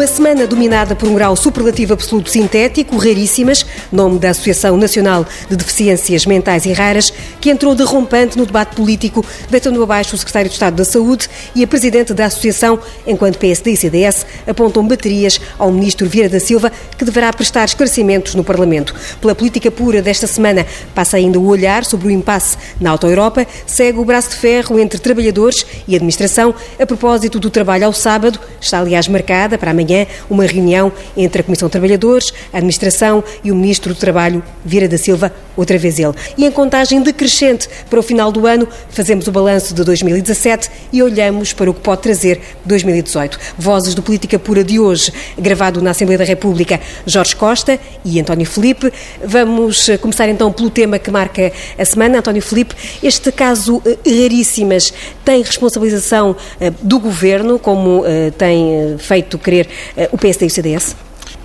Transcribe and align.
Uma 0.00 0.06
semana 0.06 0.46
dominada 0.46 0.96
por 0.96 1.06
um 1.10 1.14
grau 1.14 1.36
superlativo 1.36 1.92
absoluto 1.92 2.30
sintético, 2.30 2.96
raríssimas, 2.96 3.66
nome 3.92 4.18
da 4.18 4.30
Associação 4.30 4.74
Nacional 4.78 5.26
de 5.46 5.54
Deficiências 5.54 6.24
Mentais 6.24 6.64
e 6.64 6.72
Raras, 6.72 7.12
que 7.38 7.50
entrou 7.50 7.74
derrompante 7.74 8.38
no 8.38 8.46
debate 8.46 8.74
político, 8.74 9.22
deitando 9.50 9.82
abaixo 9.82 10.14
o 10.14 10.18
Secretário 10.18 10.48
de 10.48 10.54
Estado 10.54 10.76
da 10.76 10.86
Saúde 10.86 11.28
e 11.54 11.62
a 11.62 11.66
Presidente 11.66 12.14
da 12.14 12.24
Associação, 12.24 12.78
enquanto 13.06 13.36
PSD 13.36 13.72
e 13.72 13.76
CDS 13.76 14.24
apontam 14.46 14.88
baterias 14.88 15.38
ao 15.58 15.70
Ministro 15.70 16.08
Vieira 16.08 16.30
da 16.30 16.40
Silva, 16.40 16.72
que 16.96 17.04
deverá 17.04 17.30
prestar 17.30 17.66
esclarecimentos 17.66 18.34
no 18.34 18.42
Parlamento. 18.42 18.94
Pela 19.20 19.34
política 19.34 19.70
pura 19.70 20.00
desta 20.00 20.26
semana, 20.26 20.66
passa 20.94 21.18
ainda 21.18 21.38
o 21.38 21.46
olhar 21.46 21.84
sobre 21.84 22.08
o 22.08 22.10
impasse 22.10 22.56
na 22.80 22.92
Auto-Europa, 22.92 23.46
segue 23.66 23.98
o 23.98 24.04
braço 24.06 24.30
de 24.30 24.36
ferro 24.36 24.78
entre 24.78 24.98
trabalhadores 24.98 25.66
e 25.86 25.94
administração 25.94 26.54
a 26.78 26.86
propósito 26.86 27.38
do 27.38 27.50
trabalho 27.50 27.84
ao 27.84 27.92
sábado, 27.92 28.40
está 28.58 28.78
aliás 28.78 29.06
marcada 29.06 29.58
para 29.58 29.72
amanhã 29.72 29.89
uma 30.28 30.44
reunião 30.44 30.92
entre 31.16 31.40
a 31.40 31.44
Comissão 31.44 31.68
de 31.68 31.72
Trabalhadores, 31.72 32.32
a 32.52 32.58
Administração 32.58 33.22
e 33.42 33.50
o 33.50 33.54
Ministro 33.54 33.94
do 33.94 33.98
Trabalho, 33.98 34.42
Vieira 34.64 34.88
da 34.88 34.98
Silva, 34.98 35.32
outra 35.56 35.78
vez 35.78 35.98
ele. 35.98 36.14
E 36.36 36.44
em 36.44 36.50
contagem 36.50 37.02
decrescente 37.02 37.68
para 37.88 38.00
o 38.00 38.02
final 38.02 38.32
do 38.32 38.46
ano, 38.46 38.66
fazemos 38.90 39.26
o 39.26 39.32
balanço 39.32 39.74
de 39.74 39.84
2017 39.84 40.70
e 40.92 41.02
olhamos 41.02 41.52
para 41.52 41.70
o 41.70 41.74
que 41.74 41.80
pode 41.80 42.02
trazer 42.02 42.40
2018. 42.64 43.38
Vozes 43.58 43.94
do 43.94 44.02
Política 44.02 44.38
Pura 44.38 44.64
de 44.64 44.78
hoje, 44.78 45.12
gravado 45.38 45.82
na 45.82 45.90
Assembleia 45.90 46.18
da 46.18 46.24
República, 46.24 46.80
Jorge 47.06 47.36
Costa 47.36 47.78
e 48.04 48.20
António 48.20 48.46
Felipe. 48.46 48.92
Vamos 49.24 49.88
eh, 49.88 49.98
começar 49.98 50.28
então 50.28 50.52
pelo 50.52 50.70
tema 50.70 50.98
que 50.98 51.10
marca 51.10 51.52
a 51.78 51.84
semana. 51.84 52.18
António 52.18 52.42
Felipe, 52.42 52.74
este 53.02 53.30
caso 53.30 53.82
eh, 53.84 53.98
raríssimas 54.22 54.92
tem 55.24 55.42
responsabilização 55.42 56.36
eh, 56.60 56.70
do 56.82 56.98
Governo, 56.98 57.58
como 57.58 58.04
tem 58.36 58.96
feito 58.98 59.38
crer 59.38 59.68
o 60.12 60.18
PSD 60.18 60.46
e 60.46 60.48
o 60.48 60.50
CDS? 60.50 60.96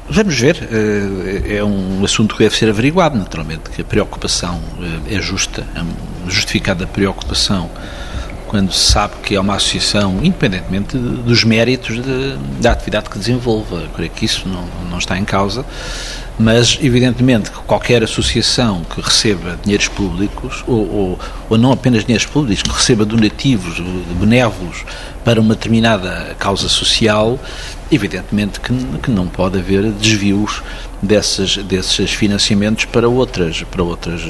Vamos 0.08 0.40
ver, 0.40 0.68
é 1.50 1.64
um 1.64 2.04
assunto 2.06 2.36
que 2.36 2.44
deve 2.44 2.56
ser 2.56 2.70
averiguado, 2.70 3.18
naturalmente, 3.18 3.72
que 3.72 3.82
a 3.82 3.84
preocupação 3.84 4.62
é 5.10 5.20
justa, 5.20 5.66
é 5.76 6.30
justificada 6.30 6.86
preocupação 6.86 7.70
quando 8.48 8.72
se 8.72 8.92
sabe 8.92 9.16
que 9.24 9.36
é 9.36 9.40
uma 9.40 9.56
associação, 9.56 10.20
independentemente 10.24 10.98
dos 10.98 11.44
méritos 11.44 12.02
de, 12.02 12.38
da 12.62 12.72
atividade 12.72 13.10
que 13.10 13.18
desenvolva. 13.18 13.78
Eu 13.78 13.90
creio 13.90 14.12
que 14.12 14.24
isso 14.24 14.48
não, 14.48 14.66
não 14.90 14.98
está 14.98 15.18
em 15.18 15.26
causa, 15.26 15.66
mas 16.38 16.78
evidentemente 16.82 17.50
que 17.50 17.58
qualquer 17.60 18.04
associação 18.04 18.84
que 18.84 19.02
receba 19.02 19.58
dinheiros 19.64 19.88
públicos, 19.88 20.64
ou, 20.68 20.90
ou, 20.90 21.20
ou 21.50 21.58
não 21.58 21.72
apenas 21.72 22.06
dinheiros 22.06 22.26
públicos, 22.26 22.62
que 22.62 22.70
receba 22.70 23.04
donativos 23.04 23.82
benévolos 24.20 24.86
para 25.24 25.42
uma 25.42 25.56
determinada 25.56 26.36
causa 26.38 26.70
social, 26.70 27.40
evidentemente 27.92 28.60
que, 28.60 28.74
que 29.00 29.12
não 29.12 29.28
pode 29.28 29.60
haver 29.60 29.92
desvios 29.92 30.62
desses, 31.02 31.58
desses 31.58 32.12
financiamentos 32.12 32.86
para 32.86 33.08
outras, 33.08 33.64
para 33.64 33.84
outras 33.84 34.22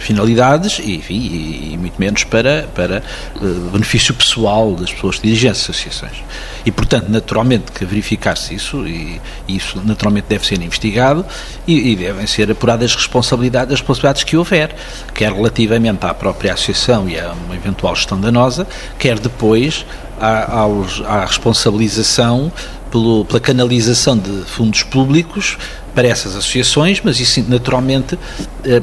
finalidades 0.00 0.80
e, 0.82 0.96
enfim, 0.96 1.14
e, 1.14 1.74
e, 1.74 1.78
muito 1.78 1.98
menos 1.98 2.24
para, 2.24 2.68
para 2.74 3.02
uh, 3.36 3.70
benefício 3.70 4.14
pessoal 4.14 4.74
das 4.74 4.92
pessoas 4.92 5.16
que 5.16 5.22
dirigem 5.22 5.50
as 5.50 5.58
associações. 5.58 6.16
E, 6.64 6.70
portanto, 6.70 7.08
naturalmente 7.08 7.70
que 7.72 7.84
verificar-se 7.84 8.54
isso, 8.54 8.86
e, 8.86 9.20
e, 9.46 9.56
isso 9.56 9.80
naturalmente 9.84 10.26
deve 10.28 10.46
ser 10.46 10.60
investigado 10.60 11.24
e, 11.66 11.94
devem 11.96 12.26
ser 12.26 12.50
apuradas 12.50 12.90
as 12.90 12.96
responsabilidades, 12.96 13.72
as 13.72 13.80
responsabilidades 13.80 14.24
que 14.24 14.36
houver, 14.36 14.74
quer 15.14 15.32
relativamente 15.32 16.04
à 16.04 16.14
própria 16.14 16.54
associação 16.54 17.08
e 17.08 17.18
a 17.18 17.32
uma 17.32 17.54
eventual 17.54 17.94
gestão 17.94 18.20
danosa, 18.20 18.66
quer 18.98 19.18
depois 19.18 19.84
à, 20.20 20.60
aos, 20.60 21.02
à 21.06 21.24
responsabilização 21.24 22.52
pelo, 22.90 23.24
pela 23.24 23.40
canalização 23.40 24.16
de 24.16 24.42
fundos 24.46 24.82
públicos 24.82 25.56
para 25.94 26.06
essas 26.08 26.36
associações, 26.36 27.00
mas 27.02 27.18
isso 27.18 27.44
naturalmente 27.48 28.18
eh, 28.64 28.80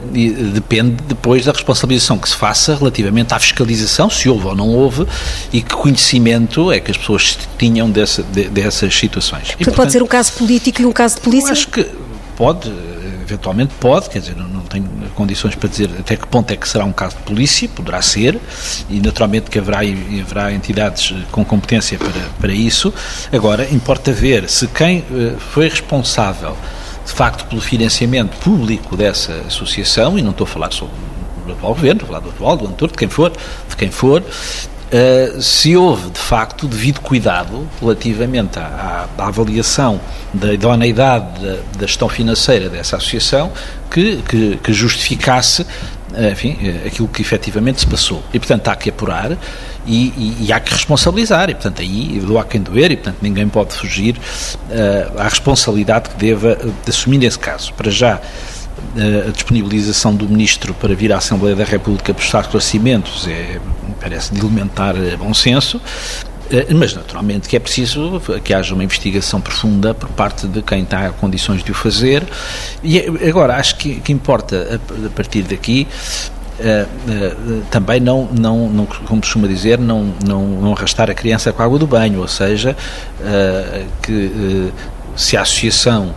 depende 0.53 0.97
depois 1.07 1.45
da 1.45 1.51
responsabilização 1.51 2.17
que 2.17 2.27
se 2.27 2.35
faça 2.35 2.75
relativamente 2.75 3.33
à 3.33 3.39
fiscalização, 3.39 4.09
se 4.09 4.27
houve 4.29 4.47
ou 4.47 4.55
não 4.55 4.69
houve, 4.69 5.05
e 5.51 5.61
que 5.61 5.73
conhecimento 5.73 6.71
é 6.71 6.79
que 6.79 6.91
as 6.91 6.97
pessoas 6.97 7.37
tinham 7.57 7.89
dessa, 7.89 8.23
de, 8.23 8.49
dessas 8.49 8.93
situações. 8.93 9.51
Portanto, 9.51 9.75
pode 9.75 9.91
ser 9.91 10.03
um 10.03 10.07
caso 10.07 10.33
político 10.33 10.81
e 10.81 10.85
um 10.85 10.91
caso 10.91 11.15
de 11.15 11.21
polícia? 11.21 11.47
Eu 11.47 11.53
acho 11.53 11.67
que 11.69 11.85
pode, 12.35 12.71
eventualmente 13.27 13.73
pode, 13.79 14.09
quer 14.09 14.19
dizer, 14.19 14.35
não, 14.35 14.61
tenho 14.61 14.87
condições 15.13 15.53
para 15.55 15.69
dizer 15.69 15.89
até 15.99 16.15
que 16.15 16.25
ponto 16.27 16.49
é 16.51 16.55
que 16.55 16.67
será 16.67 16.85
um 16.85 16.93
caso 16.93 17.17
de 17.17 17.23
polícia, 17.23 17.67
poderá 17.67 18.01
ser, 18.01 18.39
e 18.89 18.99
naturalmente 19.01 19.49
que 19.49 19.59
haverá, 19.59 19.79
haverá 19.79 20.53
entidades 20.53 21.13
com 21.31 21.43
competência 21.43 21.97
para, 21.97 22.11
para 22.39 22.53
isso. 22.53 22.93
Agora, 23.31 23.67
importa 23.71 24.11
ver 24.11 24.49
se 24.49 24.67
quem 24.67 25.03
eh, 25.11 25.35
foi 25.51 25.67
responsável 25.67 26.55
de 27.05 27.11
facto 27.11 27.45
pelo 27.47 27.61
financiamento 27.61 28.37
público 28.37 28.95
dessa 28.95 29.33
associação, 29.47 30.17
e 30.17 30.21
não 30.21 30.31
estou 30.31 30.45
a 30.45 30.47
falar 30.47 30.71
só 30.71 30.87
do 31.45 31.53
atual 31.53 31.73
governo, 31.73 32.05
do 32.05 32.15
atual, 32.15 32.57
do 32.57 32.67
anterior, 32.67 32.91
de 32.91 32.97
quem 32.97 33.09
for, 33.09 33.31
de 33.69 33.75
quem 33.75 33.91
for, 33.91 34.23
Uh, 34.87 35.41
se 35.41 35.75
houve, 35.75 36.09
de 36.09 36.19
facto, 36.19 36.65
devido 36.65 37.01
cuidado 37.01 37.67
relativamente 37.81 38.57
à, 38.57 39.07
à, 39.17 39.27
avaliação 39.27 39.99
da 40.33 40.53
idoneidade 40.53 41.41
da, 41.41 41.57
da, 41.77 41.85
gestão 41.85 42.07
financeira 42.07 42.69
dessa 42.69 42.95
associação 42.95 43.51
que, 43.91 44.21
que, 44.23 44.55
que 44.63 44.71
justificasse 44.71 45.65
eh, 46.13 46.31
enfim, 46.31 46.57
eh, 46.63 46.87
aquilo 46.87 47.07
que 47.07 47.21
efetivamente 47.21 47.81
se 47.81 47.87
passou. 47.87 48.23
E, 48.33 48.39
portanto, 48.39 48.67
há 48.69 48.75
que 48.77 48.89
apurar 48.89 49.37
e, 49.85 50.07
e, 50.17 50.45
e 50.45 50.53
há 50.53 50.59
que 50.59 50.71
responsabilizar. 50.71 51.49
E, 51.49 51.53
portanto, 51.53 51.81
aí 51.81 52.21
do 52.25 52.39
há 52.39 52.45
quem 52.45 52.61
doer 52.61 52.91
e, 52.91 52.95
portanto, 52.95 53.17
ninguém 53.21 53.47
pode 53.49 53.73
fugir 53.73 54.15
uh, 54.15 55.19
à 55.19 55.25
responsabilidade 55.25 56.09
que 56.09 56.15
deva 56.15 56.55
de 56.55 56.89
assumir 56.89 57.17
nesse 57.17 57.37
caso. 57.37 57.73
Para 57.73 57.91
já, 57.91 58.21
a 59.27 59.31
disponibilização 59.31 60.15
do 60.15 60.29
Ministro 60.29 60.73
para 60.73 60.93
vir 60.95 61.11
à 61.11 61.17
Assembleia 61.17 61.55
da 61.55 61.63
República 61.63 62.13
prestar 62.13 62.41
esclarecimentos 62.41 63.27
é, 63.27 63.59
parece 63.99 64.33
de 64.33 64.39
elementar 64.39 64.95
bom 65.17 65.33
senso, 65.33 65.81
eh, 66.49 66.67
mas 66.73 66.93
naturalmente 66.93 67.47
que 67.47 67.55
é 67.55 67.59
preciso 67.59 68.21
que 68.43 68.53
haja 68.53 68.73
uma 68.73 68.83
investigação 68.83 69.41
profunda 69.41 69.93
por 69.93 70.09
parte 70.09 70.47
de 70.47 70.61
quem 70.61 70.83
está 70.83 71.07
em 71.07 71.11
condições 71.13 71.63
de 71.63 71.71
o 71.71 71.73
fazer. 71.73 72.23
E 72.83 72.99
agora, 73.27 73.55
acho 73.55 73.77
que, 73.77 73.95
que 73.95 74.11
importa 74.11 74.79
a, 75.05 75.09
partir 75.09 75.43
daqui 75.43 75.87
Uh, 76.59 76.89
uh, 77.11 77.61
também 77.69 77.99
não, 77.99 78.27
não, 78.31 78.67
não, 78.67 78.87
como 78.87 79.21
costuma 79.21 79.47
dizer, 79.47 79.77
não, 79.77 80.11
não, 80.25 80.47
não 80.47 80.73
arrastar 80.73 81.07
a 81.07 81.13
criança 81.13 81.53
com 81.53 81.61
a 81.61 81.65
água 81.65 81.77
do 81.77 81.85
banho, 81.85 82.19
ou 82.19 82.27
seja, 82.27 82.75
uh, 83.19 83.85
que 84.01 84.71
se 85.15 85.37
a 85.37 85.41
associação 85.41 86.15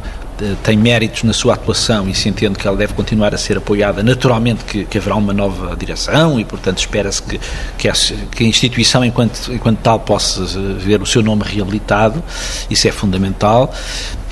tem 0.62 0.76
méritos 0.76 1.22
na 1.22 1.32
sua 1.32 1.54
atuação 1.54 2.08
e 2.08 2.14
se 2.14 2.28
entende 2.28 2.58
que 2.58 2.66
ela 2.66 2.76
deve 2.76 2.94
continuar 2.94 3.34
a 3.34 3.38
ser 3.38 3.58
apoiada, 3.58 4.02
naturalmente 4.02 4.64
que, 4.64 4.84
que 4.84 4.98
haverá 4.98 5.16
uma 5.16 5.32
nova 5.32 5.76
direção 5.76 6.38
e, 6.38 6.44
portanto, 6.44 6.78
espera-se 6.78 7.22
que, 7.22 7.40
que, 7.76 7.88
a, 7.88 7.92
que 7.92 8.44
a 8.44 8.46
instituição, 8.46 9.04
enquanto, 9.04 9.52
enquanto 9.52 9.78
tal, 9.78 10.00
possa 10.00 10.44
ver 10.78 11.02
o 11.02 11.06
seu 11.06 11.22
nome 11.22 11.42
reabilitado, 11.44 12.22
isso 12.68 12.88
é 12.88 12.92
fundamental. 12.92 13.72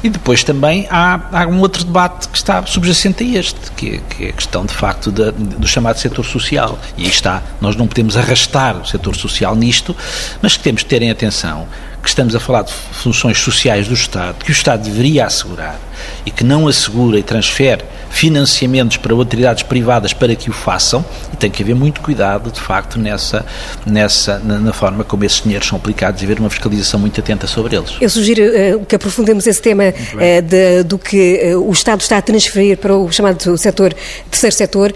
E 0.03 0.09
depois 0.09 0.45
também 0.45 0.87
há, 0.91 1.21
há, 1.33 1.47
um 1.47 1.59
outro 1.61 1.83
debate 1.83 2.29
que 2.29 2.37
está 2.37 2.65
subjacente 2.65 3.25
a 3.25 3.39
este, 3.39 3.73
que 3.73 3.97
é, 3.97 3.99
que 3.99 4.25
é 4.27 4.29
a 4.29 4.33
questão, 4.33 4.65
de 4.65 4.73
facto, 4.73 5.11
da, 5.11 5.33
do 5.33 5.67
chamado 5.67 5.99
setor 5.99 6.25
social. 6.25 6.79
E 6.97 7.03
aí 7.03 7.11
está, 7.11 7.43
nós 7.61 7.75
não 7.75 7.89
podemos 7.89 8.17
arrastar 8.17 8.81
o 8.81 8.87
setor 8.87 9.17
social 9.17 9.57
nisto, 9.57 9.97
mas 10.41 10.57
que 10.57 10.63
temos 10.63 10.83
de 10.83 10.87
ter 10.87 11.03
em 11.03 11.11
atenção 11.11 11.67
que 12.03 12.09
estamos 12.09 12.35
a 12.35 12.41
falar 12.41 12.63
de 12.63 12.73
funções 12.73 13.39
sociais 13.39 13.89
do 13.89 13.95
Estado, 13.95 14.45
que 14.45 14.51
o 14.51 14.53
Estado 14.53 14.83
deveria 14.85 15.27
assegurar 15.27 15.79
e 16.25 16.31
que 16.31 16.45
não 16.45 16.69
assegura 16.69 17.19
e 17.19 17.23
transfere 17.23 17.83
financiamentos 18.11 18.97
para 18.97 19.13
autoridades 19.13 19.63
privadas 19.63 20.13
para 20.13 20.35
que 20.35 20.49
o 20.49 20.53
façam, 20.53 21.05
e 21.33 21.37
tem 21.37 21.51
que 21.51 21.63
haver 21.63 21.75
muito 21.75 22.01
cuidado, 22.01 22.51
de 22.51 22.61
facto, 22.61 22.99
nessa, 22.99 23.45
nessa, 23.85 24.39
na, 24.39 24.59
na 24.59 24.73
forma 24.73 25.05
como 25.05 25.25
esses 25.25 25.43
dinheiros 25.43 25.69
são 25.69 25.77
aplicados 25.77 26.23
e 26.23 26.25
haver 26.25 26.39
uma 26.39 26.51
fiscalização 26.51 26.99
muito 26.99 27.21
atenta 27.21 27.47
sobre 27.47 27.77
eles. 27.77 27.97
Eu 28.01 28.09
sugiro 28.09 28.43
uh, 28.43 28.87
que 28.87 28.97
aprofundemos 28.97 29.47
esse 29.47 29.61
tema 29.61 29.85
uh, 29.85 30.43
de, 30.43 30.83
do 30.85 30.99
que 30.99 31.55
uh, 31.55 31.69
o 31.69 31.73
Estado 31.73 32.01
está 32.01 32.19
a 32.19 32.23
transferir 32.23 32.79
para 32.79 32.97
o 32.97 33.11
chamado 33.13 33.59
setor, 33.59 33.95
terceiro 34.31 34.57
setor, 34.57 34.95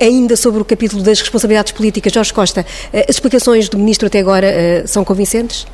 ainda 0.00 0.36
sobre 0.36 0.60
o 0.60 0.64
capítulo 0.64 1.02
das 1.02 1.20
responsabilidades 1.20 1.72
políticas. 1.72 2.12
Jorge 2.12 2.32
Costa, 2.32 2.64
as 2.92 3.16
explicações 3.16 3.68
do 3.68 3.78
Ministro 3.78 4.06
até 4.06 4.20
agora 4.20 4.86
são 4.86 5.04
convincentes? 5.04 5.66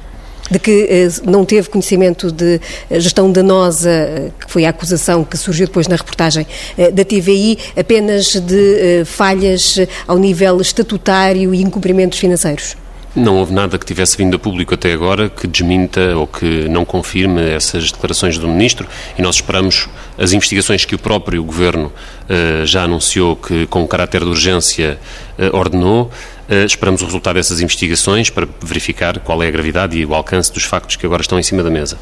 De 0.50 0.58
que 0.58 0.86
eh, 0.88 1.08
não 1.24 1.44
teve 1.44 1.68
conhecimento 1.68 2.30
de 2.30 2.60
eh, 2.90 3.00
gestão 3.00 3.30
danosa, 3.30 3.90
eh, 3.90 4.30
que 4.38 4.50
foi 4.50 4.64
a 4.64 4.70
acusação 4.70 5.24
que 5.24 5.36
surgiu 5.36 5.66
depois 5.66 5.88
na 5.88 5.96
reportagem 5.96 6.46
da 6.92 7.04
TVI, 7.04 7.58
apenas 7.76 8.34
de 8.40 9.04
falhas 9.04 9.78
ao 10.06 10.18
nível 10.18 10.60
estatutário 10.60 11.54
e 11.54 11.62
incumprimentos 11.62 12.18
financeiros? 12.18 12.76
Não 13.14 13.38
houve 13.38 13.52
nada 13.52 13.76
que 13.76 13.84
tivesse 13.84 14.16
vindo 14.16 14.36
a 14.36 14.38
público 14.38 14.72
até 14.72 14.92
agora 14.92 15.28
que 15.28 15.48
desminta 15.48 16.16
ou 16.16 16.28
que 16.28 16.68
não 16.68 16.84
confirme 16.84 17.42
essas 17.42 17.90
declarações 17.90 18.38
do 18.38 18.46
Ministro 18.46 18.86
e 19.18 19.22
nós 19.22 19.36
esperamos 19.36 19.88
as 20.20 20.34
investigações 20.34 20.84
que 20.84 20.94
o 20.94 20.98
próprio 20.98 21.42
Governo 21.42 21.86
uh, 21.86 22.66
já 22.66 22.82
anunciou 22.82 23.34
que, 23.34 23.66
com 23.66 23.88
caráter 23.88 24.20
de 24.20 24.26
urgência, 24.26 24.98
uh, 25.38 25.56
ordenou. 25.56 26.10
Uh, 26.46 26.66
esperamos 26.66 27.00
o 27.00 27.06
resultado 27.06 27.36
dessas 27.36 27.62
investigações 27.62 28.28
para 28.28 28.46
verificar 28.60 29.18
qual 29.20 29.42
é 29.42 29.48
a 29.48 29.50
gravidade 29.50 29.96
e 29.96 30.04
o 30.04 30.14
alcance 30.14 30.52
dos 30.52 30.64
factos 30.64 30.96
que 30.96 31.06
agora 31.06 31.22
estão 31.22 31.38
em 31.38 31.42
cima 31.42 31.62
da 31.62 31.70
mesa. 31.70 31.96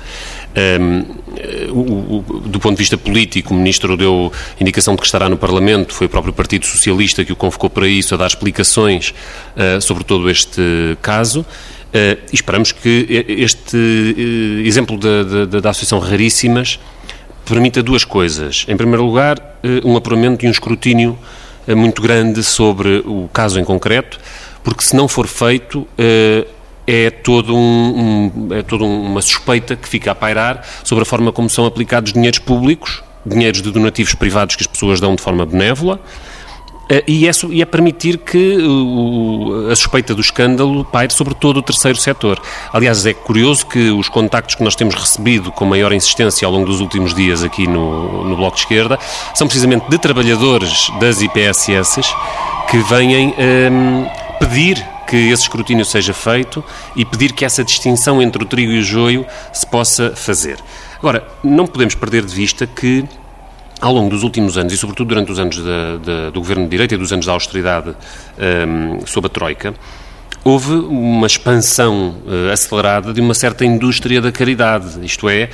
O, 1.70 2.24
do 2.40 2.58
ponto 2.58 2.72
de 2.72 2.78
vista 2.78 2.98
político, 2.98 3.54
o 3.54 3.56
Ministro 3.56 3.96
deu 3.96 4.32
indicação 4.60 4.94
de 4.94 5.00
que 5.00 5.06
estará 5.06 5.28
no 5.28 5.36
Parlamento, 5.36 5.94
foi 5.94 6.08
o 6.08 6.10
próprio 6.10 6.32
Partido 6.32 6.66
Socialista 6.66 7.24
que 7.24 7.32
o 7.32 7.36
convocou 7.36 7.70
para 7.70 7.86
isso, 7.86 8.14
a 8.14 8.18
dar 8.18 8.26
explicações 8.26 9.14
sobre 9.80 10.02
todo 10.02 10.28
este 10.28 10.60
caso. 11.00 11.46
Esperamos 12.32 12.72
que 12.72 13.06
este 13.28 14.62
exemplo 14.64 14.98
da, 14.98 15.22
da, 15.22 15.60
da 15.60 15.70
Associação 15.70 16.00
Raríssimas 16.00 16.80
permita 17.48 17.82
duas 17.82 18.04
coisas. 18.04 18.64
Em 18.68 18.76
primeiro 18.76 19.04
lugar, 19.04 19.38
uh, 19.38 19.88
um 19.88 19.96
apuramento 19.96 20.44
e 20.44 20.48
um 20.48 20.50
escrutínio 20.50 21.18
muito 21.76 22.00
grande 22.00 22.42
sobre 22.42 23.02
o 23.04 23.28
caso 23.30 23.60
em 23.60 23.64
concreto, 23.64 24.18
porque 24.64 24.82
se 24.82 24.96
não 24.96 25.06
for 25.06 25.26
feito, 25.26 25.86
é 26.88 27.10
todo 27.10 27.54
um, 27.54 28.48
é 28.52 28.62
toda 28.62 28.84
uma 28.84 29.20
suspeita 29.20 29.76
que 29.76 29.86
fica 29.86 30.12
a 30.12 30.14
pairar 30.14 30.66
sobre 30.82 31.02
a 31.02 31.04
forma 31.04 31.30
como 31.30 31.50
são 31.50 31.66
aplicados 31.66 32.14
dinheiros 32.14 32.38
públicos, 32.38 33.02
dinheiros 33.26 33.60
de 33.60 33.70
donativos 33.70 34.14
privados 34.14 34.56
que 34.56 34.62
as 34.62 34.66
pessoas 34.66 34.98
dão 34.98 35.14
de 35.14 35.20
forma 35.20 35.44
benévola, 35.44 36.00
eh, 36.00 36.37
e 37.06 37.28
é, 37.28 37.30
e 37.50 37.60
é 37.60 37.64
permitir 37.66 38.18
que 38.18 38.56
o, 38.58 39.68
a 39.70 39.76
suspeita 39.76 40.14
do 40.14 40.20
escândalo 40.20 40.84
paire 40.84 41.12
sobre 41.12 41.34
todo 41.34 41.58
o 41.58 41.62
terceiro 41.62 41.98
setor. 41.98 42.40
Aliás, 42.72 43.04
é 43.04 43.12
curioso 43.12 43.66
que 43.66 43.90
os 43.90 44.08
contactos 44.08 44.54
que 44.54 44.64
nós 44.64 44.74
temos 44.74 44.94
recebido 44.94 45.52
com 45.52 45.66
maior 45.66 45.92
insistência 45.92 46.46
ao 46.46 46.52
longo 46.52 46.66
dos 46.66 46.80
últimos 46.80 47.14
dias 47.14 47.42
aqui 47.42 47.66
no, 47.66 48.24
no 48.24 48.36
Bloco 48.36 48.56
de 48.56 48.62
Esquerda 48.62 48.98
são 49.34 49.46
precisamente 49.46 49.88
de 49.88 49.98
trabalhadores 49.98 50.90
das 50.98 51.20
IPSS 51.20 52.00
que 52.70 52.78
vêm 52.78 53.34
um, 53.38 54.06
pedir 54.38 54.84
que 55.06 55.16
esse 55.16 55.42
escrutínio 55.42 55.84
seja 55.84 56.12
feito 56.12 56.62
e 56.94 57.04
pedir 57.04 57.32
que 57.32 57.44
essa 57.44 57.64
distinção 57.64 58.20
entre 58.20 58.42
o 58.42 58.46
trigo 58.46 58.72
e 58.72 58.78
o 58.78 58.82
joio 58.82 59.26
se 59.52 59.66
possa 59.66 60.14
fazer. 60.14 60.58
Agora, 60.98 61.26
não 61.42 61.66
podemos 61.66 61.94
perder 61.94 62.24
de 62.24 62.34
vista 62.34 62.66
que 62.66 63.04
ao 63.80 63.92
longo 63.92 64.10
dos 64.10 64.22
últimos 64.22 64.58
anos, 64.58 64.72
e 64.72 64.76
sobretudo 64.76 65.08
durante 65.08 65.30
os 65.30 65.38
anos 65.38 65.56
do 65.56 66.40
governo 66.40 66.64
de 66.64 66.70
direita 66.70 66.94
e 66.94 66.98
dos 66.98 67.12
anos 67.12 67.26
da 67.26 67.32
austeridade 67.32 67.94
um, 68.66 69.06
sob 69.06 69.26
a 69.26 69.30
Troika, 69.30 69.74
houve 70.44 70.72
uma 70.72 71.26
expansão 71.26 72.16
uh, 72.26 72.52
acelerada 72.52 73.12
de 73.12 73.20
uma 73.20 73.34
certa 73.34 73.64
indústria 73.64 74.20
da 74.20 74.32
caridade, 74.32 75.04
isto 75.04 75.28
é, 75.28 75.50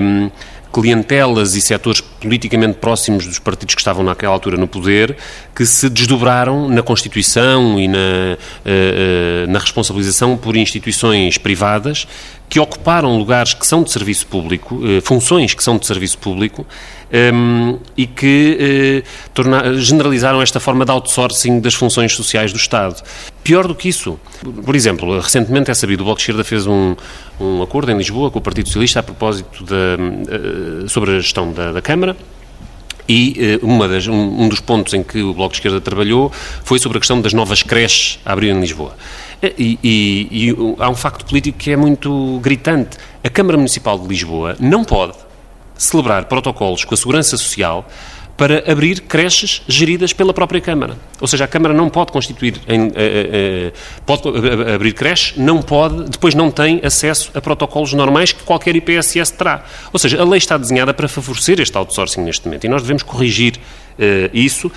um, 0.00 0.30
clientelas 0.72 1.54
e 1.54 1.60
setores 1.60 2.00
politicamente 2.24 2.78
próximos 2.78 3.26
dos 3.26 3.38
partidos 3.38 3.74
que 3.74 3.80
estavam 3.80 4.02
naquela 4.02 4.32
altura 4.32 4.56
no 4.56 4.66
poder, 4.66 5.16
que 5.54 5.64
se 5.64 5.88
desdobraram 5.88 6.68
na 6.68 6.82
Constituição 6.82 7.78
e 7.78 7.86
na, 7.86 7.98
uh, 7.98 9.46
uh, 9.46 9.50
na 9.50 9.58
responsabilização 9.58 10.36
por 10.36 10.56
instituições 10.56 11.38
privadas 11.38 12.08
que 12.48 12.60
ocuparam 12.60 13.16
lugares 13.16 13.54
que 13.54 13.66
são 13.66 13.82
de 13.82 13.90
serviço 13.90 14.26
público, 14.26 14.74
uh, 14.76 15.00
funções 15.02 15.54
que 15.54 15.62
são 15.62 15.78
de 15.78 15.86
serviço 15.86 16.18
público, 16.18 16.66
um, 17.32 17.78
e 17.96 18.06
que 18.06 19.04
torna, 19.32 19.74
generalizaram 19.74 20.42
esta 20.42 20.58
forma 20.58 20.84
de 20.84 20.90
outsourcing 20.90 21.60
das 21.60 21.74
funções 21.74 22.12
sociais 22.12 22.52
do 22.52 22.58
Estado. 22.58 23.00
Pior 23.44 23.68
do 23.68 23.74
que 23.74 23.88
isso, 23.88 24.18
por 24.64 24.74
exemplo, 24.74 25.20
recentemente 25.20 25.70
é 25.70 25.74
sabido, 25.74 26.00
o 26.00 26.04
Bloco 26.04 26.18
de 26.18 26.22
Esquerda 26.22 26.42
fez 26.42 26.66
um, 26.66 26.96
um 27.38 27.62
acordo 27.62 27.92
em 27.92 27.96
Lisboa 27.96 28.32
com 28.32 28.40
o 28.40 28.42
Partido 28.42 28.66
Socialista 28.66 28.98
a 28.98 29.02
propósito 29.02 29.64
de, 29.64 30.88
sobre 30.88 31.12
a 31.12 31.20
gestão 31.20 31.52
da, 31.52 31.70
da 31.70 31.82
Câmara, 31.82 32.13
e 33.08 33.58
uh, 33.62 33.88
das, 33.88 34.06
um, 34.06 34.48
dos 34.48 34.60
pontos 34.60 34.94
em 34.94 35.02
que 35.02 35.22
o 35.22 35.34
Bloco 35.34 35.52
de 35.52 35.58
Esquerda 35.58 35.80
trabalhou 35.80 36.32
foi 36.64 36.78
sobre 36.78 36.98
a 36.98 37.00
questão 37.00 37.20
das 37.20 37.32
novas 37.32 37.62
creches 37.62 38.18
a 38.24 38.32
abrir 38.32 38.50
em 38.50 38.60
Lisboa. 38.60 38.96
E, 39.42 39.78
e, 39.82 40.28
e 40.30 40.56
há 40.78 40.88
um 40.88 40.94
facto 40.94 41.26
político 41.26 41.58
que 41.58 41.70
é 41.70 41.76
muito 41.76 42.38
gritante. 42.42 42.96
A 43.22 43.28
Câmara 43.28 43.58
Municipal 43.58 43.98
de 43.98 44.06
Lisboa 44.08 44.56
não 44.58 44.84
pode 44.84 45.14
celebrar 45.76 46.24
protocolos 46.26 46.84
com 46.84 46.94
a 46.94 46.96
Segurança 46.96 47.36
Social 47.36 47.86
para 48.36 48.70
abrir 48.70 49.00
creches 49.02 49.62
geridas 49.68 50.12
pela 50.12 50.34
própria 50.34 50.60
Câmara. 50.60 50.96
Ou 51.20 51.28
seja, 51.28 51.44
a 51.44 51.48
Câmara 51.48 51.72
não 51.72 51.88
pode 51.88 52.10
constituir, 52.10 52.60
em, 52.66 52.88
uh, 52.88 52.88
uh, 52.88 53.72
pode 54.04 54.22
abrir 54.74 54.92
creches, 54.92 55.36
não 55.36 55.62
pode, 55.62 56.10
depois 56.10 56.34
não 56.34 56.50
tem 56.50 56.80
acesso 56.82 57.30
a 57.34 57.40
protocolos 57.40 57.92
normais 57.92 58.32
que 58.32 58.42
qualquer 58.42 58.74
IPSS 58.74 59.32
terá. 59.32 59.64
Ou 59.92 59.98
seja, 59.98 60.20
a 60.20 60.24
lei 60.24 60.38
está 60.38 60.58
desenhada 60.58 60.92
para 60.92 61.06
favorecer 61.06 61.60
este 61.60 61.76
outsourcing 61.76 62.22
neste 62.22 62.46
momento 62.46 62.64
e 62.64 62.68
nós 62.68 62.82
devemos 62.82 63.02
corrigir 63.02 63.54
uh, 63.56 64.30
isso, 64.32 64.70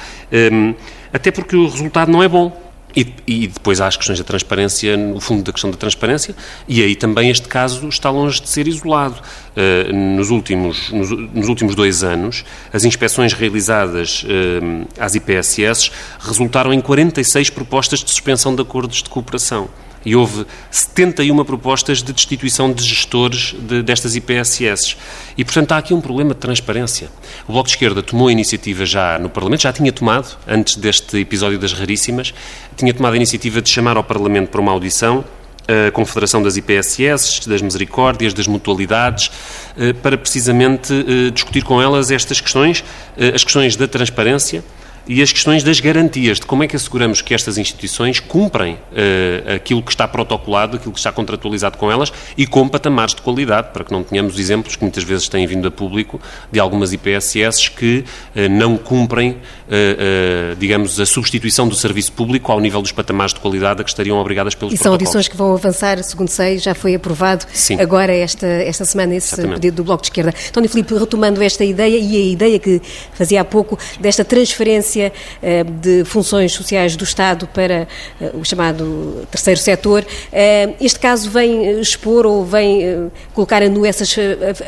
um, 0.52 0.76
até 1.12 1.32
porque 1.32 1.56
o 1.56 1.68
resultado 1.68 2.12
não 2.12 2.22
é 2.22 2.28
bom. 2.28 2.67
E, 2.98 3.14
e, 3.28 3.48
depois 3.48 3.80
há 3.80 3.86
as 3.86 3.96
questões 3.96 4.18
da 4.18 4.26
transparência, 4.26 4.98
no 4.98 5.20
fundo 5.20 5.44
da 5.44 5.52
questão 5.52 5.70
da 5.70 5.78
transparência, 5.78 6.36
e 6.68 6.82
aí 6.82 6.96
também 6.96 7.30
este 7.30 7.48
caso 7.48 7.88
está 7.88 8.10
longe 8.10 8.42
de 8.42 8.50
ser 8.50 8.68
isolado. 8.68 9.22
Uh, 9.56 9.94
nos, 9.94 10.32
últimos, 10.32 10.90
nos, 10.90 11.12
nos, 11.12 11.48
últimos 11.48 11.76
dois 11.76 12.04
anos, 12.04 12.44
as 12.74 12.86
inspeções 12.86 13.34
realizadas 13.34 14.24
uh, 14.24 14.88
às 15.00 15.14
IPSS 15.14 15.92
resultaram 16.20 16.74
em 16.74 16.82
46 16.82 17.52
propostas 17.52 18.04
de 18.04 18.10
suspensão 18.10 18.56
de 18.56 18.64
acordos 18.64 19.04
de 19.04 19.10
cooperação 19.12 19.70
e 20.08 20.16
houve 20.16 20.46
71 20.72 21.44
propostas 21.44 22.02
de 22.02 22.14
destituição 22.14 22.72
de 22.72 22.82
gestores 22.82 23.54
de, 23.60 23.84
destas 23.84 24.16
IPSS. 24.16 24.96
E, 25.38 25.44
portanto, 25.44 25.74
há 25.74 25.78
aqui 25.80 25.94
um 25.94 26.00
problema 26.00 26.34
de 26.34 26.40
transparência. 26.40 27.10
O 27.46 27.52
Bloco 27.52 27.68
de 27.68 27.74
Esquerda 27.74 28.02
tomou 28.02 28.30
a 28.30 28.32
iniciativa 28.32 28.86
já 28.86 29.20
no 29.20 29.30
Parlamento, 29.30 29.64
já 29.64 29.74
tinha 29.74 29.92
tomado, 29.92 30.38
antes 30.48 30.78
deste 30.78 31.18
episódio 31.18 31.60
das 31.60 31.74
raríssimas, 31.74 32.34
tinha 32.78 32.94
tomado 32.94 33.14
a 33.14 33.16
iniciativa 33.18 33.62
de 33.62 33.70
chamar 33.70 33.98
ao 33.98 34.04
Parlamento 34.04 34.48
para 34.48 34.62
uma 34.62 34.72
audição 34.72 35.26
a 35.68 35.92
Confederação 35.92 36.42
das 36.42 36.56
IPSS, 36.56 37.48
das 37.48 37.62
Misericórdias, 37.62 38.34
das 38.34 38.48
Mutualidades, 38.48 39.30
eh, 39.78 39.92
para 39.92 40.18
precisamente 40.18 40.94
eh, 40.94 41.30
discutir 41.30 41.62
com 41.62 41.82
elas 41.82 42.10
estas 42.10 42.40
questões, 42.40 42.86
eh, 43.18 43.34
as 43.36 43.44
questões 43.44 43.76
da 43.76 43.86
transparência, 43.86 44.64
e 45.08 45.22
as 45.22 45.32
questões 45.32 45.64
das 45.64 45.80
garantias, 45.80 46.40
de 46.40 46.46
como 46.46 46.64
é 46.64 46.68
que 46.68 46.76
asseguramos 46.76 47.22
que 47.22 47.34
estas 47.34 47.58
instituições 47.58 48.20
cumprem 48.20 48.74
uh, 48.74 49.56
aquilo 49.56 49.82
que 49.82 49.92
está 49.92 50.08
protocolado, 50.08 50.78
aquilo 50.78 50.92
que 50.92 51.00
está 51.00 51.12
contratualizado 51.12 51.78
com 51.78 51.92
elas 51.92 52.12
e 52.38 52.46
com 52.46 52.68
patamares 52.68 53.16
de 53.16 53.22
qualidade, 53.22 53.70
para 53.72 53.84
que 53.84 53.92
não 53.92 54.04
tenhamos 54.04 54.38
exemplos 54.38 54.76
que 54.76 54.84
muitas 54.84 55.04
vezes 55.04 55.30
têm 55.30 55.48
vindo 55.48 55.68
a 55.68 55.72
público 55.72 56.20
de 56.52 56.60
algumas 56.60 56.92
IPSS 56.92 57.72
que 57.72 58.04
uh, 58.36 58.50
não 58.50 58.78
cumprem, 58.78 59.32
uh, 59.32 60.56
digamos, 60.60 61.00
a 61.00 61.06
substituição 61.06 61.68
do 61.68 61.76
serviço 61.76 62.12
público 62.12 62.52
ao 62.52 62.60
nível 62.60 62.82
dos 62.82 62.92
patamares 62.92 63.34
de 63.34 63.40
qualidade 63.40 63.82
a 63.82 63.84
que 63.84 63.90
estariam 63.90 64.18
obrigadas 64.18 64.56
pelos 64.56 64.74
E 64.74 64.78
são 64.78 64.92
audições 64.92 65.28
que 65.28 65.38
vão 65.38 65.54
avançar, 65.54 66.04
segundo 66.04 66.30
sei, 66.30 66.58
já 66.58 66.76
foi 66.76 66.96
aprovado 66.96 67.46
Sim. 67.54 67.80
agora 67.80 68.14
esta, 68.14 68.46
esta 68.46 68.84
semana 68.84 69.16
esse 69.16 69.34
Exatamente. 69.34 69.62
pedido 69.62 69.78
do 69.78 69.84
Bloco 69.84 70.02
de 70.02 70.08
Esquerda. 70.08 70.34
Tony 70.52 70.68
Filipe, 70.68 70.94
retomando 70.94 71.42
esta 71.42 71.64
ideia 71.64 71.98
e 71.98 72.16
a 72.16 72.32
ideia 72.32 72.60
que 72.60 72.82
fazia 73.14 73.42
há 73.42 73.46
pouco 73.46 73.78
desta 74.00 74.26
transferência 74.26 74.97
transferência 74.98 75.14
eh, 75.42 75.64
de 75.64 76.04
funções 76.04 76.54
sociais 76.54 76.96
do 76.96 77.04
Estado 77.04 77.48
para 77.48 77.88
eh, 78.20 78.32
o 78.34 78.44
chamado 78.44 79.28
terceiro 79.30 79.60
setor. 79.60 80.06
Eh, 80.32 80.74
este 80.82 81.00
caso 81.00 81.30
vem 81.30 81.80
expor 81.80 82.26
ou 82.26 82.46
vem 82.46 83.12
colocar 83.34 83.62
a 83.62 83.70
nu 83.70 83.86
essa 83.86 84.04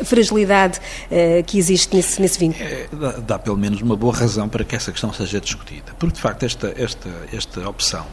fragilidade 0.04 0.80
que 1.46 1.58
existe 1.58 1.94
nesse, 1.96 2.20
nesse 2.20 2.38
vínculo? 2.38 2.64
É, 2.64 2.86
dá, 2.92 3.10
dá, 3.12 3.38
pelo 3.38 3.56
menos 3.56 3.80
uma 3.80 3.96
boa 3.96 4.14
razão 4.14 4.48
para 4.48 4.64
que 4.64 4.76
essa 4.76 4.92
questão 4.92 5.12
seja 5.12 5.40
discutida. 5.40 5.92
Porque, 5.98 6.14
de 6.14 6.20
facto, 6.20 6.44
esta, 6.44 6.72
esta, 6.76 7.08
esta 7.32 7.68
opção 7.68 8.06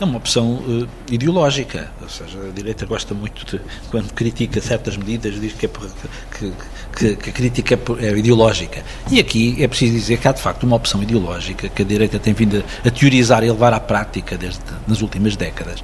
é 0.00 0.04
uma 0.04 0.18
opção 0.18 0.54
uh, 0.54 0.88
ideológica, 1.10 1.90
ou 2.02 2.08
seja, 2.08 2.38
a 2.38 2.52
direita 2.52 2.84
gosta 2.84 3.14
muito 3.14 3.44
de, 3.46 3.60
quando 3.90 4.12
critica 4.12 4.60
certas 4.60 4.96
medidas, 4.96 5.40
diz 5.40 5.52
que, 5.54 5.66
é, 5.66 5.68
que, 5.68 6.52
que, 6.94 7.16
que 7.16 7.30
a 7.30 7.32
crítica 7.32 7.74
é, 7.74 8.06
é, 8.06 8.18
ideológica. 8.18 8.84
E 9.10 9.18
aqui 9.18 9.56
é 9.62 9.66
preciso 9.66 9.94
dizer 9.94 10.18
que 10.18 10.28
há 10.28 10.32
de 10.32 10.42
facto 10.42 10.64
uma 10.64 10.76
opção 10.76 11.02
ideológica 11.02 11.68
que 11.68 11.82
a 11.82 11.84
direita 11.84 12.18
tem 12.18 12.34
vindo 12.34 12.62
a, 12.84 12.88
a 12.88 12.90
teorizar 12.90 13.42
e 13.42 13.48
a 13.48 13.52
levar 13.52 13.72
à 13.72 13.80
prática 13.80 14.36
desde, 14.36 14.60
nas 14.86 15.00
últimas 15.00 15.34
décadas, 15.34 15.82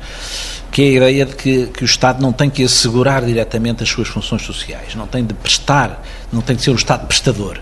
que 0.71 0.83
é 0.83 0.87
a 0.87 0.91
ideia 0.91 1.27
de 1.27 1.35
que, 1.35 1.67
que 1.69 1.83
o 1.83 1.87
Estado 1.87 2.21
não 2.21 2.33
tem 2.33 2.51
que 2.51 2.63
assegurar 2.65 3.25
diretamente 3.25 3.83
as 3.83 3.89
suas 3.89 4.09
funções 4.09 4.43
sociais, 4.43 4.95
não 4.95 5.07
tem 5.07 5.25
de 5.25 5.33
prestar, 5.33 6.05
não 6.31 6.43
tem 6.43 6.55
de 6.55 6.63
ser 6.63 6.71
o 6.71 6.77
Estado 6.77 7.07
prestador 7.07 7.61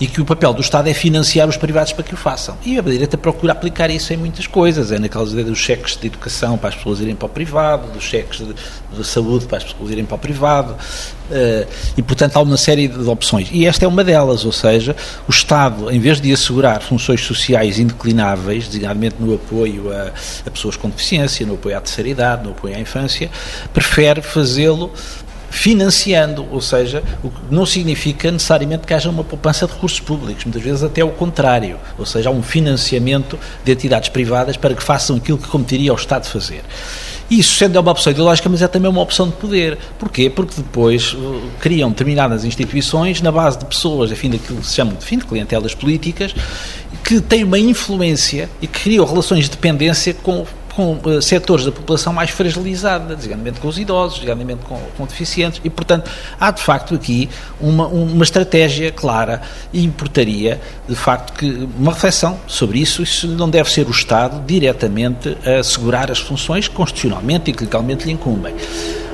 e 0.00 0.06
que 0.06 0.20
o 0.20 0.24
papel 0.24 0.52
do 0.52 0.60
Estado 0.60 0.88
é 0.88 0.94
financiar 0.94 1.48
os 1.48 1.56
privados 1.56 1.92
para 1.92 2.02
que 2.02 2.14
o 2.14 2.16
façam. 2.16 2.56
E 2.64 2.78
a 2.78 2.82
direita 2.82 3.16
procura 3.16 3.52
aplicar 3.52 3.90
isso 3.90 4.12
em 4.12 4.16
muitas 4.16 4.46
coisas, 4.46 4.90
é 4.90 4.98
naquelas 4.98 5.32
ideias 5.32 5.48
dos 5.48 5.58
cheques 5.58 5.96
de 5.96 6.06
educação 6.08 6.58
para 6.58 6.70
as 6.70 6.74
pessoas 6.74 7.00
irem 7.00 7.14
para 7.14 7.26
o 7.26 7.28
privado, 7.28 7.92
dos 7.92 8.02
cheques 8.02 8.38
de, 8.38 8.54
de 8.96 9.04
saúde 9.04 9.46
para 9.46 9.58
as 9.58 9.64
pessoas 9.64 9.90
irem 9.90 10.04
para 10.04 10.16
o 10.16 10.18
privado, 10.18 10.72
uh, 10.72 11.66
e 11.96 12.02
portanto 12.02 12.36
há 12.36 12.42
uma 12.42 12.56
série 12.56 12.88
de 12.88 13.08
opções. 13.08 13.48
E 13.52 13.66
esta 13.66 13.84
é 13.84 13.88
uma 13.88 14.02
delas, 14.02 14.44
ou 14.44 14.52
seja, 14.52 14.96
o 15.28 15.30
Estado, 15.30 15.90
em 15.90 16.00
vez 16.00 16.20
de 16.20 16.32
assegurar 16.32 16.82
funções 16.82 17.20
sociais 17.24 17.78
indeclináveis, 17.78 18.66
designadamente 18.66 19.16
no 19.20 19.34
apoio 19.34 19.92
a, 19.92 20.12
a 20.46 20.50
pessoas 20.50 20.76
com 20.76 20.88
deficiência, 20.88 21.46
no 21.46 21.54
apoio 21.54 21.76
à 21.76 21.80
terceira 21.80 22.08
idade, 22.08 22.44
no 22.44 22.50
apoio 22.50 22.76
à 22.76 22.80
infância, 22.80 23.30
prefere 23.72 24.22
fazê-lo 24.22 24.92
financiando, 25.54 26.44
ou 26.50 26.60
seja, 26.60 27.00
o 27.22 27.30
que 27.30 27.40
não 27.48 27.64
significa 27.64 28.28
necessariamente 28.30 28.88
que 28.88 28.92
haja 28.92 29.08
uma 29.08 29.22
poupança 29.22 29.66
de 29.66 29.72
recursos 29.72 30.00
públicos, 30.00 30.44
muitas 30.44 30.60
vezes 30.60 30.82
até 30.82 31.02
o 31.04 31.10
contrário, 31.10 31.78
ou 31.96 32.04
seja, 32.04 32.28
há 32.28 32.32
um 32.32 32.42
financiamento 32.42 33.38
de 33.64 33.70
entidades 33.70 34.08
privadas 34.08 34.56
para 34.56 34.74
que 34.74 34.82
façam 34.82 35.14
aquilo 35.14 35.38
que 35.38 35.46
competeria 35.46 35.92
ao 35.92 35.96
Estado 35.96 36.26
fazer. 36.26 36.64
Isso, 37.30 37.54
sendo 37.54 37.78
uma 37.78 37.92
opção 37.92 38.10
ideológica, 38.12 38.48
mas 38.48 38.62
é 38.62 38.68
também 38.68 38.90
uma 38.90 39.00
opção 39.00 39.28
de 39.28 39.36
poder. 39.36 39.78
Porquê? 39.96 40.28
Porque 40.28 40.56
depois 40.56 41.14
uh, 41.14 41.40
criam 41.60 41.88
determinadas 41.88 42.44
instituições 42.44 43.22
na 43.22 43.30
base 43.30 43.56
de 43.56 43.64
pessoas, 43.64 44.10
a 44.10 44.16
fim 44.16 44.28
daquilo 44.28 44.60
que 44.60 44.66
se 44.66 44.74
chama 44.74 44.92
de 44.92 45.04
fim 45.04 45.18
de 45.18 45.24
clientelas 45.24 45.72
políticas, 45.72 46.34
que 47.04 47.20
têm 47.20 47.44
uma 47.44 47.58
influência 47.58 48.50
e 48.60 48.66
que 48.66 48.80
criam 48.80 49.06
relações 49.06 49.44
de 49.44 49.52
dependência 49.52 50.12
com 50.12 50.44
com 50.74 50.98
uh, 51.04 51.22
setores 51.22 51.64
da 51.64 51.72
população 51.72 52.12
mais 52.12 52.30
fragilizada, 52.30 53.14
designadamente 53.14 53.60
com 53.60 53.68
os 53.68 53.78
idosos, 53.78 54.18
designadamente 54.18 54.64
com, 54.64 54.80
com 54.96 55.06
deficientes, 55.06 55.60
e, 55.64 55.70
portanto, 55.70 56.10
há 56.38 56.50
de 56.50 56.62
facto 56.62 56.94
aqui 56.94 57.28
uma, 57.60 57.86
uma 57.86 58.24
estratégia 58.24 58.90
clara 58.90 59.42
e 59.72 59.84
importaria, 59.84 60.60
de 60.88 60.94
facto, 60.94 61.32
que 61.32 61.68
uma 61.78 61.92
reflexão 61.92 62.38
sobre 62.46 62.78
isso, 62.78 63.02
isso 63.02 63.26
não 63.28 63.48
deve 63.48 63.70
ser 63.70 63.86
o 63.86 63.90
Estado 63.90 64.44
diretamente 64.46 65.36
a 65.46 65.60
assegurar 65.60 66.10
as 66.10 66.18
funções 66.18 66.68
que 66.68 66.74
constitucionalmente 66.74 67.50
e 67.50 67.54
legalmente 67.54 68.04
lhe 68.06 68.12
incumbem. 68.12 68.54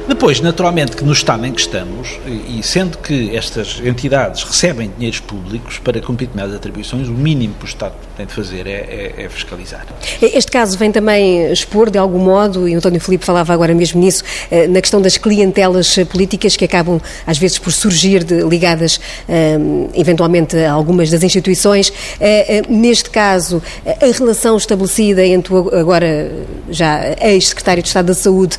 Depois, 0.09 0.41
naturalmente, 0.41 0.97
que 0.97 1.05
no 1.05 1.13
estado 1.13 1.47
em 1.47 1.53
que 1.53 1.61
estamos, 1.61 2.19
e 2.27 2.63
sendo 2.63 2.99
que 2.99 3.37
estas 3.37 3.81
entidades 3.85 4.43
recebem 4.43 4.91
dinheiros 4.97 5.21
públicos 5.21 5.79
para 5.79 6.01
cumprir 6.01 6.27
determinadas 6.27 6.55
atribuições, 6.55 7.09
o 7.09 7.13
mínimo 7.13 7.55
que 7.55 7.65
o 7.65 7.69
Estado 7.69 7.95
tem 8.17 8.27
de 8.27 8.33
fazer 8.33 8.67
é, 8.67 8.71
é, 8.71 9.25
é, 9.25 9.29
fiscalizar. 9.29 9.87
Este 10.21 10.51
caso 10.51 10.77
vem 10.77 10.93
também 10.93 11.51
expor, 11.51 11.91
de 11.91 11.99
algum 11.99 12.19
modo, 12.19 12.69
e 12.69 12.75
o 12.75 12.79
António 12.79 13.01
Filipe 13.01 13.25
falava 13.25 13.53
agora 13.53 13.75
mesmo 13.75 14.01
nisso, 14.01 14.23
eh, 14.51 14.67
na 14.67 14.81
questão 14.81 15.01
das 15.01 15.17
clientelas 15.17 15.97
políticas 16.11 16.57
que 16.57 16.65
acabam, 16.65 17.01
às 17.27 17.39
vezes, 17.39 17.59
por 17.59 17.73
surgir 17.73 18.25
de, 18.25 18.43
ligadas, 18.43 19.01
eh, 19.29 19.59
eventualmente, 19.95 20.57
a 20.57 20.73
algumas 20.73 21.11
das 21.11 21.23
instituições. 21.23 21.93
Eh, 22.21 22.63
neste 22.69 23.11
caso, 23.11 23.63
a 23.87 24.19
relação 24.19 24.57
estabelecida 24.57 25.25
entre 25.25 25.55
o 25.55 25.71
agora 25.75 26.31
já 26.71 27.17
ex-secretário 27.21 27.83
de 27.83 27.89
Estado 27.89 28.07
da 28.07 28.15
Saúde 28.15 28.59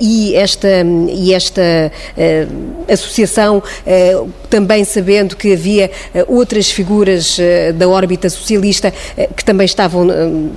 e 0.00 0.34
esta 0.34 0.79
e 1.10 1.32
esta 1.34 1.62
uh, 1.62 2.92
associação, 2.92 3.58
uh, 3.58 4.30
também 4.48 4.84
sabendo 4.84 5.36
que 5.36 5.52
havia 5.52 5.90
uh, 6.14 6.34
outras 6.34 6.70
figuras 6.70 7.38
da 7.74 7.88
órbita 7.88 8.28
socialista 8.28 8.92
que 9.36 9.44
também 9.44 9.64
estavam 9.64 10.06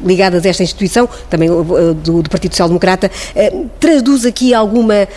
ligadas 0.06 0.46
a 0.46 0.50
esta 0.50 0.64
instituição, 0.64 1.08
também 1.30 1.50
do, 1.50 2.22
do 2.22 2.30
Partido 2.30 2.54
Social 2.54 2.68
Democrata, 2.68 3.10
traduz 3.80 4.26
aqui 4.26 4.54
alguma 4.54 5.08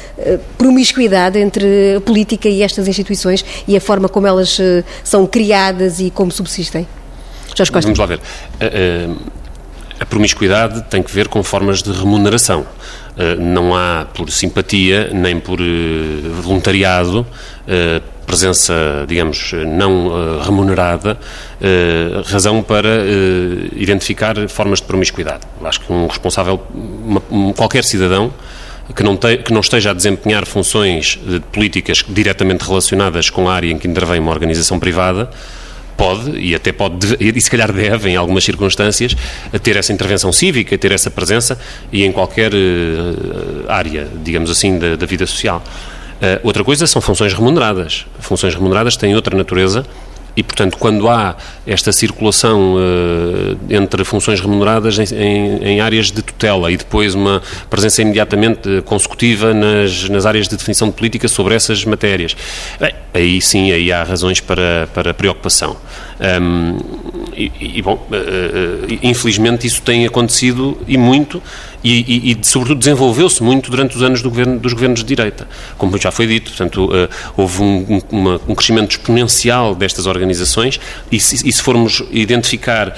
promiscuidade 0.58 1.38
entre 1.38 1.96
a 1.96 2.00
política 2.00 2.48
e 2.48 2.62
estas 2.62 2.88
instituições 2.88 3.44
e 3.66 3.76
a 3.76 3.80
forma 3.80 4.08
como 4.08 4.26
elas 4.26 4.58
são 5.02 5.26
criadas 5.26 6.00
e 6.00 6.10
como 6.10 6.30
subsistem? 6.30 6.86
Jorge 7.54 7.72
Costa. 7.72 7.86
Vamos 7.86 7.98
lá 7.98 8.06
ver. 8.06 8.20
A 9.98 10.04
promiscuidade 10.04 10.82
tem 10.90 11.02
que 11.02 11.10
ver 11.10 11.28
com 11.28 11.42
formas 11.42 11.82
de 11.82 11.90
remuneração. 11.90 12.66
Eh, 13.18 13.34
não 13.36 13.74
há 13.74 14.06
por 14.12 14.30
simpatia 14.30 15.08
nem 15.10 15.40
por 15.40 15.58
eh, 15.58 16.28
voluntariado 16.42 17.26
eh, 17.66 18.02
presença, 18.26 18.74
digamos, 19.06 19.52
não 19.52 20.40
remunerada, 20.42 21.16
razão 22.24 22.60
para 22.60 23.04
identificar 23.76 24.34
formas 24.48 24.80
de 24.80 24.86
promiscuidade. 24.86 25.42
Acho 25.62 25.80
que 25.82 25.92
um 25.92 26.08
responsável, 26.08 26.60
qualquer 27.56 27.84
cidadão, 27.84 28.34
que 28.96 29.04
não, 29.04 29.16
te, 29.16 29.36
que 29.36 29.52
não, 29.52 29.60
esteja 29.60 29.90
a 29.90 29.94
desempenhar 29.94 30.44
funções 30.44 31.20
de 31.24 31.38
políticas 31.52 32.04
diretamente 32.08 32.64
relacionadas 32.64 33.30
com 33.30 33.48
a 33.48 33.54
área 33.54 33.70
em 33.70 33.78
que 33.78 33.86
intervém 33.86 34.18
uma 34.18 34.32
organização 34.32 34.80
privada, 34.80 35.30
pode, 35.96 36.38
e 36.38 36.54
até 36.54 36.72
pode, 36.72 37.16
e 37.18 37.40
se 37.40 37.50
calhar 37.50 37.72
deve, 37.72 38.10
em 38.10 38.16
algumas 38.16 38.44
circunstâncias, 38.44 39.16
ter 39.62 39.76
essa 39.76 39.92
intervenção 39.92 40.32
cívica, 40.32 40.76
ter 40.76 40.92
essa 40.92 41.10
presença 41.10 41.58
e 41.92 42.04
em 42.04 42.12
qualquer 42.12 42.52
uh, 42.52 43.64
área, 43.68 44.06
digamos 44.22 44.50
assim, 44.50 44.78
da, 44.78 44.96
da 44.96 45.06
vida 45.06 45.26
social. 45.26 45.62
Uh, 46.16 46.40
outra 46.42 46.64
coisa 46.64 46.86
são 46.86 47.00
funções 47.02 47.32
remuneradas. 47.32 48.06
Funções 48.20 48.54
remuneradas 48.54 48.96
têm 48.96 49.14
outra 49.14 49.36
natureza 49.36 49.84
e, 50.36 50.42
portanto, 50.42 50.76
quando 50.76 51.08
há 51.08 51.34
esta 51.66 51.92
circulação 51.92 52.74
uh, 52.74 53.58
entre 53.70 54.04
funções 54.04 54.38
remuneradas 54.40 54.98
em, 54.98 55.14
em, 55.14 55.64
em, 55.64 55.80
áreas 55.80 56.10
de 56.10 56.22
tutela 56.22 56.70
e 56.70 56.76
depois 56.76 57.14
uma 57.14 57.42
presença 57.70 58.02
imediatamente 58.02 58.82
consecutiva 58.84 59.54
nas, 59.54 60.08
nas 60.08 60.26
áreas 60.26 60.46
de 60.46 60.56
definição 60.56 60.88
de 60.88 60.94
política 60.94 61.26
sobre 61.26 61.54
essas 61.54 61.84
matérias, 61.84 62.36
bem, 62.78 62.94
aí 63.14 63.40
sim, 63.40 63.72
aí 63.72 63.90
há 63.90 64.02
razões 64.02 64.40
para, 64.40 64.88
para 64.92 65.14
preocupação. 65.14 65.76
Um, 66.18 66.78
e, 67.36 67.52
e, 67.60 67.82
bom, 67.82 67.94
uh, 67.94 68.14
uh, 68.14 68.98
infelizmente 69.02 69.66
isso 69.66 69.82
tem 69.82 70.06
acontecido 70.06 70.78
e 70.88 70.96
muito, 70.96 71.42
e, 71.82 72.30
e, 72.30 72.32
e 72.32 72.38
sobretudo 72.42 72.78
desenvolveu-se 72.78 73.42
muito 73.42 73.70
durante 73.70 73.96
os 73.96 74.02
anos 74.02 74.22
do 74.22 74.30
governo, 74.30 74.58
dos 74.58 74.72
governos 74.72 75.00
de 75.00 75.06
direita. 75.06 75.46
Como 75.78 75.96
já 75.98 76.10
foi 76.10 76.26
dito, 76.26 76.50
portanto, 76.50 76.86
uh, 76.86 77.08
houve 77.36 77.62
um, 77.62 78.02
uma, 78.10 78.40
um, 78.48 78.54
crescimento 78.54 78.92
exponencial 78.92 79.74
destas 79.74 80.06
organizações 80.06 80.80
e 81.10 81.20
se, 81.20 81.46
e 81.48 81.52
se 81.52 81.62
formos 81.62 82.02
identificar 82.10 82.96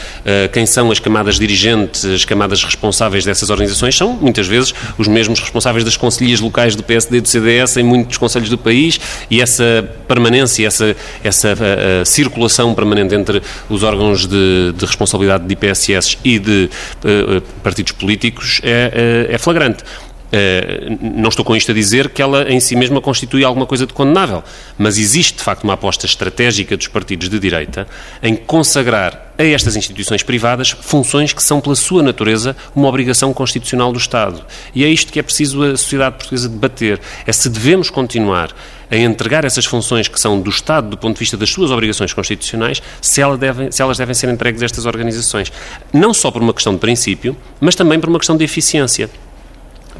quem 0.53 0.67
são 0.67 0.91
as 0.91 0.99
camadas 0.99 1.39
dirigentes, 1.39 2.05
as 2.05 2.25
camadas 2.25 2.63
responsáveis 2.63 3.25
dessas 3.25 3.51
organizações, 3.51 3.97
são 3.97 4.13
muitas 4.13 4.47
vezes 4.47 4.75
os 4.97 5.09
mesmos 5.09 5.41
responsáveis 5.41 5.85
das 5.85 5.97
conselhias 5.97 6.41
locais 6.41 6.75
do 6.77 6.83
PSD 6.83 7.19
e 7.19 7.21
do 7.21 7.29
CDS 7.29 7.77
em 7.77 7.83
muitos 7.83 8.17
conselhos 8.19 8.49
do 8.49 8.59
país 8.59 9.01
e 9.31 9.41
essa 9.41 9.89
permanência, 10.07 10.67
essa, 10.67 10.97
essa 11.23 11.57
circulação 12.05 12.75
permanente 12.75 13.15
entre 13.15 13.43
os 13.69 13.83
órgãos 13.83 14.27
de, 14.27 14.73
de 14.77 14.85
responsabilidade 14.85 15.45
de 15.47 15.53
IPSS 15.53 16.19
e 16.25 16.39
de 16.39 16.71
uh, 17.05 17.41
partidos 17.63 17.93
políticos 17.93 18.61
é, 18.63 18.78
é, 18.79 19.35
é 19.35 19.39
flagrante. 19.39 19.85
Uh, 20.29 20.99
não 21.01 21.31
estou 21.31 21.43
com 21.45 21.57
isto 21.57 21.71
a 21.71 21.75
dizer 21.75 22.11
que 22.11 22.21
ela 22.21 22.51
em 22.51 22.61
si 22.61 22.77
mesma 22.77 23.01
constitui 23.01 23.45
alguma 23.45 23.67
coisa 23.67 23.87
de 23.87 23.95
condenável, 23.95 24.45
mas 24.77 24.99
existe 24.99 25.39
de 25.39 25.43
facto 25.43 25.65
uma 25.65 25.73
aposta 25.73 26.05
estratégica 26.05 26.77
dos 26.77 26.89
partidos 26.89 27.31
de 27.31 27.39
direita 27.39 27.89
em 28.23 28.37
consagrar 28.37 29.29
a 29.39 29.45
estas 29.45 29.77
instituições 29.77 30.23
privadas 30.23 30.71
funções 30.71 31.33
que 31.33 31.43
são, 31.43 31.61
pela 31.61 31.77
sua 31.77 32.03
natureza, 32.03 32.57
uma 32.75 32.89
obrigação 32.89 33.33
constitucional 33.33 33.93
do 33.93 33.99
Estado. 33.99 34.45
E 34.75 34.85
é 34.85 34.89
isto 34.89 35.13
que 35.13 35.21
é 35.21 35.23
preciso 35.23 35.63
a 35.63 35.77
sociedade 35.77 36.17
portuguesa 36.17 36.49
debater: 36.49 37.01
é 37.25 37.33
se 37.33 37.49
devemos 37.49 37.89
continuar 37.89 38.55
a 38.91 38.97
entregar 38.97 39.45
essas 39.45 39.65
funções 39.65 40.09
que 40.09 40.19
são 40.19 40.41
do 40.41 40.51
Estado 40.51 40.89
do 40.89 40.99
ponto 40.99 41.15
de 41.15 41.21
vista 41.21 41.37
das 41.37 41.51
suas 41.51 41.71
obrigações 41.71 42.13
constitucionais, 42.13 42.83
se, 43.01 43.21
ela 43.21 43.37
devem, 43.37 43.71
se 43.71 43.81
elas 43.81 43.99
devem 43.99 44.15
ser 44.15 44.29
entregues 44.29 44.63
a 44.63 44.65
estas 44.65 44.87
organizações. 44.87 45.53
Não 45.93 46.13
só 46.13 46.31
por 46.31 46.43
uma 46.43 46.53
questão 46.53 46.73
de 46.73 46.81
princípio, 46.81 47.37
mas 47.61 47.75
também 47.75 48.01
por 48.01 48.09
uma 48.09 48.19
questão 48.19 48.37
de 48.37 48.45
eficiência. 48.45 49.09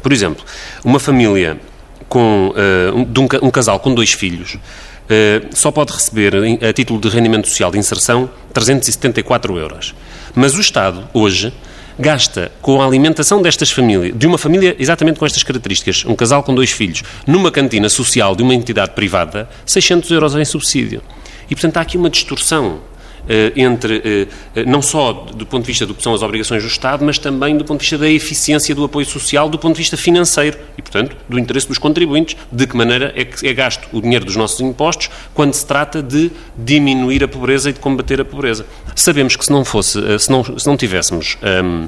Por 0.01 0.11
exemplo, 0.11 0.43
uma 0.83 0.99
família 0.99 1.59
com 2.07 2.49
uh, 2.49 2.95
um, 2.97 3.47
um, 3.47 3.51
casal 3.51 3.79
com 3.79 3.93
dois 3.93 4.13
filhos 4.13 4.55
uh, 4.55 5.47
só 5.53 5.71
pode 5.71 5.93
receber, 5.93 6.33
a 6.67 6.73
título 6.73 6.99
de 6.99 7.09
rendimento 7.09 7.47
social 7.47 7.71
de 7.71 7.77
inserção, 7.77 8.29
374 8.53 9.57
euros. 9.57 9.93
Mas 10.33 10.55
o 10.55 10.61
Estado, 10.61 11.07
hoje, 11.13 11.53
gasta 11.97 12.51
com 12.61 12.81
a 12.81 12.85
alimentação 12.85 13.41
destas 13.41 13.71
famílias, 13.71 14.17
de 14.17 14.25
uma 14.25 14.37
família 14.37 14.75
exatamente 14.79 15.19
com 15.19 15.25
estas 15.25 15.43
características, 15.43 16.05
um 16.05 16.15
casal 16.15 16.41
com 16.43 16.55
dois 16.55 16.71
filhos, 16.71 17.03
numa 17.27 17.51
cantina 17.51 17.89
social 17.89 18.35
de 18.35 18.41
uma 18.41 18.55
entidade 18.55 18.91
privada, 18.91 19.49
600 19.65 20.09
euros 20.11 20.35
em 20.35 20.45
subsídio. 20.45 21.01
E, 21.49 21.55
portanto, 21.55 21.77
há 21.77 21.81
aqui 21.81 21.97
uma 21.97 22.09
distorção 22.09 22.79
entre, 23.55 24.27
eh, 24.55 24.65
não 24.65 24.81
só 24.81 25.13
do 25.13 25.45
ponto 25.45 25.61
de 25.61 25.67
vista 25.67 25.85
do 25.85 25.93
que 25.93 26.01
são 26.01 26.13
as 26.13 26.23
obrigações 26.23 26.63
do 26.63 26.67
Estado, 26.67 27.05
mas 27.05 27.19
também 27.19 27.55
do 27.55 27.63
ponto 27.63 27.79
de 27.79 27.83
vista 27.83 27.97
da 27.97 28.09
eficiência 28.09 28.73
do 28.73 28.83
apoio 28.83 29.05
social, 29.05 29.47
do 29.49 29.59
ponto 29.59 29.75
de 29.75 29.79
vista 29.79 29.95
financeiro 29.95 30.57
e, 30.77 30.81
portanto, 30.81 31.15
do 31.29 31.37
interesse 31.37 31.67
dos 31.67 31.77
contribuintes, 31.77 32.35
de 32.51 32.65
que 32.65 32.75
maneira 32.75 33.13
é 33.15 33.23
que 33.23 33.47
é 33.47 33.53
gasto 33.53 33.87
o 33.91 34.01
dinheiro 34.01 34.25
dos 34.25 34.35
nossos 34.35 34.59
impostos 34.59 35.11
quando 35.33 35.53
se 35.53 35.65
trata 35.65 36.01
de 36.01 36.31
diminuir 36.57 37.23
a 37.23 37.27
pobreza 37.27 37.69
e 37.69 37.73
de 37.73 37.79
combater 37.79 38.19
a 38.19 38.25
pobreza. 38.25 38.65
Sabemos 38.95 39.35
que 39.35 39.45
se 39.45 39.51
não 39.51 39.63
fosse, 39.63 39.99
eh, 40.03 40.17
se 40.17 40.31
não, 40.31 40.43
se 40.43 40.65
não 40.65 40.75
tivéssemos. 40.75 41.37
Hum, 41.63 41.87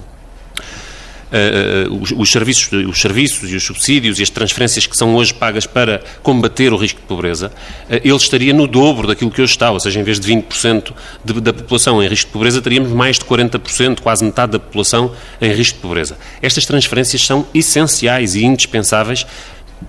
uh, 1.32 2.02
os, 2.02 2.12
os, 2.12 2.32
serviços, 2.32 2.72
os 2.72 3.00
serviços 3.00 3.52
e 3.52 3.56
os 3.56 3.64
subsídios 3.64 4.20
e 4.20 4.24
as 4.24 4.30
transferências 4.30 4.86
que 4.86 4.96
são 4.98 5.16
hoje 5.16 5.34
pagas 5.34 5.66
para 5.66 6.04
combater 6.22 6.74
o 6.74 6.78
risco 6.78 7.00
de 7.00 7.08
pobreza, 7.08 7.48
uh, 7.90 7.94
ele 7.96 8.16
estaria 8.16 8.54
no 8.54 8.68
dobro 8.68 9.08
daquilo 9.08 9.32
que 9.32 9.42
hoje 9.42 9.54
está, 9.54 9.72
ou 9.72 9.80
seja, 9.80 10.00
em 10.00 10.04
vez 10.04 10.20
de 10.20 10.32
20% 10.32 10.94
de, 11.24 11.42
da 11.42 11.54
população 11.54 12.04
em 12.04 12.08
risco 12.08 12.28
de 12.28 12.34
pobreza, 12.34 12.62
teríamos 12.62 12.92
mais 12.92 13.18
de 13.18 13.26
40%, 13.26 14.02
quase 14.02 14.24
metade 14.24 14.54
da 14.54 14.60
população 14.60 15.14
em 15.40 15.52
risco 15.54 15.76
de 15.76 15.82
pobreza. 15.82 16.18
Estas 16.42 16.66
transferências 16.66 17.26
são 17.26 17.48
essenciais 17.54 18.36
e 18.36 18.44
indispensáveis, 18.44 19.26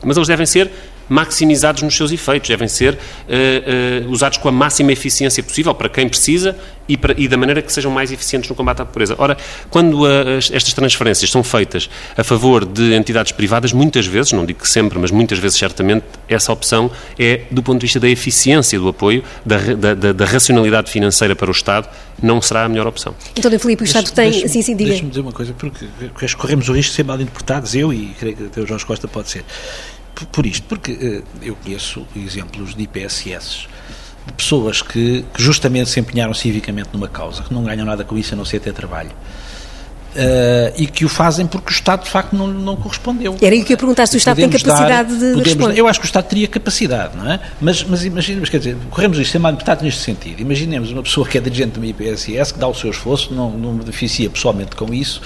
mas 0.02 0.16
elas 0.16 0.28
devem 0.28 0.46
ser 0.46 0.70
maximizados 1.09 1.82
nos 1.82 1.97
seus 1.97 2.12
efeitos, 2.12 2.49
devem 2.49 2.68
ser 2.68 2.94
uh, 2.94 4.06
uh, 4.06 4.11
usados 4.11 4.38
com 4.38 4.49
a 4.49 4.52
máxima 4.52 4.92
eficiência 4.92 5.42
possível 5.42 5.75
para 5.75 5.88
quem 5.88 6.09
precisa 6.09 6.56
e, 6.88 6.97
para, 6.97 7.14
e, 7.16 7.28
da 7.28 7.37
maneira 7.37 7.62
que 7.62 7.73
sejam 7.73 7.90
mais 7.90 8.11
eficientes 8.11 8.49
no 8.50 8.56
combate 8.56 8.82
à 8.82 8.85
pobreza. 8.85 9.14
Ora, 9.18 9.37
quando 9.71 10.04
as, 10.06 10.50
estas 10.50 10.73
transferências 10.73 11.30
são 11.30 11.42
feitas 11.42 11.88
a 12.16 12.25
favor 12.25 12.64
de 12.64 12.94
entidades 12.94 13.32
privadas, 13.32 13.73
muitas 13.73 14.06
vezes, 14.06 14.32
não 14.32 14.44
digo 14.44 14.61
que 14.61 14.68
sempre, 14.68 14.99
mas 14.99 15.11
muitas 15.11 15.38
vezes 15.38 15.59
certamente, 15.59 16.04
essa 16.28 16.52
opção 16.52 16.90
é 17.18 17.42
do 17.50 17.62
ponto 17.62 17.80
de 17.80 17.87
vista 17.87 18.00
da 18.00 18.09
eficiência 18.09 18.78
do 18.78 18.88
apoio, 18.88 19.23
da, 19.44 19.94
da, 19.94 20.12
da 20.12 20.25
racionalidade 20.25 20.90
financeira 20.90 21.37
para 21.37 21.49
o 21.49 21.52
Estado, 21.52 21.88
não 22.23 22.40
será 22.40 22.64
a 22.64 22.68
melhor 22.68 22.87
opção. 22.87 23.14
Então, 23.37 23.50
Filipe, 23.59 23.82
o 23.82 23.85
Estado 23.85 24.11
tem... 24.11 24.30
Deixe, 24.30 24.49
sim, 24.49 24.62
sim, 24.62 24.76
diga. 24.76 24.90
Deixe-me 24.90 25.11
dizer 25.11 25.21
uma 25.21 25.32
coisa, 25.32 25.52
porque, 25.52 25.87
porque 26.12 26.35
corremos 26.37 26.68
o 26.68 26.73
risco 26.73 26.90
de 26.90 26.97
ser 26.97 27.04
mal 27.04 27.21
interpretados, 27.21 27.75
eu 27.75 27.92
e 27.92 28.14
creio 28.18 28.37
que 28.37 28.61
o 28.61 28.66
Jorge 28.66 28.85
Costa 28.85 29.09
pode 29.09 29.30
ser 29.30 29.44
por 30.26 30.46
isto, 30.46 30.64
porque 30.66 30.92
uh, 30.92 31.24
eu 31.42 31.56
conheço 31.56 32.06
exemplos 32.16 32.74
de 32.74 32.82
IPSS 32.82 33.66
de 34.26 34.32
pessoas 34.34 34.82
que, 34.82 35.24
que, 35.34 35.42
justamente 35.42 35.90
se 35.90 35.98
empenharam 35.98 36.32
civicamente 36.32 36.90
numa 36.92 37.08
causa, 37.08 37.42
que 37.42 37.52
não 37.52 37.64
ganham 37.64 37.84
nada 37.84 38.04
com 38.04 38.16
isso 38.16 38.34
a 38.34 38.36
não 38.36 38.44
ser 38.44 38.60
ter 38.60 38.72
trabalho. 38.72 39.10
Uh, 40.14 40.68
e 40.76 40.86
que 40.86 41.06
o 41.06 41.08
fazem 41.08 41.46
porque 41.46 41.70
o 41.70 41.72
Estado 41.72 42.04
de 42.04 42.10
facto 42.10 42.36
não, 42.36 42.46
não 42.46 42.76
correspondeu. 42.76 43.34
Era 43.40 43.54
aí 43.54 43.64
que 43.64 43.72
eu 43.72 43.78
perguntar 43.78 44.06
se 44.06 44.14
o 44.14 44.18
Estado 44.18 44.36
tem 44.36 44.50
capacidade 44.50 44.88
dar, 44.88 45.04
de 45.04 45.18
podemos, 45.18 45.46
responder. 45.46 45.78
Eu 45.78 45.88
acho 45.88 45.98
que 45.98 46.04
o 46.04 46.06
Estado 46.06 46.26
teria 46.26 46.46
capacidade, 46.46 47.16
não 47.16 47.32
é? 47.32 47.40
Mas, 47.58 47.82
mas 47.82 48.04
imaginemos, 48.04 48.50
quer 48.50 48.58
dizer, 48.58 48.76
corremos 48.90 49.18
isto, 49.18 49.32
ser 49.32 49.38
mal 49.38 49.52
deputado 49.52 49.82
neste 49.82 50.02
sentido. 50.02 50.40
Imaginemos 50.40 50.92
uma 50.92 51.02
pessoa 51.02 51.26
que 51.26 51.38
é 51.38 51.40
dirigente 51.40 51.72
de 51.72 51.78
uma 51.78 51.86
IPSS, 51.86 52.52
que 52.52 52.58
dá 52.58 52.68
o 52.68 52.74
seu 52.74 52.90
esforço, 52.90 53.32
não, 53.32 53.52
não 53.52 53.74
beneficia 53.74 54.28
pessoalmente 54.28 54.76
com 54.76 54.92
isso, 54.92 55.22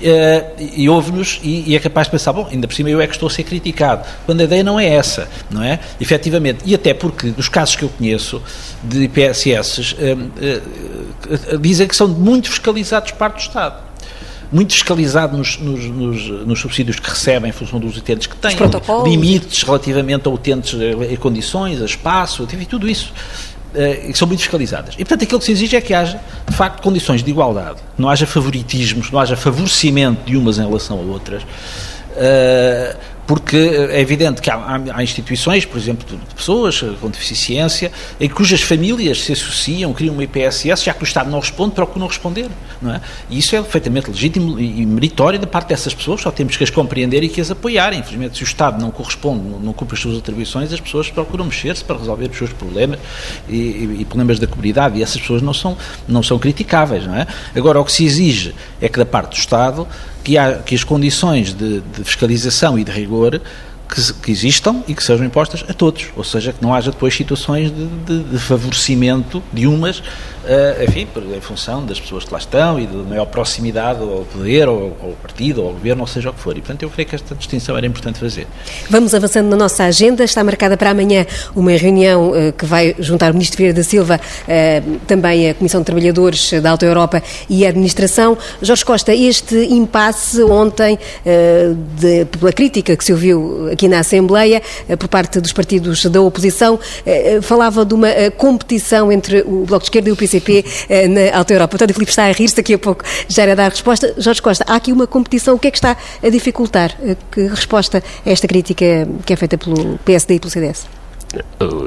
Uh, 0.00 0.56
e 0.58 0.88
ouve-nos 0.88 1.38
e, 1.42 1.72
e, 1.72 1.76
é 1.76 1.78
capaz 1.78 2.06
de 2.06 2.12
pensar, 2.12 2.32
bom, 2.32 2.48
ainda 2.50 2.66
por 2.66 2.72
cima 2.72 2.88
eu 2.88 3.02
é 3.02 3.06
que 3.06 3.12
estou 3.12 3.26
a 3.26 3.30
ser 3.30 3.42
criticado, 3.42 4.08
quando 4.24 4.40
a 4.40 4.44
ideia 4.44 4.64
não 4.64 4.80
é 4.80 4.88
essa, 4.88 5.28
não 5.50 5.62
é? 5.62 5.78
Efetivamente, 6.00 6.60
e 6.64 6.74
até 6.74 6.94
porque 6.94 7.34
nos 7.36 7.50
casos 7.50 7.76
que 7.76 7.82
eu 7.82 7.90
conheço 7.90 8.40
de 8.82 9.02
IPSS, 9.02 9.92
uh, 9.92 11.54
uh, 11.54 11.58
dizem 11.58 11.86
que 11.86 11.94
são 11.94 12.08
muito 12.08 12.48
fiscalizados 12.48 13.12
parte 13.12 13.34
do 13.34 13.40
Estado. 13.40 13.90
Muito 14.50 14.72
fiscalizado 14.72 15.36
nos, 15.36 15.58
nos, 15.58 15.84
nos, 15.84 16.28
nos, 16.46 16.58
subsídios 16.58 16.98
que 16.98 17.08
recebem 17.08 17.50
em 17.50 17.52
função 17.52 17.78
dos 17.78 17.96
utentes 17.96 18.26
que 18.26 18.34
têm, 18.34 18.56
limites 19.04 19.62
relativamente 19.62 20.26
a 20.26 20.30
utentes, 20.30 20.74
a 20.74 21.16
condições, 21.18 21.80
a 21.80 21.84
espaço, 21.84 22.42
enfim, 22.42 22.64
tudo 22.64 22.88
isso 22.88 23.12
uh, 23.74 24.16
são 24.16 24.26
muito 24.26 24.40
fiscalizadas. 24.40 24.94
E, 24.94 24.98
portanto, 24.98 25.22
aquilo 25.24 25.38
que 25.38 25.46
se 25.46 25.52
exige 25.52 25.76
é 25.76 25.80
que 25.80 25.94
haja, 25.94 26.20
de 26.48 26.54
facto, 26.54 26.82
condições 26.82 27.22
de 27.22 27.30
igualdade, 27.30 27.78
não 27.96 28.08
haja 28.08 28.26
favoritismos, 28.26 29.10
não 29.10 29.18
haja 29.18 29.36
favorecimento 29.36 30.24
de 30.24 30.36
umas 30.36 30.58
em 30.58 30.66
relação 30.66 30.98
a 30.98 31.02
outras. 31.02 31.42
Uh, 31.42 32.96
porque 33.26 33.56
é 33.56 34.00
evidente 34.00 34.40
que 34.42 34.50
há, 34.50 34.80
há, 34.92 35.02
instituições, 35.02 35.64
por 35.64 35.78
exemplo, 35.78 36.06
de 36.08 36.34
pessoas 36.34 36.80
com 37.00 37.08
deficiência, 37.08 37.92
em 38.20 38.28
cujas 38.28 38.62
famílias 38.62 39.22
se 39.22 39.32
associam, 39.32 39.92
criam 39.92 40.14
uma 40.14 40.24
IPSS, 40.24 40.84
já 40.84 40.92
que 40.92 41.02
o 41.02 41.04
Estado 41.04 41.30
não 41.30 41.38
responde, 41.38 41.74
procuram 41.74 42.06
responder. 42.06 42.48
Não 42.80 42.94
é? 42.94 43.00
E 43.28 43.38
isso 43.38 43.54
é 43.54 43.60
perfeitamente 43.60 44.10
legítimo 44.10 44.58
e 44.58 44.84
meritório 44.84 45.38
da 45.38 45.46
parte 45.46 45.68
dessas 45.68 45.94
pessoas, 45.94 46.20
só 46.22 46.30
temos 46.30 46.56
que 46.56 46.64
as 46.64 46.70
compreender 46.70 47.22
e 47.22 47.28
que 47.28 47.40
as 47.40 47.50
apoiarem. 47.50 48.00
Infelizmente, 48.00 48.36
se 48.36 48.42
o 48.42 48.44
Estado 48.44 48.80
não 48.80 48.90
corresponde, 48.90 49.42
não 49.62 49.72
cumpre 49.72 49.94
as 49.94 50.00
suas 50.00 50.18
atribuições, 50.18 50.72
as 50.72 50.80
pessoas 50.80 51.10
procuram 51.10 51.44
mexer-se 51.44 51.84
para 51.84 51.96
resolver 51.96 52.30
os 52.30 52.36
seus 52.36 52.52
problemas 52.52 52.98
e, 53.48 53.56
e, 53.56 53.96
e, 54.00 54.04
problemas 54.04 54.38
da 54.38 54.46
comunidade, 54.46 54.98
e 54.98 55.02
essas 55.02 55.20
pessoas 55.20 55.42
não 55.42 55.54
são, 55.54 55.76
não 56.08 56.22
são 56.22 56.38
criticáveis. 56.38 57.06
Não 57.06 57.14
é? 57.14 57.26
Agora, 57.54 57.80
o 57.80 57.84
que 57.84 57.92
se 57.92 58.04
exige 58.04 58.54
é 58.80 58.88
que 58.88 58.98
da 58.98 59.06
parte 59.06 59.30
do 59.30 59.38
Estado 59.38 59.86
que, 60.22 60.36
há, 60.36 60.58
que 60.58 60.74
as 60.74 60.84
condições 60.84 61.54
de, 61.54 61.80
de 61.80 62.04
fiscalização 62.04 62.78
e 62.78 62.84
de 62.84 62.90
rigor 62.90 63.40
que, 63.90 64.12
que, 64.14 64.30
existam 64.30 64.82
e 64.86 64.94
que 64.94 65.02
sejam 65.02 65.26
impostas 65.26 65.64
a 65.68 65.74
todos, 65.74 66.06
ou 66.16 66.24
seja, 66.24 66.52
que 66.52 66.62
não 66.62 66.72
haja 66.74 66.90
depois 66.90 67.14
situações 67.14 67.70
de, 67.70 67.86
de, 67.86 68.22
de 68.24 68.38
favorecimento 68.38 69.42
de 69.52 69.66
umas 69.66 70.02
uh, 70.44 70.84
enfim, 70.84 71.06
em 71.36 71.40
função 71.40 71.84
das 71.84 72.00
pessoas 72.00 72.24
que 72.24 72.32
lá 72.32 72.38
estão 72.38 72.78
e 72.78 72.86
da 72.86 72.98
maior 72.98 73.26
proximidade 73.26 74.00
ao 74.00 74.24
poder, 74.24 74.68
ou 74.68 74.96
ao 75.02 75.10
partido, 75.12 75.62
ou 75.62 75.68
ao 75.68 75.74
governo, 75.74 76.02
ou 76.02 76.06
seja 76.06 76.30
o 76.30 76.32
que 76.32 76.40
for. 76.40 76.56
E, 76.56 76.60
portanto, 76.60 76.82
eu 76.82 76.90
creio 76.90 77.08
que 77.08 77.14
esta 77.14 77.34
distinção 77.34 77.76
era 77.76 77.86
importante 77.86 78.18
fazer. 78.18 78.46
Vamos 78.88 79.14
avançando 79.14 79.48
na 79.48 79.56
nossa 79.56 79.84
agenda. 79.84 80.24
Está 80.24 80.42
marcada 80.44 80.76
para 80.76 80.90
amanhã 80.90 81.26
uma 81.54 81.72
reunião 81.72 82.30
uh, 82.30 82.52
que 82.52 82.64
vai 82.64 82.94
juntar 82.98 83.30
o 83.30 83.34
Ministro 83.34 83.58
Vieira 83.58 83.74
da 83.74 83.82
Silva, 83.82 84.20
uh, 84.20 85.00
também 85.06 85.50
a 85.50 85.54
Comissão 85.54 85.80
de 85.80 85.86
Trabalhadores 85.86 86.50
da 86.62 86.70
Alta 86.70 86.86
Europa 86.86 87.22
e 87.48 87.64
a 87.64 87.68
Administração. 87.68 88.36
Jorge 88.62 88.84
Costa, 88.84 89.14
este 89.14 89.56
impasse 89.56 90.42
ontem, 90.42 90.98
de, 91.96 92.24
pela 92.26 92.52
crítica 92.52 92.96
que 92.96 93.04
se 93.04 93.12
ouviu 93.12 93.68
aqui 93.70 93.79
na 93.88 94.00
Assembleia, 94.00 94.62
por 94.98 95.08
parte 95.08 95.40
dos 95.40 95.52
partidos 95.52 96.04
da 96.06 96.20
oposição, 96.20 96.78
falava 97.42 97.84
de 97.84 97.94
uma 97.94 98.08
competição 98.36 99.10
entre 99.10 99.42
o 99.42 99.64
Bloco 99.64 99.80
de 99.80 99.86
Esquerda 99.86 100.08
e 100.08 100.12
o 100.12 100.16
PCP 100.16 100.64
eh, 100.88 101.08
na 101.08 101.36
Alta 101.36 101.52
Europa. 101.52 101.76
António 101.76 101.94
Filipe 101.94 102.10
está 102.10 102.24
a 102.24 102.32
rir-se, 102.32 102.56
daqui 102.56 102.74
a 102.74 102.78
pouco 102.78 103.04
já 103.28 103.42
era 103.42 103.56
dar 103.56 103.66
a 103.66 103.68
resposta. 103.68 104.14
Jorge 104.18 104.42
Costa, 104.42 104.64
há 104.66 104.76
aqui 104.76 104.92
uma 104.92 105.06
competição, 105.06 105.54
o 105.54 105.58
que 105.58 105.68
é 105.68 105.70
que 105.70 105.78
está 105.78 105.96
a 106.22 106.28
dificultar? 106.28 106.96
Eh, 107.02 107.16
que 107.30 107.42
resposta 107.46 108.02
a 108.24 108.30
esta 108.30 108.46
crítica 108.46 109.08
que 109.24 109.32
é 109.32 109.36
feita 109.36 109.56
pelo 109.56 109.98
PSD 110.04 110.34
e 110.34 110.40
pelo 110.40 110.50
CDS? 110.50 110.99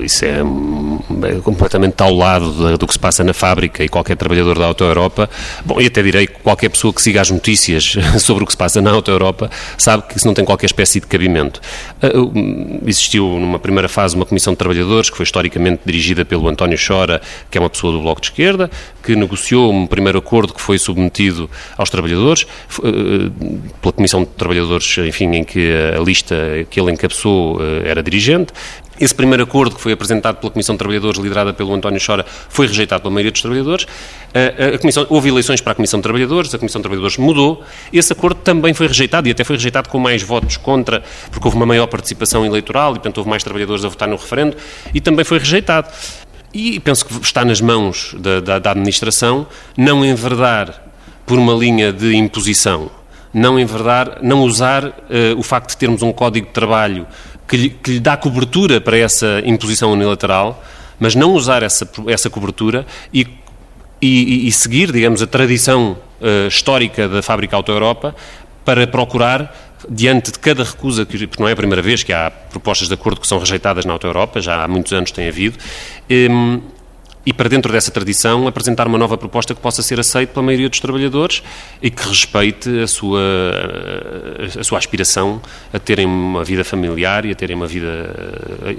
Isso 0.03 0.23
é, 0.23 0.39
é, 0.39 1.41
completamente 1.41 2.01
ao 2.01 2.13
lado 2.13 2.51
do, 2.51 2.77
do, 2.77 2.87
que 2.87 2.93
se 2.93 2.99
passa 2.99 3.23
na 3.23 3.33
fábrica 3.33 3.83
e 3.83 3.89
qualquer 3.89 4.15
trabalhador 4.15 4.57
da 4.57 4.65
Auto 4.65 4.83
Europa, 4.83 5.29
bom, 5.65 5.81
e 5.81 5.87
até 5.87 6.01
direi 6.01 6.27
que 6.27 6.35
qualquer 6.35 6.69
pessoa 6.69 6.93
que 6.93 7.01
siga 7.01 7.19
as 7.19 7.29
notícias 7.29 7.95
sobre 8.19 8.43
o 8.43 8.45
que 8.45 8.53
se 8.53 8.57
passa 8.57 8.81
na 8.81 8.91
Auto 8.91 9.11
Europa 9.11 9.49
sabe 9.77 10.03
que 10.07 10.17
isso 10.17 10.25
não 10.25 10.33
tem 10.33 10.45
qualquer 10.45 10.67
espécie 10.67 10.99
de 11.01 11.07
cabimento. 11.07 11.59
Uh, 12.01 12.81
existiu 12.85 13.27
numa 13.39 13.59
primeira 13.59 13.89
fase 13.89 14.15
uma 14.15 14.25
comissão 14.25 14.53
de 14.53 14.57
trabalhadores 14.57 15.09
que 15.09 15.17
foi 15.17 15.25
historicamente 15.25 15.81
dirigida 15.85 16.23
pelo 16.23 16.47
António 16.47 16.77
Chora, 16.77 17.21
que 17.51 17.57
é 17.57 17.61
uma 17.61 17.69
pessoa 17.69 17.91
do 17.91 18.01
Bloco 18.01 18.21
de 18.21 18.27
Esquerda, 18.27 18.71
que 19.03 19.15
negociou 19.15 19.73
um 19.73 19.85
primeiro 19.85 20.19
acordo 20.19 20.53
que 20.53 20.61
foi 20.61 20.77
submetido 20.77 21.49
aos 21.77 21.89
trabalhadores, 21.89 22.45
uh, 22.79 23.29
pela 23.81 23.91
comissão 23.91 24.21
de 24.21 24.29
trabalhadores, 24.29 24.97
enfim, 24.99 25.35
em 25.35 25.43
que 25.43 25.69
a 25.95 25.99
lista 25.99 26.35
que 26.69 26.79
ele 26.79 26.91
encabeçou 26.91 27.57
uh, 27.57 27.61
era 27.85 28.01
dirigente, 28.01 28.53
esse 28.99 29.13
primeiro 29.13 29.43
acordo, 29.43 29.75
que 29.75 29.81
foi 29.81 29.93
apresentado 29.93 30.37
pela 30.37 30.51
Comissão 30.51 30.75
de 30.75 30.79
Trabalhadores, 30.79 31.19
liderada 31.19 31.53
pelo 31.53 31.73
António 31.73 31.99
Chora, 32.05 32.25
foi 32.49 32.67
rejeitado 32.67 33.01
pela 33.01 33.13
maioria 33.13 33.31
dos 33.31 33.41
trabalhadores. 33.41 33.87
A, 34.73 34.77
comissão, 34.77 35.05
houve 35.09 35.29
eleições 35.29 35.61
para 35.61 35.73
a 35.73 35.75
Comissão 35.75 35.99
de 35.99 36.03
Trabalhadores, 36.03 36.53
a 36.53 36.57
Comissão 36.57 36.79
de 36.79 36.83
Trabalhadores 36.83 37.17
mudou. 37.17 37.63
Esse 37.91 38.13
acordo 38.13 38.39
também 38.41 38.73
foi 38.73 38.87
rejeitado 38.87 39.27
e 39.27 39.31
até 39.31 39.43
foi 39.43 39.55
rejeitado 39.55 39.89
com 39.89 39.99
mais 39.99 40.21
votos 40.21 40.57
contra, 40.57 41.03
porque 41.31 41.47
houve 41.47 41.57
uma 41.57 41.65
maior 41.65 41.87
participação 41.87 42.45
eleitoral 42.45 42.91
e, 42.91 42.93
portanto, 42.95 43.17
houve 43.17 43.29
mais 43.29 43.43
trabalhadores 43.43 43.83
a 43.83 43.89
votar 43.89 44.07
no 44.07 44.15
referendo 44.15 44.55
e 44.93 45.01
também 45.01 45.25
foi 45.25 45.39
rejeitado. 45.39 45.87
E 46.53 46.79
penso 46.79 47.05
que 47.05 47.13
está 47.21 47.43
nas 47.43 47.59
mãos 47.59 48.15
da, 48.19 48.39
da, 48.39 48.59
da 48.59 48.71
administração 48.71 49.47
não 49.75 50.05
enverdar 50.05 50.83
por 51.25 51.39
uma 51.39 51.53
linha 51.53 51.91
de 51.91 52.15
imposição, 52.15 52.91
não 53.33 53.59
enverdar, 53.59 54.19
não 54.21 54.41
usar 54.41 54.85
uh, 54.85 54.91
o 55.37 55.41
facto 55.41 55.69
de 55.71 55.77
termos 55.77 56.03
um 56.03 56.11
código 56.11 56.47
de 56.47 56.53
trabalho 56.53 57.07
que 57.47 57.57
lhe, 57.57 57.69
que 57.69 57.91
lhe 57.91 57.99
dá 57.99 58.15
cobertura 58.17 58.79
para 58.79 58.97
essa 58.97 59.41
imposição 59.45 59.91
unilateral, 59.91 60.63
mas 60.99 61.15
não 61.15 61.33
usar 61.33 61.63
essa, 61.63 61.89
essa 62.07 62.29
cobertura 62.29 62.85
e, 63.13 63.27
e, 64.01 64.47
e 64.47 64.51
seguir, 64.51 64.91
digamos, 64.91 65.21
a 65.21 65.27
tradição 65.27 65.97
uh, 66.21 66.47
histórica 66.47 67.07
da 67.07 67.21
fábrica 67.21 67.55
Auto 67.55 67.71
Europa 67.71 68.15
para 68.63 68.87
procurar 68.87 69.53
diante 69.89 70.31
de 70.31 70.39
cada 70.39 70.63
recusa, 70.63 71.05
porque 71.05 71.27
não 71.37 71.47
é 71.47 71.51
a 71.51 71.55
primeira 71.55 71.81
vez 71.81 72.03
que 72.03 72.13
há 72.13 72.31
propostas 72.31 72.87
de 72.87 72.93
acordo 72.93 73.19
que 73.19 73.27
são 73.27 73.37
rejeitadas 73.37 73.85
na 73.85 73.93
Auto 73.93 74.07
Europa, 74.07 74.39
já 74.39 74.63
há 74.63 74.67
muitos 74.67 74.93
anos 74.93 75.11
tem 75.11 75.27
havido, 75.27 75.57
um, 76.09 76.61
e 77.25 77.31
para 77.31 77.47
dentro 77.47 77.71
dessa 77.71 77.91
tradição 77.91 78.47
apresentar 78.47 78.87
uma 78.87 78.97
nova 78.97 79.17
proposta 79.17 79.55
que 79.55 79.61
possa 79.61 79.81
ser 79.81 79.99
aceita 79.99 80.33
pela 80.33 80.45
maioria 80.45 80.69
dos 80.69 80.79
trabalhadores 80.79 81.41
e 81.81 81.89
que 81.89 82.07
respeite 82.07 82.69
a 82.81 82.87
sua, 82.87 83.21
a 84.59 84.63
sua 84.63 84.77
aspiração 84.77 85.41
a 85.71 85.79
terem 85.79 86.05
uma 86.05 86.43
vida 86.43 86.63
familiar 86.63 87.25
e 87.25 87.31
a 87.31 87.35
terem 87.35 87.55
uma 87.55 87.67
vida 87.67 88.13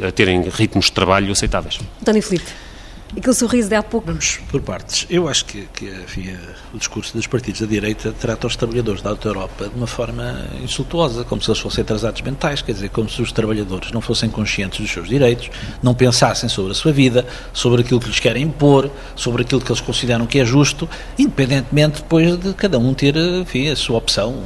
a 0.06 0.12
terem 0.12 0.42
ritmos 0.48 0.86
de 0.86 0.92
trabalho 0.92 1.32
aceitáveis. 1.32 1.78
António 2.00 2.22
Filipe. 2.22 2.73
Aquele 3.16 3.34
sorriso 3.34 3.68
de 3.68 3.74
há 3.76 3.82
pouco. 3.82 4.06
Vamos 4.06 4.38
por 4.50 4.60
partes. 4.60 5.06
Eu 5.08 5.28
acho 5.28 5.44
que, 5.44 5.68
que 5.72 5.86
enfim, 5.86 6.36
o 6.72 6.78
discurso 6.78 7.16
dos 7.16 7.26
partidos 7.26 7.60
da 7.60 7.66
direita 7.66 8.12
trata 8.12 8.46
os 8.46 8.56
trabalhadores 8.56 9.02
da 9.02 9.10
Alta 9.10 9.28
Europa 9.28 9.68
de 9.68 9.76
uma 9.76 9.86
forma 9.86 10.48
insultuosa, 10.62 11.24
como 11.24 11.40
se 11.40 11.50
eles 11.50 11.60
fossem 11.60 11.82
atrasados 11.82 12.20
mentais, 12.22 12.60
quer 12.60 12.72
dizer, 12.72 12.88
como 12.90 13.08
se 13.08 13.22
os 13.22 13.30
trabalhadores 13.30 13.92
não 13.92 14.00
fossem 14.00 14.28
conscientes 14.28 14.80
dos 14.80 14.90
seus 14.90 15.08
direitos, 15.08 15.50
não 15.82 15.94
pensassem 15.94 16.48
sobre 16.48 16.72
a 16.72 16.74
sua 16.74 16.92
vida, 16.92 17.24
sobre 17.52 17.82
aquilo 17.82 18.00
que 18.00 18.08
lhes 18.08 18.20
querem 18.20 18.42
impor, 18.42 18.90
sobre 19.14 19.42
aquilo 19.42 19.60
que 19.60 19.70
eles 19.70 19.80
consideram 19.80 20.26
que 20.26 20.40
é 20.40 20.44
justo, 20.44 20.88
independentemente 21.18 22.02
depois 22.02 22.36
de 22.36 22.52
cada 22.54 22.78
um 22.78 22.92
ter 22.92 23.16
enfim, 23.16 23.68
a 23.68 23.76
sua 23.76 23.98
opção 23.98 24.42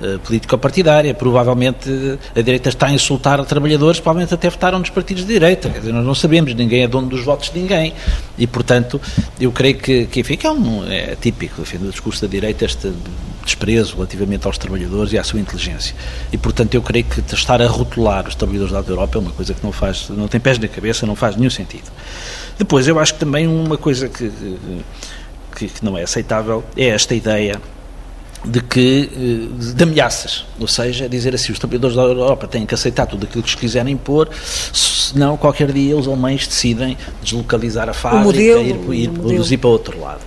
uh, 0.00 0.18
político-partidária. 0.20 1.14
Provavelmente 1.14 2.18
a 2.34 2.40
direita 2.40 2.68
está 2.68 2.86
a 2.86 2.92
insultar 2.92 3.44
trabalhadores, 3.44 4.00
provavelmente 4.00 4.34
até 4.34 4.48
votaram 4.48 4.78
nos 4.78 4.90
partidos 4.90 5.24
de 5.24 5.32
direita. 5.32 5.68
Dizer, 5.68 5.92
nós 5.92 6.04
não 6.04 6.14
sabemos, 6.14 6.54
ninguém 6.54 6.82
é 6.82 6.88
dono 6.88 7.08
dos 7.08 7.24
votos 7.24 7.50
de 7.50 7.58
ninguém. 7.58 7.94
E, 8.38 8.46
portanto, 8.46 9.00
eu 9.40 9.52
creio 9.52 9.76
que, 9.76 10.06
que 10.06 10.20
enfim, 10.20 10.36
que 10.36 10.46
é, 10.46 10.50
um, 10.50 10.86
é 10.90 11.16
típico 11.16 11.62
enfim, 11.62 11.78
do 11.78 11.90
discurso 11.90 12.22
da 12.22 12.28
direita 12.28 12.64
este 12.64 12.92
desprezo 13.44 13.94
relativamente 13.94 14.46
aos 14.46 14.58
trabalhadores 14.58 15.12
e 15.12 15.18
à 15.18 15.24
sua 15.24 15.38
inteligência. 15.38 15.94
E, 16.32 16.36
portanto, 16.36 16.74
eu 16.74 16.82
creio 16.82 17.04
que 17.04 17.20
estar 17.34 17.62
a 17.62 17.66
rotular 17.66 18.26
os 18.26 18.34
trabalhadores 18.34 18.72
da 18.72 18.92
Europa 18.92 19.18
é 19.18 19.20
uma 19.20 19.30
coisa 19.30 19.54
que 19.54 19.64
não 19.64 19.72
faz, 19.72 20.08
não 20.10 20.26
tem 20.26 20.40
pés 20.40 20.58
na 20.58 20.66
cabeça, 20.68 21.06
não 21.06 21.14
faz 21.14 21.36
nenhum 21.36 21.50
sentido. 21.50 21.90
Depois, 22.58 22.88
eu 22.88 22.98
acho 22.98 23.14
que 23.14 23.20
também 23.20 23.46
uma 23.46 23.78
coisa 23.78 24.08
que, 24.08 24.30
que, 25.54 25.68
que 25.68 25.84
não 25.84 25.96
é 25.96 26.02
aceitável 26.02 26.64
é 26.76 26.86
esta 26.86 27.14
ideia 27.14 27.60
de 28.46 28.60
que 28.60 29.10
eh, 29.12 29.74
de 29.74 29.82
ameaças, 29.82 30.44
ou 30.58 30.68
seja, 30.68 31.08
dizer 31.08 31.34
assim, 31.34 31.52
os 31.52 31.58
trabalhadores 31.58 31.96
da 31.96 32.02
Europa 32.02 32.46
têm 32.46 32.64
que 32.64 32.74
aceitar 32.74 33.06
tudo 33.06 33.26
aquilo 33.26 33.42
que 33.42 33.48
os 33.48 33.54
quiserem 33.54 33.94
impor, 33.94 34.28
senão 34.72 35.36
qualquer 35.36 35.72
dia 35.72 35.96
os 35.96 36.06
alemães 36.06 36.46
decidem 36.46 36.96
deslocalizar 37.22 37.88
a 37.88 37.92
fábrica 37.92 38.24
modelo, 38.24 38.94
e 38.94 39.00
ir, 39.00 39.04
ir 39.04 39.10
produzir 39.10 39.56
para 39.56 39.70
outro 39.70 40.00
lado. 40.00 40.20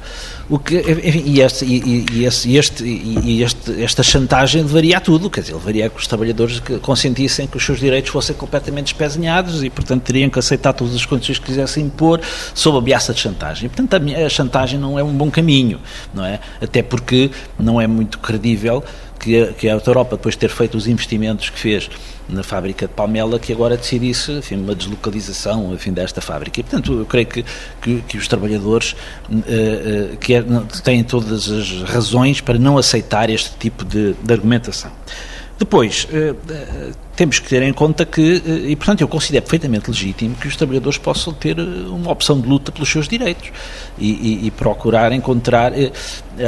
O 0.50 0.58
que, 0.58 0.78
enfim, 0.78 1.24
e, 1.28 1.42
este, 1.42 1.64
e, 1.64 2.06
e, 2.12 2.26
este, 2.26 2.84
e 2.84 3.44
este, 3.44 3.84
esta 3.84 4.02
chantagem 4.02 4.64
levaria 4.64 4.98
a 4.98 5.00
tudo, 5.00 5.30
quer 5.30 5.42
dizer, 5.42 5.54
levaria 5.54 5.86
a 5.86 5.90
que 5.90 6.00
os 6.00 6.08
trabalhadores 6.08 6.60
consentissem 6.82 7.46
que 7.46 7.56
os 7.56 7.64
seus 7.64 7.80
direitos 7.80 8.10
fossem 8.10 8.36
completamente 8.36 8.88
espezinhados 8.88 9.64
e, 9.64 9.70
portanto, 9.70 10.02
teriam 10.02 10.28
que 10.28 10.40
aceitar 10.40 10.74
todas 10.74 10.96
as 10.96 11.06
condições 11.06 11.38
que 11.38 11.46
quisessem 11.46 11.86
impor 11.86 12.20
sob 12.56 12.80
ameaça 12.80 13.14
de 13.14 13.20
chantagem. 13.20 13.68
E, 13.68 13.70
portanto, 13.70 13.94
a, 13.94 14.26
a 14.26 14.30
chantagem 14.30 14.80
não 14.80 14.98
é 14.98 15.04
um 15.04 15.14
bom 15.14 15.30
caminho, 15.30 15.80
não 16.12 16.26
é? 16.26 16.40
Até 16.60 16.82
porque 16.82 17.30
não 17.60 17.80
é 17.80 17.86
muito 17.86 18.18
credível 18.18 18.84
que 19.20 19.40
a, 19.40 19.54
que 19.54 19.70
a 19.70 19.74
Europa, 19.74 20.16
depois 20.16 20.34
de 20.34 20.40
ter 20.40 20.50
feito 20.50 20.76
os 20.76 20.88
investimentos 20.88 21.52
que 21.52 21.60
fez 21.60 21.92
na 22.30 22.44
fábrica 22.44 22.88
de 22.88 22.94
Palmela 22.94 23.40
que 23.40 23.52
agora 23.52 23.76
decidisse 23.76 24.32
enfim, 24.34 24.56
uma 24.56 24.76
deslocalização 24.76 25.74
enfim, 25.74 25.92
desta 25.92 26.22
fábrica. 26.22 26.60
E, 26.60 26.64
portanto, 26.64 27.00
eu 27.00 27.06
creio 27.06 27.28
que, 27.28 27.46
que, 27.82 28.02
que 28.02 28.18
os 28.18 28.28
trabalhadores 28.28 28.96
uh, 29.30 29.36
uh, 29.36 30.18
que 30.18 30.34
é, 30.34 30.44
têm 30.84 31.04
todas 31.04 31.50
as 31.50 31.82
razões 31.84 32.42
para 32.42 32.58
não 32.58 32.78
aceitar 32.78 33.30
este 33.30 33.52
tipo 33.58 33.84
de, 33.84 34.14
de 34.14 34.34
argumentação. 34.34 34.92
Depois, 35.58 36.06
uh, 36.06 36.96
temos 37.16 37.40
que 37.40 37.50
ter 37.50 37.62
em 37.64 37.74
conta 37.74 38.06
que, 38.06 38.42
e 38.68 38.76
portanto 38.78 39.02
eu 39.02 39.08
considero 39.08 39.44
perfeitamente 39.44 39.90
legítimo 39.90 40.36
que 40.36 40.48
os 40.48 40.56
trabalhadores 40.56 40.98
possam 40.98 41.34
ter 41.34 41.60
uma 41.60 42.12
opção 42.12 42.40
de 42.40 42.48
luta 42.48 42.72
pelos 42.72 42.90
seus 42.90 43.10
direitos 43.10 43.52
e, 43.98 44.10
e, 44.10 44.48
e 44.48 44.52
procurar 44.52 45.12
encontrar, 45.12 45.74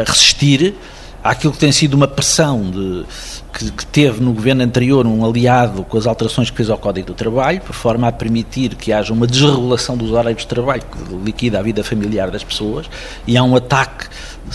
resistir 0.06 0.74
àquilo 1.22 1.52
que 1.54 1.60
tem 1.60 1.72
sido 1.72 1.94
uma 1.94 2.08
pressão 2.08 2.72
de, 2.72 3.06
que, 3.52 3.72
que, 3.72 3.86
teve 3.86 4.22
no 4.22 4.34
governo 4.34 4.64
anterior 4.64 5.06
um 5.06 5.26
aliado 5.26 5.84
com 5.84 5.98
as 5.98 6.08
alterações 6.08 6.50
que 6.50 6.58
fez 6.58 6.70
ao 6.70 6.78
Código 6.78 7.08
do 7.08 7.14
Trabalho, 7.14 7.62
por 7.62 7.74
forma 7.74 8.08
a 8.08 8.12
permitir 8.12 8.76
que 8.76 8.94
haja 8.94 9.14
uma 9.14 9.28
desregulação 9.28 9.98
dos 9.98 10.12
horários 10.12 10.42
de 10.42 10.48
trabalho 10.48 10.82
que 10.82 11.16
liquida 11.16 11.60
a 11.60 11.62
vida 11.62 11.84
familiar 11.84 12.32
das 12.32 12.44
pessoas, 12.44 12.90
e 13.28 13.38
há 13.38 13.44
um 13.44 13.56
ataque 13.56 14.08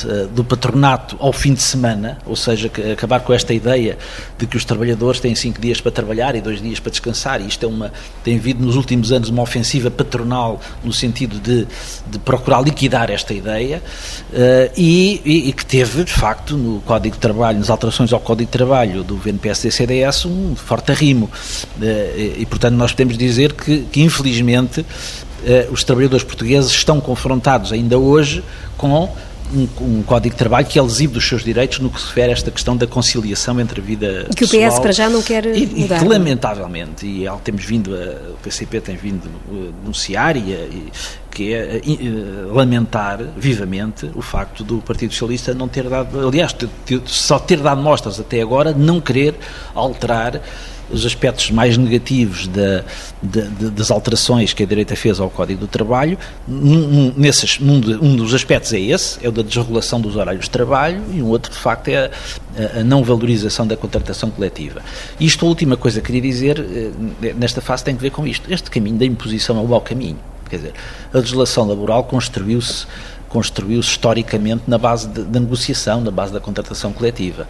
uh, 0.04 0.26
do 0.28 0.42
patronato 0.42 1.16
ao 1.20 1.32
fim 1.32 1.52
de 1.52 1.62
semana, 1.62 2.18
ou 2.24 2.34
seja, 2.34 2.68
que, 2.68 2.92
acabar 2.92 3.20
com 3.20 3.32
esta 3.32 3.52
ideia 3.52 3.98
de 4.38 4.46
que 4.46 4.56
os 4.56 4.64
trabalhadores 4.64 5.20
têm 5.20 5.34
cinco 5.34 5.60
dias 5.60 5.80
para 5.80 5.92
trabalhar 5.92 6.34
e 6.34 6.40
dois 6.40 6.60
dias 6.60 6.80
para 6.80 6.90
descansar, 6.90 7.40
e 7.40 7.46
isto 7.46 7.64
é 7.64 7.68
uma, 7.68 7.92
tem 8.24 8.36
havido 8.36 8.64
nos 8.64 8.76
últimos 8.76 9.12
anos 9.12 9.28
uma 9.28 9.42
ofensiva 9.42 9.90
patronal 9.90 10.60
no 10.82 10.92
sentido 10.92 11.38
de, 11.38 11.66
de 12.06 12.18
procurar 12.18 12.62
liquidar 12.62 13.10
esta 13.10 13.34
ideia, 13.34 13.82
uh, 14.30 14.72
e, 14.76 15.20
e, 15.24 15.48
e 15.48 15.52
que 15.52 15.66
teve, 15.66 16.04
de 16.04 16.12
facto, 16.12 16.56
no 16.56 16.80
Código 16.80 17.14
de 17.14 17.20
Trabalho, 17.20 17.58
nas 17.58 17.70
alterações 17.70 18.12
ao 18.12 18.20
Código 18.20 18.50
de 18.50 18.52
Trabalho, 18.52 18.85
trabalho 18.86 19.04
do 19.04 19.16
VNPSD-CDS 19.16 20.26
um 20.26 20.54
forte 20.54 20.92
arrimo. 20.92 21.30
Eh, 21.80 22.36
e, 22.38 22.46
portanto, 22.46 22.74
nós 22.74 22.92
podemos 22.92 23.18
dizer 23.18 23.52
que, 23.52 23.80
que 23.90 24.02
infelizmente, 24.02 24.84
eh, 25.44 25.68
os 25.70 25.82
trabalhadores 25.84 26.24
portugueses 26.24 26.70
estão 26.70 27.00
confrontados 27.00 27.72
ainda 27.72 27.98
hoje 27.98 28.42
com 28.76 29.08
um, 29.54 29.68
um, 29.80 30.02
código 30.02 30.34
de 30.34 30.38
trabalho 30.38 30.66
que 30.66 30.78
é 30.78 30.82
lesivo 30.82 31.14
dos 31.14 31.26
seus 31.26 31.44
direitos 31.44 31.78
no 31.78 31.90
que 31.90 32.00
se 32.00 32.06
refere 32.06 32.30
a 32.30 32.32
esta 32.32 32.50
questão 32.50 32.76
da 32.76 32.86
conciliação 32.86 33.60
entre 33.60 33.80
a 33.80 33.84
vida 33.84 34.26
e 34.30 34.34
que 34.34 34.46
pessoal, 34.46 34.64
o 34.64 34.72
PS 34.72 34.78
para 34.80 34.92
já 34.92 35.08
não 35.08 35.22
quer 35.22 35.46
e, 35.46 35.66
mudar. 35.66 35.96
E 35.96 35.98
que, 36.00 36.08
lamentavelmente, 36.08 37.06
e 37.06 37.26
temos 37.44 37.64
vindo, 37.64 37.94
a, 37.94 38.32
o 38.32 38.36
PCP 38.42 38.80
tem 38.80 38.96
vindo 38.96 39.28
a 39.50 39.80
denunciar 39.80 40.36
e, 40.36 40.40
e 40.40 40.92
que 41.36 41.52
é 41.52 41.82
lamentar 42.50 43.18
vivamente 43.36 44.10
o 44.14 44.22
facto 44.22 44.64
do 44.64 44.78
Partido 44.78 45.12
Socialista 45.12 45.52
não 45.52 45.68
ter 45.68 45.86
dado, 45.86 46.26
aliás, 46.26 46.56
só 47.04 47.38
ter 47.38 47.58
dado 47.58 47.82
mostras 47.82 48.18
até 48.18 48.40
agora, 48.40 48.72
não 48.72 49.02
querer 49.02 49.34
alterar 49.74 50.40
os 50.90 51.04
aspectos 51.04 51.50
mais 51.50 51.76
negativos 51.76 52.46
da, 52.48 52.84
das 53.70 53.90
alterações 53.90 54.52
que 54.52 54.62
a 54.62 54.66
direita 54.66 54.94
fez 54.94 55.20
ao 55.20 55.28
Código 55.28 55.60
do 55.60 55.66
Trabalho. 55.66 56.18
Um, 56.48 57.12
nesses, 57.16 57.58
um, 57.60 57.74
um, 57.74 58.16
dos 58.16 58.34
aspectos 58.34 58.72
é 58.72 58.80
esse, 58.80 59.24
é 59.24 59.28
o 59.28 59.32
da 59.32 59.42
desregulação 59.42 60.00
dos 60.00 60.16
horários 60.16 60.44
de 60.44 60.50
trabalho, 60.50 61.02
e 61.12 61.22
um 61.22 61.26
outro, 61.26 61.52
de 61.52 61.58
facto, 61.58 61.88
é 61.88 62.10
a, 62.76 62.80
a 62.80 62.84
não 62.84 63.02
valorização 63.02 63.66
da 63.66 63.76
contratação 63.76 64.30
coletiva. 64.30 64.82
Isto, 65.18 65.44
a 65.44 65.48
última 65.48 65.76
coisa 65.76 66.00
que 66.00 66.06
queria 66.06 66.22
dizer, 66.22 66.58
eh, 66.58 67.34
nesta 67.34 67.60
fase, 67.60 67.84
tem 67.84 67.94
a 67.94 67.98
ver 67.98 68.10
com 68.10 68.26
isto. 68.26 68.52
Este 68.52 68.70
caminho 68.70 68.96
da 68.96 69.04
imposição 69.04 69.58
é 69.58 69.60
o 69.60 69.68
mau 69.68 69.80
caminho. 69.80 70.18
Quer 70.48 70.56
dizer, 70.56 70.72
a 71.12 71.18
legislação 71.18 71.66
laboral 71.66 72.04
construiu-se 72.04 72.86
construiu-se 73.28 73.90
historicamente 73.90 74.64
na 74.66 74.78
base 74.78 75.08
da 75.08 75.40
negociação, 75.40 76.00
na 76.00 76.10
base 76.10 76.32
da 76.32 76.40
contratação 76.40 76.92
coletiva. 76.92 77.46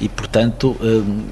E, 0.00 0.08
portanto, 0.08 0.76
hum, 0.80 1.24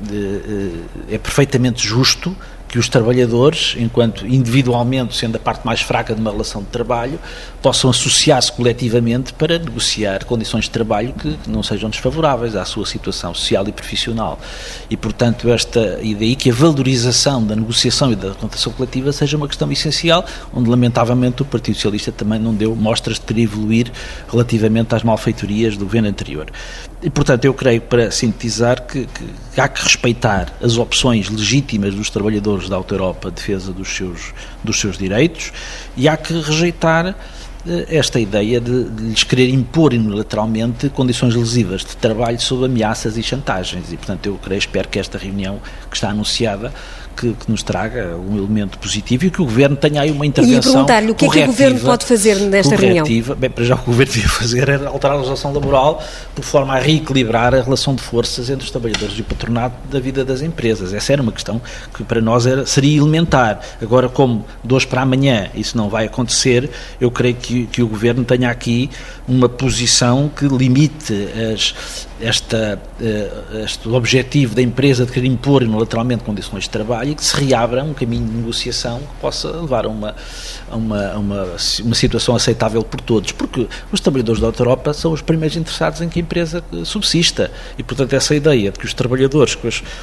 eh, 1.09 1.15
é 1.15 1.19
perfeitamente 1.19 1.87
justo 1.87 2.37
que 2.69 2.79
os 2.79 2.89
trabalhadores, 2.89 3.77
enquanto 3.79 4.27
individualmente 4.27 5.15
sendo 5.15 5.37
a 5.37 5.39
parte 5.39 5.65
mais 5.65 5.81
fraca 5.81 6.15
de 6.15 6.21
uma 6.21 6.31
relação 6.31 6.63
de 6.63 6.69
trabalho, 6.69 7.19
possam 7.63 7.91
associar-se 7.91 8.53
coletivamente 8.53 9.33
para 9.33 9.59
negociar 9.59 10.25
condições 10.25 10.65
de 10.65 10.71
trabalho 10.71 11.13
que 11.13 11.39
não 11.47 11.63
sejam 11.63 11.89
desfavoráveis 11.89 12.57
à 12.57 12.65
sua 12.65 12.87
situação 12.87 13.35
social 13.35 13.67
e 13.69 13.73
profissional. 13.73 14.39
E, 14.91 14.97
portanto, 14.97 15.49
esta 15.51 15.99
daí 16.17 16.35
que 16.35 16.51
a 16.51 16.55
valorização 16.55 17.45
da 17.45 17.55
negociação 17.55 18.13
e 18.13 18.17
da 18.17 18.31
contratação 18.31 18.73
coletiva 18.73 19.13
seja 19.13 19.37
uma 19.37 19.47
questão 19.47 19.71
essencial, 19.71 20.25
onde 20.53 20.69
lamentavelmente 20.69 21.43
o 21.43 21.45
Partido 21.45 21.75
Socialista 21.75 22.11
também 22.11 22.39
não 22.39 22.55
deu 22.55 22.75
mostras 22.75 23.17
de 23.17 23.23
querer 23.23 23.43
evoluir 23.43 23.93
relativamente 24.31 24.95
às 24.95 25.03
malfeitorias 25.03 25.77
do 25.77 25.85
governo 25.85 26.09
anterior. 26.09 26.47
E, 27.03 27.11
portanto, 27.11 27.45
eu 27.45 27.55
creio, 27.55 27.81
para 27.83 28.11
sintetizar, 28.11 28.83
que, 28.83 29.07
que 29.55 29.61
há 29.61 29.69
que 29.69 29.83
respeitar 29.83 30.53
as 30.63 30.77
opções 30.79 31.29
legítimas 31.29 31.95
dos 31.95 32.11
trabalhadores 32.11 32.56
da 32.69 32.77
Auto 32.77 32.95
Europa 32.95 33.29
de 33.31 33.37
defesa 33.37 33.73
dos 33.73 33.89
seus, 33.95 34.33
dos 34.65 34.81
seus 34.81 34.97
direitos 34.99 35.53
e 35.97 36.09
há 36.09 36.17
que 36.17 36.33
rejeitar 36.33 37.15
eh, 37.69 37.87
esta 37.89 38.21
ideia 38.21 38.61
de, 38.61 38.85
de, 38.85 39.03
lhes 39.03 39.25
querer 39.25 39.49
impor 39.49 39.93
unilateralmente 39.93 40.89
condições 40.89 41.35
lesivas 41.35 41.85
de 41.85 41.97
trabalho 41.97 42.41
sob 42.41 42.65
ameaças 42.65 43.17
e 43.17 43.23
chantagens. 43.23 43.93
E, 43.93 43.97
portanto, 43.97 44.27
eu 44.27 44.39
creio, 44.39 44.59
espero 44.59 44.89
que 44.89 44.99
esta 44.99 45.19
reunião 45.19 45.61
que 45.91 45.97
está 45.97 46.11
anunciada 46.11 46.73
que, 47.17 47.33
que, 47.33 47.51
nos 47.51 47.63
traga 47.63 48.17
um 48.17 48.37
elemento 48.37 48.79
positivo 48.79 49.27
e 49.27 49.31
que 49.31 49.41
o 49.41 49.45
Governo 49.45 49.77
tenha 49.77 50.03
aí 50.03 50.11
uma 50.11 50.27
intervenção. 50.27 50.59
E 50.59 50.75
perguntar-lhe 50.75 51.11
o 51.11 51.15
que 51.15 51.25
é 51.25 51.29
que 51.29 51.43
o 51.43 51.47
Governo 51.47 51.81
pode 51.81 52.05
fazer 52.05 52.37
nesta 52.41 52.77
reunião? 52.77 53.07
Bem, 53.37 53.51
para 53.51 53.65
já 53.65 53.75
o 53.75 53.79
que 53.79 53.85
o 53.85 53.87
Governo 53.87 54.13
devia 54.13 54.29
fazer 54.29 54.69
era 54.69 54.89
alterar 54.89 55.15
a 55.15 55.17
legislação 55.17 55.53
laboral 55.53 56.03
por 56.35 56.45
forma 56.45 56.75
a 56.75 56.79
reequilibrar 56.79 57.55
a 57.55 57.63
relação 57.63 57.95
de 57.95 58.03
forças 58.03 58.51
entre 58.51 58.65
os 58.65 58.71
trabalhadores 58.71 59.17
e 59.19 59.23
o 59.23 59.25
patronato 59.25 59.77
da 59.91 59.99
vida 59.99 60.25
das 60.25 60.43
empresas. 60.43 60.93
Essa 60.93 61.15
era 61.15 61.23
uma 61.23 61.33
questão 61.33 61.61
que 61.95 62.05
para 62.05 62.21
nós 62.21 62.47
era, 62.47 62.67
seria 62.67 62.99
elementar. 62.99 63.61
Agora, 63.81 64.09
como 64.09 64.45
de 64.63 64.75
hoje 64.75 64.87
para 64.87 65.03
amanhã 65.03 65.49
isso 65.55 65.77
não 65.77 65.89
vai 65.89 66.07
acontecer, 66.07 66.71
eu 67.01 67.11
creio 67.11 67.35
que, 67.35 67.67
que 67.67 67.83
o 67.83 67.89
Governo 67.89 68.25
tenha 68.25 68.51
aqui 68.51 68.91
uma 69.27 69.49
posição 69.49 70.29
que 70.29 70.47
limite 70.47 71.15
as, 71.53 72.07
esta, 72.21 72.81
uh, 73.01 73.65
este 73.65 73.89
objetivo 73.89 74.55
da 74.55 74.63
empresa 74.63 75.05
de 75.05 75.13
querer 75.13 75.27
impor 75.27 75.63
unilateralmente 75.63 76.25
condições 76.25 76.65
de 76.65 76.71
trabalho 76.71 77.06
e 77.07 77.15
que 77.15 77.25
se 77.25 77.37
reabra 77.37 77.85
um 77.85 77.95
caminho 77.95 78.27
de 78.27 78.33
negociação 78.33 78.99
que 78.99 79.21
possa 79.21 79.49
levar 79.49 79.87
a 79.87 79.89
uma, 79.89 80.15
a 80.71 80.77
uma, 80.77 81.13
a 81.13 81.19
uma, 81.19 81.47
uma 81.85 81.95
situação 81.95 82.35
aceitável 82.35 82.83
por 82.83 83.01
todos, 83.01 83.33
porque 83.33 83.69
os 83.93 84.01
trabalhadores 84.01 84.41
da 84.41 84.49
Europa 84.49 84.93
são 84.93 85.13
os 85.13 85.23
primeiros 85.23 85.57
interessados 85.57 86.01
em 86.01 86.09
que 86.09 86.19
a 86.19 86.23
empresa 86.23 86.65
subsista. 86.85 87.51
E, 87.79 87.83
portanto, 87.83 88.13
essa 88.13 88.35
ideia 88.35 88.73
de 88.73 88.79
que 88.79 88.85
os 88.85 88.93
trabalhadores, 88.93 89.57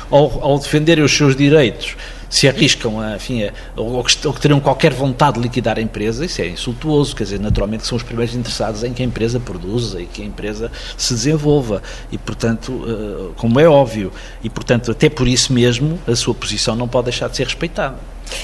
ao, 0.09 0.43
ao 0.43 0.59
defenderem 0.59 1.03
os 1.03 1.15
seus 1.15 1.35
direitos, 1.35 1.95
se 2.33 2.47
arriscam 2.47 2.99
a, 2.99 3.15
enfim, 3.15 3.43
a, 3.43 3.51
ou, 3.75 4.03
que, 4.03 4.27
ou 4.27 4.33
que 4.33 4.41
terão 4.41 4.59
qualquer 4.59 4.91
vontade 4.91 5.37
de 5.37 5.43
liquidar 5.43 5.77
a 5.77 5.81
empresa, 5.81 6.25
isso 6.25 6.41
é 6.41 6.47
insultuoso, 6.47 7.15
quer 7.15 7.25
dizer, 7.25 7.39
naturalmente 7.39 7.85
são 7.85 7.95
os 7.95 8.01
primeiros 8.01 8.33
interessados 8.33 8.83
em 8.83 8.91
que 8.91 9.03
a 9.03 9.05
empresa 9.05 9.39
produza 9.39 10.01
e 10.01 10.07
que 10.07 10.23
a 10.23 10.25
empresa 10.25 10.71
se 10.97 11.13
desenvolva 11.13 11.83
e, 12.11 12.17
portanto, 12.17 12.83
eh, 12.87 13.33
como 13.37 13.59
é 13.59 13.69
óbvio, 13.69 14.11
e, 14.43 14.49
portanto, 14.49 14.89
até 14.89 15.09
por 15.09 15.27
isso 15.27 15.53
mesmo, 15.53 15.99
a 16.07 16.15
sua 16.15 16.33
posição 16.33 16.75
não 16.75 16.87
pode 16.87 17.05
deixar 17.05 17.29
de 17.29 17.37
ser 17.37 17.43
respeitada. 17.43 17.97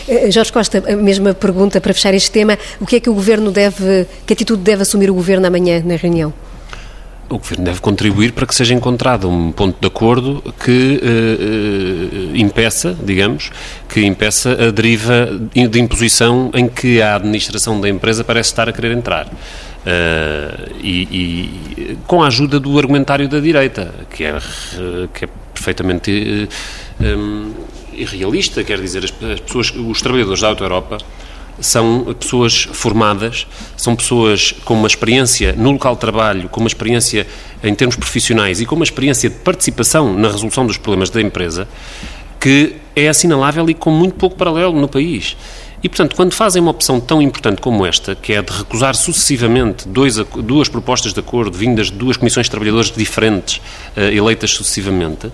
Eh, 0.08 0.30
Jorge 0.30 0.54
Costa, 0.54 0.84
a 0.88 0.96
mesma 0.96 1.34
pergunta 1.34 1.82
para 1.82 1.92
fechar 1.92 2.14
este 2.14 2.30
tema. 2.30 2.60
O 2.80 2.86
que 2.86 2.98
é 2.98 3.00
que 3.00 3.10
o 3.10 3.14
Governo 3.16 3.52
deve, 3.52 4.06
que 4.24 4.34
atitude 4.34 4.62
deve 4.62 4.84
assumir 4.84 5.10
o 5.10 5.16
Governo 5.16 5.48
amanhã 5.48 5.82
na 5.84 5.96
reunião? 5.96 6.32
O 7.30 7.38
Governo 7.38 7.66
deve 7.66 7.80
contribuir 7.80 8.32
para 8.34 8.46
que 8.46 8.56
seja 8.56 8.74
encontrado 8.74 9.30
um 9.30 9.52
ponto 9.52 9.80
de 9.80 9.88
acordo 9.88 10.44
que 10.64 11.00
uh, 11.02 12.34
uh, 12.34 12.36
impeça, 12.36 12.98
digamos, 13.04 13.52
que 13.88 14.04
impeça 14.04 14.52
a 14.52 14.72
deriva 14.72 15.30
de 15.54 15.80
imposição 15.80 16.52
em 16.54 16.68
que 16.68 17.02
a 17.02 17.16
administração 17.16 17.80
da 17.80 17.88
empresa 17.88 18.24
parece 18.24 18.50
estar 18.50 18.68
a 18.68 18.74
querer 18.74 18.92
entrar. 18.92 19.28
Uh, 19.28 20.76
e, 20.82 21.08
e, 21.12 21.98
com 22.06 22.22
a 22.22 22.28
ajuda 22.28 22.60
do 22.60 22.78
argumentário 22.78 23.30
da 23.30 23.40
direita, 23.40 23.94
que 24.10 24.26
é, 24.26 24.38
que 25.14 25.26
é 25.26 25.30
perfeitamente 25.54 26.50
um, 27.00 27.54
irrealista, 27.94 28.64
quer 28.64 28.80
dizer, 28.80 29.06
as, 29.06 29.14
as 29.32 29.40
pessoas, 29.40 29.74
os 29.76 30.02
trabalhadores 30.02 30.42
da 30.42 30.48
Auto 30.48 30.64
Europa 30.64 30.98
são 31.62 32.16
pessoas 32.20 32.70
formadas, 32.74 33.48
são 33.76 33.96
pessoas 33.96 34.54
com 34.66 34.74
uma 34.74 34.88
experiência 34.88 35.54
no 35.54 35.72
local 35.72 35.96
de 35.96 36.02
trabalho, 36.02 36.50
com 36.50 36.60
uma 36.60 36.68
experiência 36.68 37.28
em 37.64 37.74
termos 37.76 37.96
profissionais 37.96 38.62
e 38.62 38.66
com 38.66 38.76
uma 38.76 38.84
experiência 38.84 39.30
de 39.30 39.36
participação 39.38 40.14
na 40.14 40.30
resolução 40.30 40.66
dos 40.66 40.78
problemas 40.78 41.10
da 41.10 41.22
empresa, 41.22 41.68
que 42.40 42.76
é 42.96 43.08
assinalável 43.08 43.70
e 43.70 43.74
com 43.74 43.92
muito 43.92 44.16
pouco 44.16 44.36
paralelo 44.36 44.80
no 44.80 44.88
país. 44.88 45.36
E, 45.82 45.88
portanto, 45.88 46.16
quando 46.16 46.34
fazem 46.34 46.62
uma 46.62 46.72
opção 46.72 47.00
tão 47.00 47.22
importante 47.22 47.62
como 47.62 47.86
esta, 47.86 48.14
que 48.14 48.34
é 48.34 48.42
de 48.42 48.52
recusar 48.52 48.96
sucessivamente 48.96 49.88
dois, 49.88 50.18
duas 50.18 50.68
propostas 50.68 51.14
de 51.14 51.20
acordo 51.20 51.58
vindas 51.58 51.88
de 51.88 51.94
duas 51.94 52.18
comissões 52.18 52.48
de 52.48 52.52
trabalhadores 52.52 52.92
diferentes, 52.92 53.62
uh, 53.96 54.02
eleitas 54.02 54.52
sucessivamente, 54.52 55.32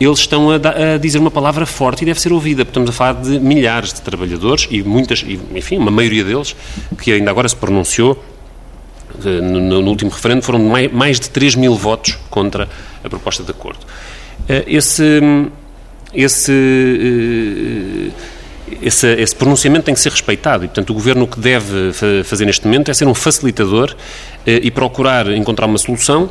eles 0.00 0.18
estão 0.18 0.50
a, 0.50 0.56
a, 0.56 0.98
dizer 0.98 1.18
uma 1.18 1.30
palavra 1.30 1.64
forte 1.66 2.02
e 2.02 2.04
deve 2.04 2.20
ser 2.20 2.32
ouvida. 2.32 2.62
Estamos 2.62 2.90
a 2.90 2.92
falar 2.92 3.14
de 3.14 3.38
milhares 3.38 3.92
de 3.92 4.02
trabalhadores 4.02 4.66
e 4.70 4.82
muitas, 4.82 5.24
enfim, 5.54 5.78
uma 5.78 5.90
maioria 5.90 6.24
deles, 6.24 6.56
que 7.00 7.12
ainda 7.12 7.30
agora 7.30 7.48
se 7.48 7.56
pronunciou, 7.56 8.22
eh, 9.24 9.40
no, 9.40 9.82
no 9.82 9.88
último 9.88 10.10
referendo, 10.10 10.42
foram 10.42 10.58
mais, 10.58 10.92
mais 10.92 11.20
de 11.20 11.30
3 11.30 11.54
mil 11.56 11.74
votos 11.74 12.18
contra 12.30 12.68
a 13.02 13.08
proposta 13.08 13.42
de 13.42 13.50
acordo. 13.50 13.80
Eh, 14.48 14.64
esse, 14.66 15.20
esse, 16.14 16.52
eh, 16.52 18.10
esse, 18.82 19.06
esse, 19.14 19.36
pronunciamento 19.36 19.84
tem 19.84 19.94
que 19.94 20.00
ser 20.00 20.10
respeitado 20.10 20.64
e, 20.64 20.68
portanto, 20.68 20.90
o 20.90 20.94
Governo 20.94 21.24
o 21.24 21.28
que 21.28 21.38
deve 21.38 21.92
fazer 22.24 22.46
neste 22.46 22.66
momento 22.66 22.90
é 22.90 22.94
ser 22.94 23.06
um 23.06 23.14
facilitador 23.14 23.94
e 24.46 24.70
procurar 24.70 25.30
encontrar 25.32 25.66
uma 25.66 25.78
solução 25.78 26.30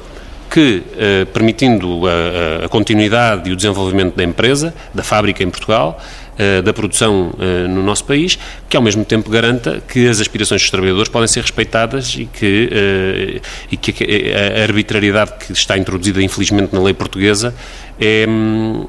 que, 0.52 0.84
eh, 0.98 1.26
permitindo 1.32 2.02
a, 2.06 2.66
a, 2.66 2.70
continuidade 2.70 3.50
e 3.50 3.54
o 3.54 3.56
desenvolvimento 3.56 4.18
da 4.18 4.24
empresa, 4.24 4.74
da 4.94 5.02
fábrica 5.02 5.42
em 5.42 5.50
Portugal, 5.50 5.98
eh, 6.38 6.62
da 6.62 6.74
produção 6.74 7.34
eh, 7.40 7.68
no 7.70 7.82
nosso 7.82 8.04
país, 8.04 8.38
que 8.68 8.76
ao 8.76 8.84
mesmo 8.84 9.06
tempo 9.06 9.30
garanta 9.30 9.82
que 9.88 10.10
as 10.10 10.20
aspirações 10.20 10.62
dos 10.62 10.70
trabalhadores 10.70 11.08
podem 11.08 11.30
ser 11.30 11.40
respeitadas 11.40 12.16
e 12.18 12.26
que, 12.26 13.42
e 13.72 13.78
que 13.78 14.34
a 14.60 14.64
arbitrariedade 14.64 15.32
que 15.40 15.54
está 15.54 15.78
introduzida, 15.78 16.22
infelizmente, 16.22 16.74
na 16.74 16.84
lei 16.84 16.94
portuguesa 16.94 17.56
é, 17.98 18.26
hum, 18.28 18.88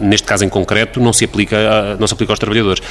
neste 0.00 0.26
caso 0.28 0.44
em 0.44 0.48
concreto, 0.48 1.00
não 1.00 1.12
se 1.12 1.24
aplica, 1.24 1.96
não 1.98 2.06
se 2.06 2.14
aplica 2.14 2.32
aos 2.32 2.38
trabalhadores. 2.38 2.82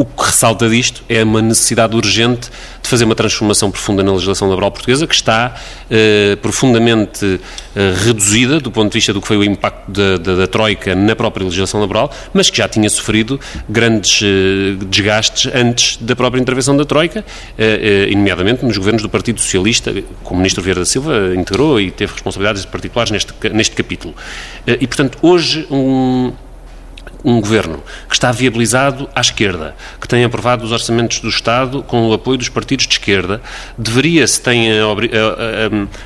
O 0.00 0.04
que 0.06 0.24
ressalta 0.24 0.66
disto 0.66 1.02
é 1.10 1.22
uma 1.22 1.42
necessidade 1.42 1.94
urgente 1.94 2.48
de 2.82 2.88
fazer 2.88 3.04
uma 3.04 3.14
transformação 3.14 3.70
profunda 3.70 4.02
na 4.02 4.10
legislação 4.10 4.48
laboral 4.48 4.70
portuguesa, 4.70 5.06
que 5.06 5.14
está 5.14 5.54
eh, 5.90 6.38
profundamente 6.40 7.38
eh, 7.76 7.94
reduzida 8.02 8.60
do 8.60 8.70
ponto 8.70 8.90
de 8.92 8.94
vista 8.94 9.12
do 9.12 9.20
que 9.20 9.28
foi 9.28 9.36
o 9.36 9.44
impacto 9.44 9.90
da, 9.90 10.16
da, 10.16 10.36
da, 10.36 10.46
Troika 10.46 10.94
na 10.94 11.14
própria 11.14 11.44
legislação 11.44 11.82
laboral, 11.82 12.10
mas 12.32 12.48
que 12.48 12.56
já 12.56 12.66
tinha 12.66 12.88
sofrido 12.88 13.38
grandes 13.68 14.22
eh, 14.22 14.82
desgastes 14.86 15.52
antes 15.54 15.98
da 15.98 16.16
própria 16.16 16.40
intervenção 16.40 16.74
da 16.74 16.86
Troika, 16.86 17.22
eh, 17.58 18.08
eh, 18.08 18.14
nomeadamente 18.14 18.64
nos 18.64 18.78
governos 18.78 19.02
do 19.02 19.08
Partido 19.10 19.38
Socialista, 19.38 19.92
como 20.24 20.36
o 20.36 20.38
Ministro 20.38 20.62
Vieira 20.62 20.80
da 20.80 20.86
Silva 20.86 21.34
integrou 21.36 21.78
e 21.78 21.90
teve 21.90 22.14
responsabilidades 22.14 22.64
particulares 22.64 23.12
neste, 23.12 23.34
neste 23.52 23.76
capítulo. 23.76 24.14
Eh, 24.66 24.78
e, 24.80 24.86
portanto, 24.86 25.18
hoje 25.20 25.66
um 25.70 26.32
um 27.24 27.40
governo 27.40 27.82
que 28.08 28.14
está 28.14 28.32
viabilizado 28.32 29.08
à 29.14 29.20
esquerda, 29.20 29.74
que 30.00 30.08
tem 30.08 30.24
aprovado 30.24 30.64
os 30.64 30.72
orçamentos 30.72 31.20
do 31.20 31.28
Estado 31.28 31.82
com 31.82 32.08
o 32.08 32.12
apoio 32.12 32.38
dos 32.38 32.48
partidos 32.48 32.86
de 32.86 32.94
esquerda, 32.94 33.40
deveria, 33.76 34.26
se, 34.26 34.40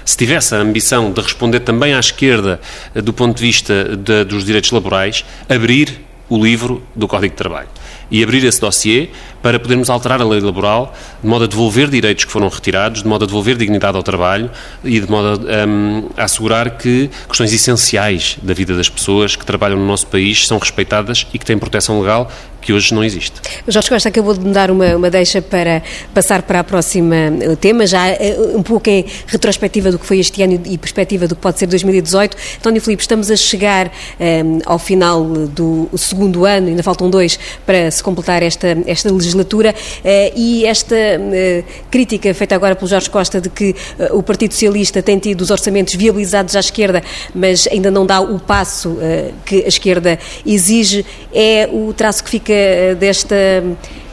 se 0.04 0.16
tivesse 0.16 0.54
a 0.54 0.58
ambição 0.58 1.12
de 1.12 1.20
responder 1.20 1.60
também 1.60 1.94
à 1.94 2.00
esquerda 2.00 2.60
eh, 2.94 3.00
do 3.00 3.12
ponto 3.12 3.36
de 3.36 3.42
vista 3.42 3.96
de, 3.96 4.24
dos 4.24 4.44
direitos 4.44 4.70
laborais, 4.70 5.24
abrir 5.48 6.00
o 6.28 6.42
livro 6.42 6.82
do 6.94 7.06
Código 7.06 7.32
de 7.32 7.38
Trabalho 7.38 7.68
e 8.10 8.22
abrir 8.22 8.44
esse 8.44 8.60
dossiê 8.60 9.08
para 9.42 9.58
podermos 9.58 9.90
alterar 9.90 10.20
a 10.20 10.24
lei 10.24 10.40
laboral 10.40 10.94
de 11.22 11.28
modo 11.28 11.44
a 11.44 11.46
devolver 11.46 11.88
direitos 11.88 12.24
que 12.24 12.32
foram 12.32 12.48
retirados, 12.48 13.02
de 13.02 13.08
modo 13.08 13.24
a 13.24 13.26
devolver 13.26 13.56
dignidade 13.56 13.96
ao 13.96 14.02
trabalho 14.02 14.50
e 14.82 15.00
de 15.00 15.10
modo 15.10 15.46
a, 15.48 15.66
um, 15.66 16.08
a 16.16 16.24
assegurar 16.24 16.70
que 16.78 17.10
questões 17.28 17.52
essenciais 17.52 18.36
da 18.42 18.54
vida 18.54 18.76
das 18.76 18.88
pessoas 18.88 19.36
que 19.36 19.44
trabalham 19.44 19.78
no 19.78 19.86
nosso 19.86 20.06
país 20.06 20.46
são 20.46 20.58
respeitadas 20.58 21.26
e 21.32 21.38
que 21.38 21.44
têm 21.44 21.58
proteção 21.58 22.00
legal 22.00 22.30
que 22.64 22.72
hoje 22.72 22.94
não 22.94 23.04
existe. 23.04 23.34
Jorge 23.68 23.88
Costa 23.90 24.08
acabou 24.08 24.32
de 24.32 24.40
me 24.40 24.52
dar 24.52 24.70
uma, 24.70 24.96
uma 24.96 25.10
deixa 25.10 25.42
para 25.42 25.82
passar 26.14 26.42
para 26.42 26.60
a 26.60 26.64
próxima 26.64 27.14
eh, 27.14 27.56
tema, 27.60 27.86
já 27.86 28.08
eh, 28.08 28.36
um 28.54 28.62
pouco 28.62 28.88
em 28.88 29.04
retrospectiva 29.26 29.90
do 29.90 29.98
que 29.98 30.06
foi 30.06 30.18
este 30.18 30.42
ano 30.42 30.58
e 30.64 30.78
perspectiva 30.78 31.28
do 31.28 31.36
que 31.36 31.42
pode 31.42 31.58
ser 31.58 31.66
2018. 31.66 32.34
António 32.58 32.80
Filipe, 32.80 33.02
estamos 33.02 33.30
a 33.30 33.36
chegar 33.36 33.86
um, 33.86 33.90
eh, 34.18 34.62
ao 34.64 34.78
final 34.78 35.24
do 35.24 35.90
segundo 35.94 36.46
ano, 36.46 36.68
ainda 36.68 36.82
faltam 36.82 37.10
dois 37.10 37.38
para 37.66 37.90
se 37.90 38.02
completar 38.02 38.42
esta, 38.42 38.78
esta 38.86 39.12
legislatura, 39.12 39.74
uh, 39.74 40.32
e 40.34 40.64
esta 40.64 40.94
uh, 40.94 41.64
crítica 41.90 42.32
feita 42.32 42.54
agora 42.54 42.74
pelo 42.74 42.88
Jorge 42.88 43.10
Costa 43.10 43.40
de 43.40 43.50
que 43.50 43.74
uh, 43.98 44.16
o 44.16 44.22
Partido 44.22 44.52
Socialista 44.52 45.02
tem 45.02 45.18
tido 45.18 45.42
os 45.42 45.50
orçamentos 45.50 45.94
viabilizados 45.94 46.56
à 46.56 46.60
esquerda, 46.60 47.02
mas 47.34 47.68
ainda 47.70 47.90
não 47.90 48.06
dá 48.06 48.20
o 48.20 48.38
passo 48.38 48.96
que 49.44 49.64
a 49.64 49.68
esquerda 49.68 50.18
exige, 50.46 51.04
é 51.32 51.68
o 51.70 51.92
traço 51.92 52.22
que 52.24 52.30
fica 52.30 52.53
desta, 52.98 53.36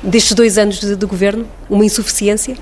destes 0.04 0.34
dois 0.34 0.58
anos 0.58 0.80
de, 0.80 0.96
de 0.96 1.06
governo? 1.06 1.46
Uma 1.70 1.86
insuficiência? 1.86 2.58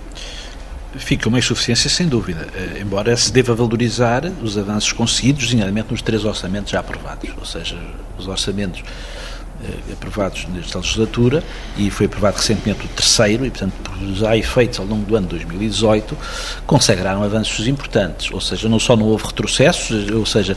Fica 0.98 1.30
uma 1.30 1.38
insuficiência, 1.38 1.90
sem 1.90 2.08
dúvida, 2.08 2.48
embora 2.82 3.16
se 3.16 3.32
deva 3.32 3.54
valorizar 3.54 4.24
os 4.42 4.58
avanços 4.58 4.92
conseguidos, 4.92 5.44
designadamente 5.44 5.92
nos 5.92 6.02
três 6.02 6.26
orçamentos 6.26 6.72
já 6.72 6.80
aprovados, 6.80 7.30
ou 7.38 7.46
seja, 7.46 7.78
os 8.18 8.28
orçamentos 8.28 8.84
eh, 9.62 9.92
aprovados 9.92 10.48
nesta 10.48 10.78
legislatura 10.80 11.44
e 11.78 11.92
foi 11.92 12.06
aprovado 12.06 12.38
recentemente 12.38 12.86
o 12.86 12.88
terceiro 12.88 13.46
e, 13.46 13.50
portanto, 13.50 13.74
já 14.14 14.38
efeitos 14.38 14.80
ao 14.80 14.86
longo 14.86 15.06
do 15.06 15.18
ano 15.18 15.28
de 15.28 15.36
2018, 15.36 16.18
consagraram 16.66 17.22
avanços 17.24 17.68
importantes, 17.68 18.32
ou 18.32 18.40
seja, 18.40 18.70
não 18.70 18.80
só 18.80 18.96
não 18.96 19.08
houve 19.08 19.26
retrocessos, 19.28 20.10
ou 20.12 20.26
seja, 20.26 20.56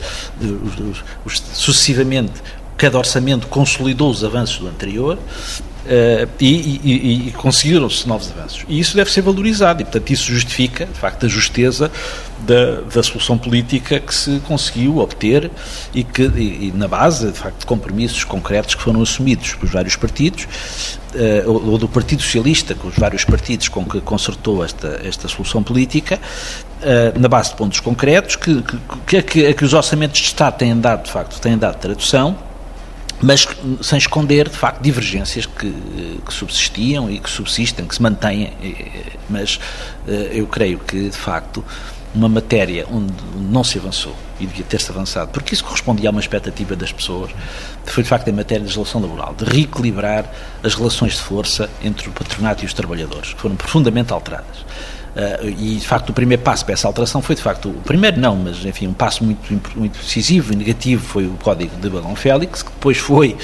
sucessivamente 1.52 2.40
cada 2.82 2.98
orçamento 2.98 3.46
consolidou 3.46 4.10
os 4.10 4.24
avanços 4.24 4.58
do 4.58 4.66
anterior, 4.66 5.16
Uh, 5.82 6.30
e, 6.38 6.80
e, 6.84 7.28
e 7.28 7.30
conseguiram-se 7.32 8.06
novos 8.06 8.30
avanços. 8.30 8.64
E 8.68 8.78
isso 8.78 8.94
deve 8.94 9.10
ser 9.10 9.20
valorizado, 9.20 9.82
e 9.82 9.84
portanto 9.84 10.10
isso 10.10 10.30
justifica, 10.32 10.86
de 10.86 10.96
facto, 10.96 11.26
a 11.26 11.28
justeza 11.28 11.90
da, 12.46 12.82
da 12.82 13.02
solução 13.02 13.36
política 13.36 13.98
que 13.98 14.14
se 14.14 14.38
conseguiu 14.46 14.98
obter 14.98 15.50
e 15.92 16.04
que, 16.04 16.22
e, 16.22 16.72
na 16.72 16.86
base, 16.86 17.32
de 17.32 17.36
facto, 17.36 17.58
de 17.58 17.66
compromissos 17.66 18.22
concretos 18.22 18.76
que 18.76 18.80
foram 18.80 19.02
assumidos 19.02 19.54
pelos 19.54 19.72
vários 19.72 19.96
partidos, 19.96 20.44
uh, 20.44 21.50
ou, 21.50 21.72
ou, 21.72 21.78
do 21.78 21.88
Partido 21.88 22.22
Socialista, 22.22 22.76
com 22.76 22.86
os 22.86 22.94
vários 22.94 23.24
partidos 23.24 23.66
com 23.66 23.84
que 23.84 24.00
consertou 24.02 24.64
esta, 24.64 25.00
esta 25.04 25.26
solução 25.26 25.64
política, 25.64 26.20
uh, 26.80 27.18
na 27.18 27.26
base 27.26 27.50
de 27.50 27.56
pontos 27.56 27.80
concretos, 27.80 28.36
que, 28.36 28.62
que, 29.04 29.20
que, 29.20 29.52
que 29.54 29.64
os 29.64 29.74
orçamentos 29.74 30.20
de 30.20 30.26
Estado 30.26 30.58
têm 30.58 30.78
dado, 30.78 31.06
de 31.06 31.10
facto, 31.10 31.40
têm 31.40 31.58
dado 31.58 31.76
tradução 31.78 32.51
mas 33.22 33.46
sem 33.80 33.98
esconder, 33.98 34.48
de 34.48 34.56
facto, 34.56 34.82
divergências 34.82 35.46
que, 35.46 35.72
que, 36.26 36.32
subsistiam 36.32 37.08
e 37.08 37.18
que 37.20 37.30
subsistem, 37.30 37.86
que 37.86 37.94
se 37.94 38.02
mantêm, 38.02 38.52
mas 39.30 39.60
eh, 40.08 40.30
eu 40.32 40.46
creio 40.46 40.78
que, 40.80 41.08
de 41.08 41.16
facto, 41.16 41.64
uma 42.14 42.28
matéria 42.28 42.86
onde 42.90 43.14
não 43.36 43.62
se 43.62 43.78
avançou 43.78 44.14
e 44.42 44.46
devia 44.46 44.64
ter-se 44.64 44.90
avançado, 44.90 45.30
porque 45.30 45.54
isso 45.54 45.64
correspondia 45.64 46.08
a 46.08 46.12
uma 46.12 46.20
expectativa 46.20 46.74
das 46.74 46.92
pessoas, 46.92 47.30
foi 47.84 48.02
de 48.02 48.08
facto 48.08 48.28
em 48.28 48.32
matéria 48.32 48.60
de 48.60 48.66
legislação 48.66 49.00
laboral, 49.00 49.34
de 49.34 49.44
reequilibrar 49.44 50.30
as 50.62 50.74
relações 50.74 51.14
de 51.14 51.20
força 51.20 51.68
entre 51.82 52.08
o 52.08 52.12
patronato 52.12 52.62
e 52.62 52.66
os 52.66 52.74
trabalhadores, 52.74 53.34
que 53.34 53.40
foram 53.40 53.56
profundamente 53.56 54.12
alteradas. 54.12 54.58
Uh, 55.12 55.46
e 55.46 55.76
de 55.76 55.86
facto 55.86 56.08
o 56.08 56.12
primeiro 56.14 56.42
passo 56.42 56.64
para 56.64 56.72
essa 56.72 56.86
alteração 56.86 57.20
foi 57.20 57.36
de 57.36 57.42
facto, 57.42 57.68
o 57.68 57.82
primeiro 57.82 58.18
não, 58.18 58.34
mas 58.34 58.64
enfim, 58.64 58.86
um 58.86 58.94
passo 58.94 59.22
muito, 59.22 59.60
muito 59.76 59.98
decisivo 59.98 60.54
e 60.54 60.56
negativo 60.56 61.04
foi 61.04 61.26
o 61.26 61.32
Código 61.32 61.76
de 61.76 61.90
Balão 61.90 62.16
Félix, 62.16 62.62
que 62.62 62.70
depois 62.70 62.96
foi, 62.96 63.36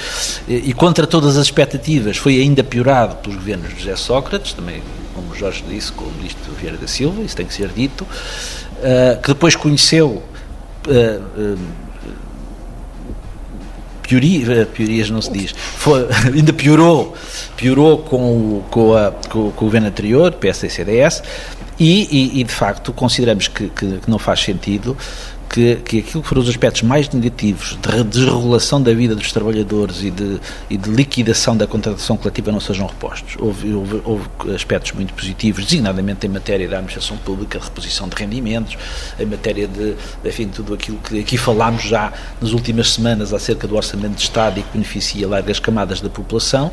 e 0.47 0.73
contra 0.73 1.05
todas 1.05 1.37
as 1.37 1.45
expectativas, 1.45 2.17
foi 2.17 2.39
ainda 2.39 2.63
piorado 2.63 3.17
pelos 3.17 3.37
governos 3.37 3.69
de 3.69 3.81
José 3.81 3.95
Sócrates, 3.95 4.53
também 4.53 4.81
como 5.13 5.35
Jorge 5.35 5.63
disse, 5.67 5.91
com 5.91 6.05
o 6.05 6.11
Ministro 6.13 6.53
Vieira 6.53 6.77
da 6.77 6.87
Silva, 6.87 7.21
isso 7.21 7.35
tem 7.35 7.45
que 7.45 7.53
ser 7.53 7.69
dito, 7.69 8.03
uh, 8.03 9.21
que 9.21 9.27
depois 9.27 9.55
conheceu 9.55 10.23
pioria, 14.09 14.65
piorias 14.65 15.09
não 15.11 15.21
se 15.21 15.31
diz, 15.31 15.53
foi, 15.53 16.07
ainda 16.33 16.51
piorou, 16.51 17.15
piorou 17.55 17.99
com 17.99 18.57
o, 18.57 18.65
com, 18.71 18.95
a, 18.95 19.11
com 19.29 19.49
o 19.49 19.51
governo 19.51 19.87
anterior, 19.87 20.31
PS 20.33 20.63
e 20.63 20.69
CDS, 20.69 21.23
e, 21.79 22.07
e, 22.11 22.41
e, 22.41 22.43
de 22.43 22.51
facto 22.51 22.91
consideramos 22.91 23.47
que, 23.47 23.69
que, 23.69 23.99
que 23.99 24.09
não 24.09 24.19
faz 24.19 24.41
sentido 24.41 24.97
que, 25.49 25.77
que 25.77 25.99
aquilo 25.99 26.21
que 26.21 26.29
foram 26.29 26.41
os 26.41 26.49
aspectos 26.49 26.83
mais 26.83 27.09
negativos 27.09 27.77
de 27.81 28.03
desregulação 28.03 28.81
da 28.81 28.93
vida 28.93 29.15
dos 29.15 29.31
trabalhadores 29.31 30.03
e 30.03 30.11
de, 30.11 30.39
e 30.69 30.77
de 30.77 30.89
liquidação 30.89 31.57
da 31.57 31.65
contratação 31.65 32.15
coletiva 32.15 32.51
não 32.51 32.59
sejam 32.59 32.85
repostos. 32.85 33.35
Houve, 33.39 33.73
houve, 33.73 34.01
houve, 34.05 34.29
aspectos 34.55 34.91
muito 34.91 35.13
positivos, 35.13 35.65
designadamente 35.65 36.27
em 36.27 36.29
matéria 36.29 36.67
da 36.67 36.77
administração 36.77 37.17
pública, 37.17 37.57
de 37.57 37.65
reposição 37.65 38.07
de 38.07 38.15
rendimentos, 38.15 38.77
em 39.19 39.25
matéria 39.25 39.67
de, 39.67 39.95
enfim, 40.23 40.47
tudo 40.47 40.75
aquilo 40.75 40.97
que 40.99 41.19
aqui 41.19 41.37
falámos 41.37 41.83
já 41.83 42.13
nas 42.39 42.51
últimas 42.51 42.93
semanas 42.93 43.33
acerca 43.33 43.67
do 43.67 43.75
orçamento 43.75 44.15
de 44.15 44.21
Estado 44.21 44.59
e 44.59 44.63
que 44.63 44.71
beneficia 44.71 45.27
largas 45.27 45.59
camadas 45.59 45.99
da 45.99 46.09
população, 46.09 46.71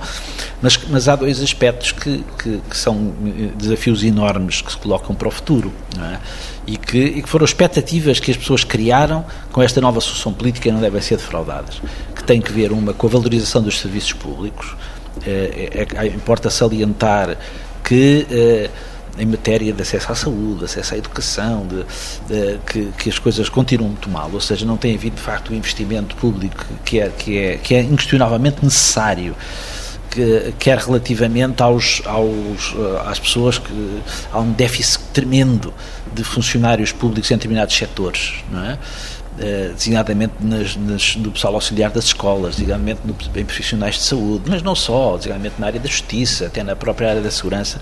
mas, 0.60 0.78
mas 0.90 1.08
há 1.08 1.16
dois 1.16 1.40
aspectos 1.40 1.92
que, 1.92 2.22
que, 2.38 2.60
que 2.68 2.76
são 2.76 3.14
eh, 3.24 3.50
desafios 3.56 4.02
enormes 4.04 4.60
que 4.60 4.70
se 4.70 4.78
colocam 4.78 5.14
para 5.14 5.28
o 5.28 5.30
futuro. 5.30 5.72
Não 5.96 6.04
é? 6.04 6.20
E 6.66 6.76
que, 6.76 6.98
e 6.98 7.22
que 7.22 7.28
foram 7.28 7.44
expectativas 7.44 8.18
que 8.18 8.30
as 8.30 8.36
pessoas 8.36 8.64
criaram 8.64 9.24
com 9.52 9.62
esta 9.62 9.80
nova 9.80 10.00
solução 10.00 10.32
política 10.32 10.70
não 10.72 10.80
devem 10.80 11.00
ser 11.00 11.16
defraudadas, 11.16 11.80
que 12.14 12.24
tem 12.24 12.40
que 12.40 12.52
ver 12.52 12.72
uma 12.72 12.92
com 12.92 13.06
a 13.06 13.10
valorização 13.10 13.62
dos 13.62 13.78
serviços 13.78 14.12
públicos, 14.12 14.76
é, 15.24 15.86
é, 15.96 16.04
é, 16.04 16.06
importa 16.08 16.50
salientar 16.50 17.36
que 17.82 18.26
eh, 18.30 18.70
em 19.18 19.26
matéria 19.26 19.72
de 19.72 19.80
acesso 19.80 20.12
à 20.12 20.14
saúde, 20.14 20.64
acesso 20.64 20.94
à 20.94 20.98
educação, 20.98 21.66
de, 21.66 21.84
de, 22.28 22.58
que, 22.66 22.92
que, 22.98 23.08
as 23.08 23.18
coisas 23.18 23.48
continuam 23.48 23.90
muito 23.90 24.10
mal, 24.10 24.30
ou 24.32 24.40
seja, 24.40 24.66
não 24.66 24.76
tem 24.76 24.94
havido 24.94 25.16
de 25.16 25.22
facto 25.22 25.50
o 25.50 25.54
investimento 25.54 26.14
público 26.16 26.66
que 26.84 27.00
é, 27.00 27.08
que 27.08 27.38
é, 27.38 27.56
que 27.56 27.74
é 27.74 27.80
inquestionavelmente 27.80 28.62
necessário 28.62 29.34
quer 30.58 30.78
relativamente 30.78 31.62
aos, 31.62 32.02
aos, 32.04 32.74
eh, 32.78 33.02
às 33.06 33.18
pessoas 33.18 33.58
que 33.58 34.02
há 34.32 34.38
um 34.38 34.52
déficit 34.52 35.02
tremendo 35.12 35.72
de 36.12 36.24
funcionários 36.24 36.92
públicos 36.92 37.30
em 37.30 37.34
determinados 37.34 37.76
setores, 37.76 38.34
não 38.50 38.64
é? 38.64 38.78
Eh, 39.38 39.72
designadamente 39.76 40.32
nas, 40.40 40.76
nas, 40.76 41.14
no 41.16 41.30
pessoal 41.30 41.54
auxiliar 41.56 41.90
das 41.90 42.06
escolas, 42.06 42.56
designadamente 42.56 43.00
no, 43.04 43.14
em 43.38 43.44
profissionais 43.44 43.96
de 43.96 44.02
saúde, 44.04 44.44
mas 44.48 44.62
não 44.62 44.74
só, 44.74 45.14
designadamente 45.18 45.56
na 45.58 45.66
área 45.66 45.78
da 45.78 45.86
justiça, 45.86 46.46
até 46.46 46.62
na 46.62 46.74
própria 46.74 47.10
área 47.10 47.20
da 47.20 47.30
segurança. 47.30 47.78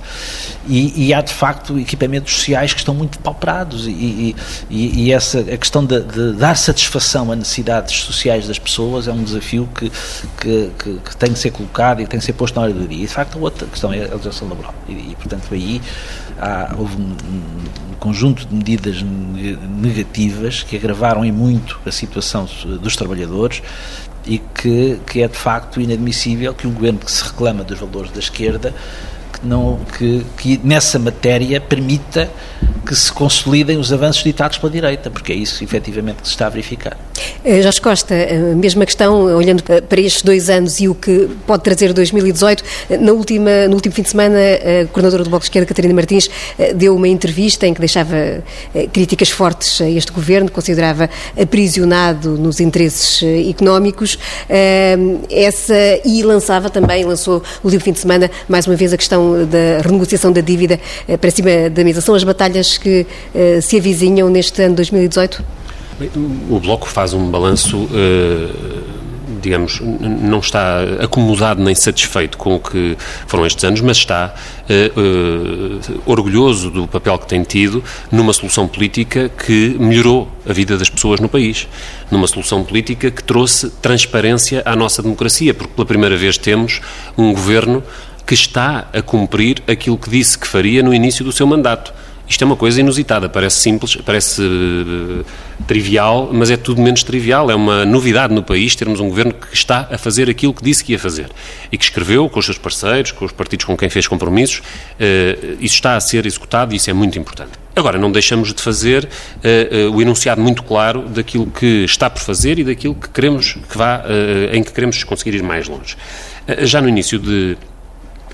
E, 0.66 1.06
e 1.06 1.14
há, 1.14 1.20
de 1.20 1.32
facto, 1.32 1.78
equipamentos 1.78 2.34
sociais 2.34 2.72
que 2.72 2.80
estão 2.80 2.92
muito 2.92 3.20
pauperados 3.20 3.86
e, 3.86 4.34
e, 4.68 5.04
e 5.04 5.12
essa, 5.12 5.40
a 5.40 5.56
questão 5.56 5.84
de, 5.84 6.00
de, 6.00 6.32
dar 6.32 6.56
satisfação 6.56 7.30
a 7.30 7.36
necessidades 7.36 8.00
sociais 8.00 8.48
das 8.48 8.58
pessoas 8.58 9.06
é 9.06 9.12
um 9.12 9.22
desafio 9.22 9.68
que, 9.78 9.92
que, 10.40 10.70
que, 10.76 10.98
que 11.04 11.16
tem 11.16 11.32
que 11.32 11.38
ser 11.38 11.52
colocado 11.52 12.02
e 12.02 12.06
tem 12.08 12.18
que 12.18 12.26
ser 12.26 12.32
posto 12.32 12.56
na 12.56 12.62
hora 12.62 12.72
do 12.72 12.88
dia. 12.88 13.04
E, 13.04 13.06
de 13.06 13.12
facto, 13.12 13.38
a 13.38 13.40
outra 13.40 13.64
questão 13.68 13.92
é 13.92 13.98
a 13.98 14.08
legislação 14.08 14.48
laboral. 14.48 14.74
E, 14.88 15.14
portanto, 15.14 15.46
aí 15.52 15.80
há, 16.36 16.74
houve 16.76 16.96
um, 16.96 17.16
um 17.92 17.94
conjunto 18.00 18.44
de 18.44 18.54
medidas 18.54 19.02
negativas 19.02 20.64
que 20.64 20.76
agravaram 20.76 21.24
em 21.24 21.30
muito 21.30 21.43
a 21.86 21.92
situação 21.92 22.48
dos 22.80 22.96
trabalhadores 22.96 23.62
e 24.26 24.38
que, 24.38 24.98
que 25.06 25.22
é 25.22 25.28
de 25.28 25.36
facto 25.36 25.80
inadmissível 25.80 26.54
que 26.54 26.66
um 26.66 26.72
governo 26.72 26.98
que 26.98 27.10
se 27.12 27.24
reclama 27.24 27.62
dos 27.62 27.78
valores 27.78 28.10
da 28.10 28.18
esquerda 28.18 28.70
que, 28.70 28.74
não, 29.44 29.78
que, 29.96 30.24
que 30.36 30.60
nessa 30.62 30.98
matéria 30.98 31.60
permita 31.60 32.30
que 32.84 32.94
se 32.94 33.10
consolidem 33.10 33.78
os 33.78 33.92
avanços 33.92 34.22
ditados 34.22 34.58
pela 34.58 34.70
direita, 34.70 35.10
porque 35.10 35.32
é 35.32 35.36
isso 35.36 35.64
efetivamente 35.64 36.22
que 36.22 36.28
se 36.28 36.34
está 36.34 36.46
a 36.46 36.50
verificar. 36.50 36.96
Eh, 37.44 37.62
Jorge 37.62 37.80
Costa, 37.80 38.14
a 38.14 38.54
mesma 38.54 38.84
questão, 38.84 39.24
olhando 39.34 39.62
para 39.62 40.00
estes 40.00 40.22
dois 40.22 40.50
anos 40.50 40.80
e 40.80 40.88
o 40.88 40.94
que 40.94 41.28
pode 41.46 41.62
trazer 41.62 41.92
2018, 41.92 42.62
eh, 42.90 42.98
na 42.98 43.12
última, 43.12 43.66
no 43.68 43.74
último 43.74 43.94
fim 43.94 44.02
de 44.02 44.10
semana, 44.10 44.38
a 44.38 44.86
coordenadora 44.86 45.24
do 45.24 45.30
Bloco 45.30 45.44
de 45.44 45.46
Esquerda, 45.46 45.66
Catarina 45.66 45.94
Martins, 45.94 46.28
eh, 46.58 46.74
deu 46.74 46.94
uma 46.94 47.08
entrevista 47.08 47.66
em 47.66 47.72
que 47.72 47.80
deixava 47.80 48.42
críticas 48.92 49.30
fortes 49.30 49.80
a 49.80 49.88
este 49.88 50.12
governo, 50.12 50.50
considerava 50.50 51.08
aprisionado 51.40 52.36
nos 52.36 52.60
interesses 52.60 53.22
económicos, 53.48 54.18
essa, 55.30 55.74
e 56.04 56.22
lançava 56.22 56.68
também, 56.70 57.04
lançou 57.04 57.42
no 57.62 57.64
último 57.64 57.80
fim 57.80 57.92
de 57.92 58.00
semana, 58.00 58.30
mais 58.48 58.66
uma 58.66 58.76
vez 58.76 58.92
a 58.92 58.96
questão 58.96 59.33
da 59.46 59.82
renegociação 59.82 60.32
da 60.32 60.40
dívida 60.40 60.78
para 61.20 61.30
cima 61.30 61.70
da 61.70 61.84
mesa. 61.84 62.00
São 62.00 62.14
as 62.14 62.24
batalhas 62.24 62.78
que 62.78 63.06
se 63.62 63.76
avizinham 63.76 64.28
neste 64.28 64.62
ano 64.62 64.74
2018? 64.76 65.44
O 66.50 66.58
Bloco 66.58 66.88
faz 66.88 67.12
um 67.14 67.30
balanço, 67.30 67.88
eh, 67.92 68.48
digamos, 69.40 69.80
não 69.80 70.40
está 70.40 70.80
acomodado 70.98 71.62
nem 71.62 71.74
satisfeito 71.74 72.36
com 72.36 72.56
o 72.56 72.58
que 72.58 72.96
foram 73.28 73.46
estes 73.46 73.62
anos, 73.62 73.80
mas 73.80 73.98
está 73.98 74.34
eh, 74.68 74.90
eh, 74.90 75.92
orgulhoso 76.04 76.68
do 76.68 76.88
papel 76.88 77.16
que 77.18 77.28
tem 77.28 77.44
tido 77.44 77.84
numa 78.10 78.32
solução 78.32 78.66
política 78.66 79.28
que 79.28 79.76
melhorou 79.78 80.28
a 80.48 80.52
vida 80.52 80.76
das 80.76 80.90
pessoas 80.90 81.20
no 81.20 81.28
país, 81.28 81.68
numa 82.10 82.26
solução 82.26 82.64
política 82.64 83.08
que 83.08 83.22
trouxe 83.22 83.70
transparência 83.80 84.62
à 84.64 84.74
nossa 84.74 85.00
democracia, 85.00 85.54
porque 85.54 85.74
pela 85.74 85.86
primeira 85.86 86.16
vez 86.16 86.36
temos 86.36 86.80
um 87.16 87.32
governo 87.32 87.84
que 88.26 88.34
está 88.34 88.88
a 88.92 89.02
cumprir 89.02 89.62
aquilo 89.66 89.98
que 89.98 90.08
disse 90.08 90.38
que 90.38 90.46
faria 90.46 90.82
no 90.82 90.94
início 90.94 91.24
do 91.24 91.32
seu 91.32 91.46
mandato 91.46 91.92
isto 92.26 92.42
é 92.42 92.46
uma 92.46 92.56
coisa 92.56 92.80
inusitada, 92.80 93.28
parece 93.28 93.60
simples, 93.60 93.96
parece 93.96 94.40
uh, 94.40 95.24
trivial, 95.66 96.30
mas 96.32 96.50
é 96.50 96.56
tudo 96.56 96.80
menos 96.80 97.02
trivial. 97.02 97.50
É 97.50 97.54
uma 97.54 97.84
novidade 97.84 98.32
no 98.32 98.42
país 98.42 98.74
termos 98.74 98.98
um 98.98 99.08
governo 99.08 99.34
que 99.34 99.54
está 99.54 99.86
a 99.90 99.98
fazer 99.98 100.30
aquilo 100.30 100.54
que 100.54 100.64
disse 100.64 100.82
que 100.82 100.92
ia 100.92 100.98
fazer 100.98 101.30
e 101.70 101.76
que 101.76 101.84
escreveu 101.84 102.28
com 102.30 102.38
os 102.38 102.46
seus 102.46 102.56
parceiros, 102.56 103.12
com 103.12 103.26
os 103.26 103.32
partidos 103.32 103.66
com 103.66 103.76
quem 103.76 103.90
fez 103.90 104.08
compromissos. 104.08 104.58
Uh, 104.58 105.56
isso 105.60 105.74
está 105.74 105.96
a 105.96 106.00
ser 106.00 106.24
executado 106.24 106.72
e 106.72 106.76
isso 106.76 106.88
é 106.88 106.94
muito 106.94 107.18
importante. 107.18 107.50
Agora, 107.76 107.98
não 107.98 108.10
deixamos 108.10 108.54
de 108.54 108.62
fazer 108.62 109.04
uh, 109.04 109.90
o 109.94 110.00
enunciado 110.00 110.40
muito 110.40 110.62
claro 110.62 111.02
daquilo 111.02 111.46
que 111.46 111.84
está 111.84 112.08
por 112.08 112.22
fazer 112.22 112.58
e 112.58 112.64
daquilo 112.64 112.94
que 112.94 113.08
queremos 113.10 113.58
que 113.70 113.76
vá, 113.76 114.02
em 114.52 114.62
que 114.62 114.72
queremos 114.72 115.04
conseguir 115.04 115.34
ir 115.34 115.42
mais 115.42 115.68
longe. 115.68 115.96
já 116.60 116.80
no 116.80 116.88
início 116.88 117.18
de 117.18 117.56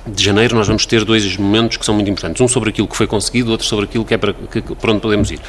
de 0.06 0.24
janeiro 0.24 0.56
nós 0.56 0.66
vamos 0.66 0.86
ter 0.86 1.04
dois 1.04 1.36
momentos 1.36 1.76
que 1.76 1.84
são 1.84 1.94
muito 1.94 2.10
importantes. 2.10 2.40
Um 2.40 2.48
sobre 2.48 2.70
aquilo 2.70 2.88
que 2.88 2.96
foi 2.96 3.06
conseguido, 3.06 3.50
outro 3.50 3.66
sobre 3.66 3.84
aquilo 3.84 4.04
que 4.04 4.14
é 4.14 4.18
para, 4.18 4.32
que, 4.32 4.62
para 4.62 4.92
onde 4.92 5.00
podemos 5.00 5.30
ir. 5.30 5.40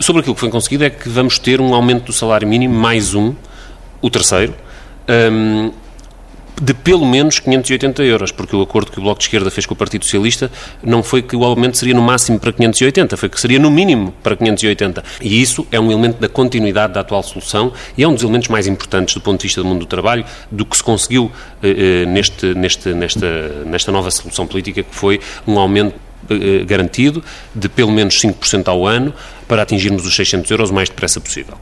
Sobre 0.00 0.20
aquilo 0.20 0.34
que 0.34 0.40
foi 0.40 0.50
conseguido 0.50 0.84
é 0.84 0.90
que 0.90 1.08
vamos 1.08 1.38
ter 1.38 1.60
um 1.60 1.74
aumento 1.74 2.06
do 2.06 2.12
salário 2.12 2.46
mínimo, 2.46 2.74
mais 2.74 3.14
um, 3.14 3.34
o 4.02 4.10
terceiro, 4.10 4.54
um, 5.32 5.72
de 6.60 6.72
pelo 6.72 7.04
menos 7.04 7.38
580 7.38 8.02
euros, 8.02 8.32
porque 8.32 8.56
o 8.56 8.62
acordo 8.62 8.90
que 8.90 8.98
o 8.98 9.02
Bloco 9.02 9.18
de 9.18 9.24
Esquerda 9.24 9.50
fez 9.50 9.66
com 9.66 9.74
o 9.74 9.76
Partido 9.76 10.04
Socialista 10.04 10.50
não 10.82 11.02
foi 11.02 11.22
que 11.22 11.36
o 11.36 11.44
aumento 11.44 11.76
seria 11.76 11.94
no 11.94 12.02
máximo 12.02 12.38
para 12.38 12.52
580, 12.52 13.16
foi 13.16 13.28
que 13.28 13.40
seria 13.40 13.58
no 13.58 13.70
mínimo 13.70 14.12
para 14.22 14.36
580. 14.36 15.04
E 15.20 15.40
isso 15.40 15.66
é 15.70 15.78
um 15.78 15.90
elemento 15.90 16.18
da 16.18 16.28
continuidade 16.28 16.94
da 16.94 17.00
atual 17.00 17.22
solução 17.22 17.72
e 17.96 18.02
é 18.02 18.08
um 18.08 18.14
dos 18.14 18.22
elementos 18.22 18.48
mais 18.48 18.66
importantes 18.66 19.14
do 19.14 19.20
ponto 19.20 19.40
de 19.40 19.46
vista 19.46 19.62
do 19.62 19.68
mundo 19.68 19.80
do 19.80 19.86
trabalho, 19.86 20.24
do 20.50 20.64
que 20.64 20.76
se 20.76 20.82
conseguiu 20.82 21.30
eh, 21.62 22.02
eh 22.04 22.06
neste, 22.06 22.54
neste, 22.54 22.94
nesta, 22.94 23.48
nesta 23.66 23.92
nova 23.92 24.10
solução 24.10 24.46
política, 24.46 24.82
que 24.82 24.94
foi 24.94 25.20
um 25.46 25.58
aumento 25.58 25.94
eh, 26.28 26.64
garantido 26.64 27.22
de 27.54 27.68
pelo 27.68 27.92
menos 27.92 28.20
5% 28.20 28.66
ao 28.68 28.86
ano 28.86 29.14
para 29.46 29.62
atingirmos 29.62 30.06
os 30.06 30.14
600 30.14 30.50
euros 30.50 30.70
o 30.70 30.74
mais 30.74 30.88
depressa 30.88 31.20
possível. 31.20 31.56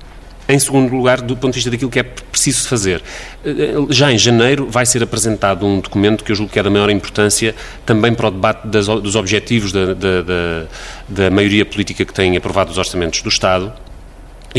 Em 0.46 0.58
segundo 0.58 0.94
lugar, 0.94 1.22
do 1.22 1.34
ponto 1.36 1.52
de 1.52 1.56
vista 1.56 1.70
daquilo 1.70 1.90
que 1.90 1.98
é 1.98 2.02
preciso 2.02 2.68
fazer, 2.68 3.02
eh, 3.44 3.74
já 3.88 4.12
em 4.12 4.18
janeiro 4.18 4.66
vai 4.68 4.84
ser 4.84 5.02
apresentado 5.02 5.64
um 5.64 5.80
documento 5.80 6.22
que 6.22 6.32
eu 6.32 6.36
julgo 6.36 6.52
que 6.52 6.58
é 6.58 6.62
da 6.62 6.68
maior 6.68 6.90
importância 6.90 7.54
também 7.86 8.12
para 8.12 8.28
o 8.28 8.30
debate 8.30 8.66
das, 8.66 8.86
dos 8.86 9.16
objetivos 9.16 9.72
da, 9.72 9.94
da, 9.94 10.22
da, 10.22 10.66
da 11.08 11.30
maioria 11.30 11.64
política 11.64 12.04
que 12.04 12.12
tem 12.12 12.36
aprovado 12.36 12.70
os 12.70 12.76
orçamentos 12.76 13.22
do 13.22 13.28
Estado, 13.30 13.72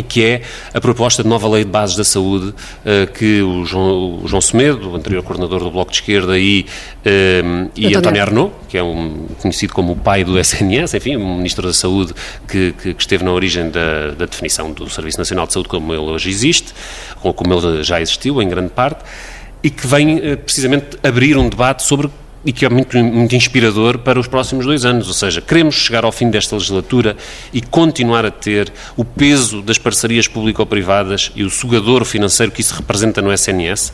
que 0.01 0.23
é 0.23 0.41
a 0.73 0.81
proposta 0.81 1.23
de 1.23 1.29
nova 1.29 1.47
lei 1.47 1.63
de 1.63 1.71
bases 1.71 1.95
da 1.95 2.03
saúde 2.03 2.47
uh, 2.49 3.11
que 3.13 3.41
o 3.41 3.65
João, 3.65 4.23
o 4.23 4.27
João 4.27 4.41
Semedo, 4.41 4.91
o 4.91 4.95
anterior 4.95 5.23
coordenador 5.23 5.59
do 5.59 5.71
Bloco 5.71 5.91
de 5.91 5.97
Esquerda, 5.97 6.37
e, 6.37 6.65
uh, 7.05 7.71
e 7.75 7.95
António 7.95 8.21
Arnaud, 8.21 8.51
que 8.67 8.77
é 8.77 8.83
um, 8.83 9.27
conhecido 9.41 9.73
como 9.73 9.93
o 9.93 9.95
pai 9.95 10.23
do 10.23 10.39
SNS, 10.39 10.95
enfim, 10.95 11.17
um 11.17 11.37
ministro 11.37 11.65
da 11.65 11.73
Saúde 11.73 12.13
que, 12.47 12.73
que, 12.73 12.93
que 12.93 13.01
esteve 13.01 13.23
na 13.23 13.31
origem 13.31 13.69
da, 13.69 14.11
da, 14.11 14.25
definição 14.25 14.71
do 14.71 14.89
Serviço 14.89 15.17
Nacional 15.17 15.47
de 15.47 15.53
Saúde 15.53 15.69
como 15.69 15.93
ele 15.93 16.01
hoje 16.01 16.29
existe, 16.29 16.73
ou 17.23 17.33
como 17.33 17.53
ele 17.53 17.83
já 17.83 18.01
existiu 18.01 18.41
em 18.41 18.47
grande 18.47 18.69
parte, 18.69 19.03
e 19.63 19.69
que 19.69 19.87
vem 19.87 20.17
uh, 20.17 20.37
precisamente 20.37 20.97
abrir 21.03 21.37
um 21.37 21.49
debate 21.49 21.83
sobre 21.83 22.09
e 22.45 22.53
que 22.53 22.65
é 22.65 22.69
muito, 22.69 22.97
muito 22.97 23.35
inspirador 23.35 23.97
para 23.97 24.19
os 24.19 24.27
próximos 24.27 24.65
dois 24.65 24.85
anos. 24.85 25.07
Ou 25.07 25.13
seja, 25.13 25.41
queremos 25.41 25.75
chegar 25.75 26.05
ao 26.05 26.11
fim 26.11 26.29
desta 26.29 26.55
legislatura 26.55 27.17
e 27.51 27.61
continuar 27.61 28.25
a 28.25 28.31
ter 28.31 28.71
o 28.95 29.03
peso 29.03 29.61
das 29.61 29.77
parcerias 29.77 30.27
público-privadas 30.27 31.31
e 31.35 31.43
o 31.43 31.49
sugador 31.49 32.05
financeiro 32.05 32.51
que 32.51 32.61
isso 32.61 32.75
representa 32.75 33.21
no 33.21 33.33
SNS. 33.33 33.93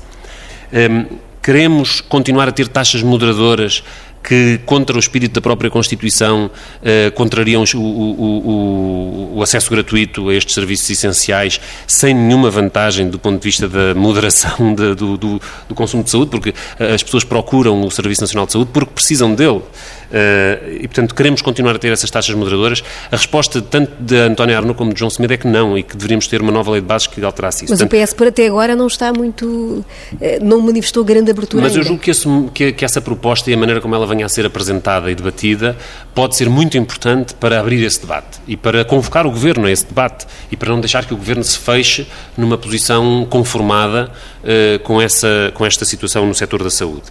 Um, 0.73 1.17
queremos 1.41 2.01
continuar 2.01 2.47
a 2.47 2.51
ter 2.51 2.67
taxas 2.67 3.01
moderadoras 3.01 3.83
que, 4.23 4.59
contra 4.65 4.95
o 4.95 4.99
espírito 4.99 5.33
da 5.33 5.41
própria 5.41 5.69
Constituição, 5.69 6.49
eh, 6.83 7.09
contrariam 7.11 7.63
o, 7.73 7.77
o, 7.77 7.81
o, 7.81 9.37
o, 9.37 9.43
acesso 9.43 9.69
gratuito 9.69 10.29
a 10.29 10.35
estes 10.35 10.53
serviços 10.53 10.89
essenciais 10.89 11.59
sem 11.87 12.13
nenhuma 12.13 12.49
vantagem 12.49 13.09
do 13.09 13.17
ponto 13.17 13.39
de 13.39 13.43
vista 13.43 13.67
da 13.67 13.93
moderação 13.95 14.73
de, 14.75 14.95
do, 14.95 15.17
do, 15.17 15.41
do, 15.67 15.75
consumo 15.75 16.03
de 16.03 16.09
saúde, 16.09 16.31
porque 16.31 16.53
as 16.79 17.01
pessoas 17.03 17.23
procuram 17.23 17.81
o 17.83 17.91
Serviço 17.91 18.21
Nacional 18.21 18.45
de 18.45 18.53
Saúde 18.53 18.69
porque 18.73 18.91
precisam 18.93 19.33
dele. 19.33 19.61
Eh, 20.11 20.79
e, 20.81 20.87
portanto, 20.87 21.15
queremos 21.15 21.41
continuar 21.41 21.75
a 21.75 21.79
ter 21.79 21.91
essas 21.91 22.09
taxas 22.09 22.35
moderadoras. 22.35 22.83
A 23.11 23.15
resposta 23.15 23.61
tanto 23.61 23.91
de 23.99 24.17
António 24.17 24.57
Arnaud 24.57 24.77
como 24.77 24.93
de 24.93 24.99
João 24.99 25.09
Semedo 25.09 25.33
é 25.33 25.37
que 25.37 25.47
não 25.47 25.77
e 25.77 25.83
que 25.83 25.95
deveríamos 25.95 26.27
ter 26.27 26.41
uma 26.41 26.51
nova 26.51 26.71
lei 26.71 26.81
de 26.81 26.87
bases 26.87 27.07
que 27.07 27.23
alterasse 27.23 27.65
isso. 27.65 27.73
Mas 27.73 27.79
portanto, 27.79 27.99
o 27.99 28.05
PS, 28.05 28.13
por 28.13 28.27
até 28.27 28.47
agora, 28.47 28.75
não 28.75 28.87
está 28.87 29.13
muito. 29.13 29.85
Eh, 30.19 30.39
não 30.41 30.59
manifestou 30.61 31.03
grande 31.03 31.31
abertura. 31.31 31.63
Mas 31.63 31.73
ainda. 31.73 31.83
eu 31.83 31.87
julgo 31.87 32.01
que, 32.01 32.11
esse, 32.11 32.27
que, 32.53 32.71
que, 32.73 32.85
essa 32.85 33.01
proposta 33.01 33.49
e 33.49 33.53
a 33.53 33.57
maneira 33.57 33.79
como 33.79 33.95
ela 33.95 34.05
venha 34.05 34.25
a 34.25 34.29
ser 34.29 34.45
apresentada 34.45 35.09
e 35.09 35.15
debatida 35.15 35.77
pode 36.13 36.35
ser 36.35 36.49
muito 36.49 36.77
importante 36.77 37.33
para 37.33 37.59
abrir 37.59 37.83
esse 37.83 38.01
debate 38.01 38.39
e 38.47 38.57
para 38.57 38.83
convocar 38.83 39.25
o 39.25 39.31
Governo 39.31 39.65
a 39.65 39.71
esse 39.71 39.85
debate 39.85 40.25
e 40.51 40.57
para 40.57 40.69
não 40.69 40.79
deixar 40.79 41.05
que 41.05 41.13
o 41.13 41.17
Governo 41.17 41.43
se 41.43 41.57
feche 41.57 42.07
numa 42.37 42.57
posição 42.57 43.25
conformada 43.29 44.11
uh, 44.43 44.79
com, 44.79 45.01
essa, 45.01 45.51
com 45.53 45.65
esta 45.65 45.85
situação 45.85 46.25
no 46.25 46.33
setor 46.33 46.63
da 46.63 46.69
saúde. 46.69 47.03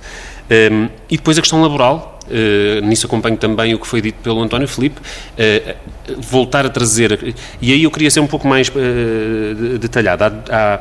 Um, 0.51 0.55
ehm, 0.55 0.89
e 1.09 1.17
depois 1.17 1.39
a 1.39 1.41
questão 1.41 1.61
laboral, 1.61 2.19
Uh, 2.31 2.81
nisso 2.87 3.07
acompanho 3.07 3.37
também 3.37 3.75
o 3.75 3.79
que 3.79 3.87
foi 3.89 4.01
dito 4.01 4.23
pelo 4.23 4.41
António 4.41 4.69
Filipe, 4.69 5.01
uh, 5.01 5.77
voltar 6.19 6.65
a 6.65 6.69
trazer, 6.69 7.35
e 7.61 7.73
aí 7.73 7.83
eu 7.83 7.91
queria 7.91 8.09
ser 8.09 8.21
um 8.21 8.27
pouco 8.29 8.47
mais 8.47 8.69
uh, 8.69 9.79
detalhado, 9.79 10.23
há, 10.23 10.33
há, 10.49 10.81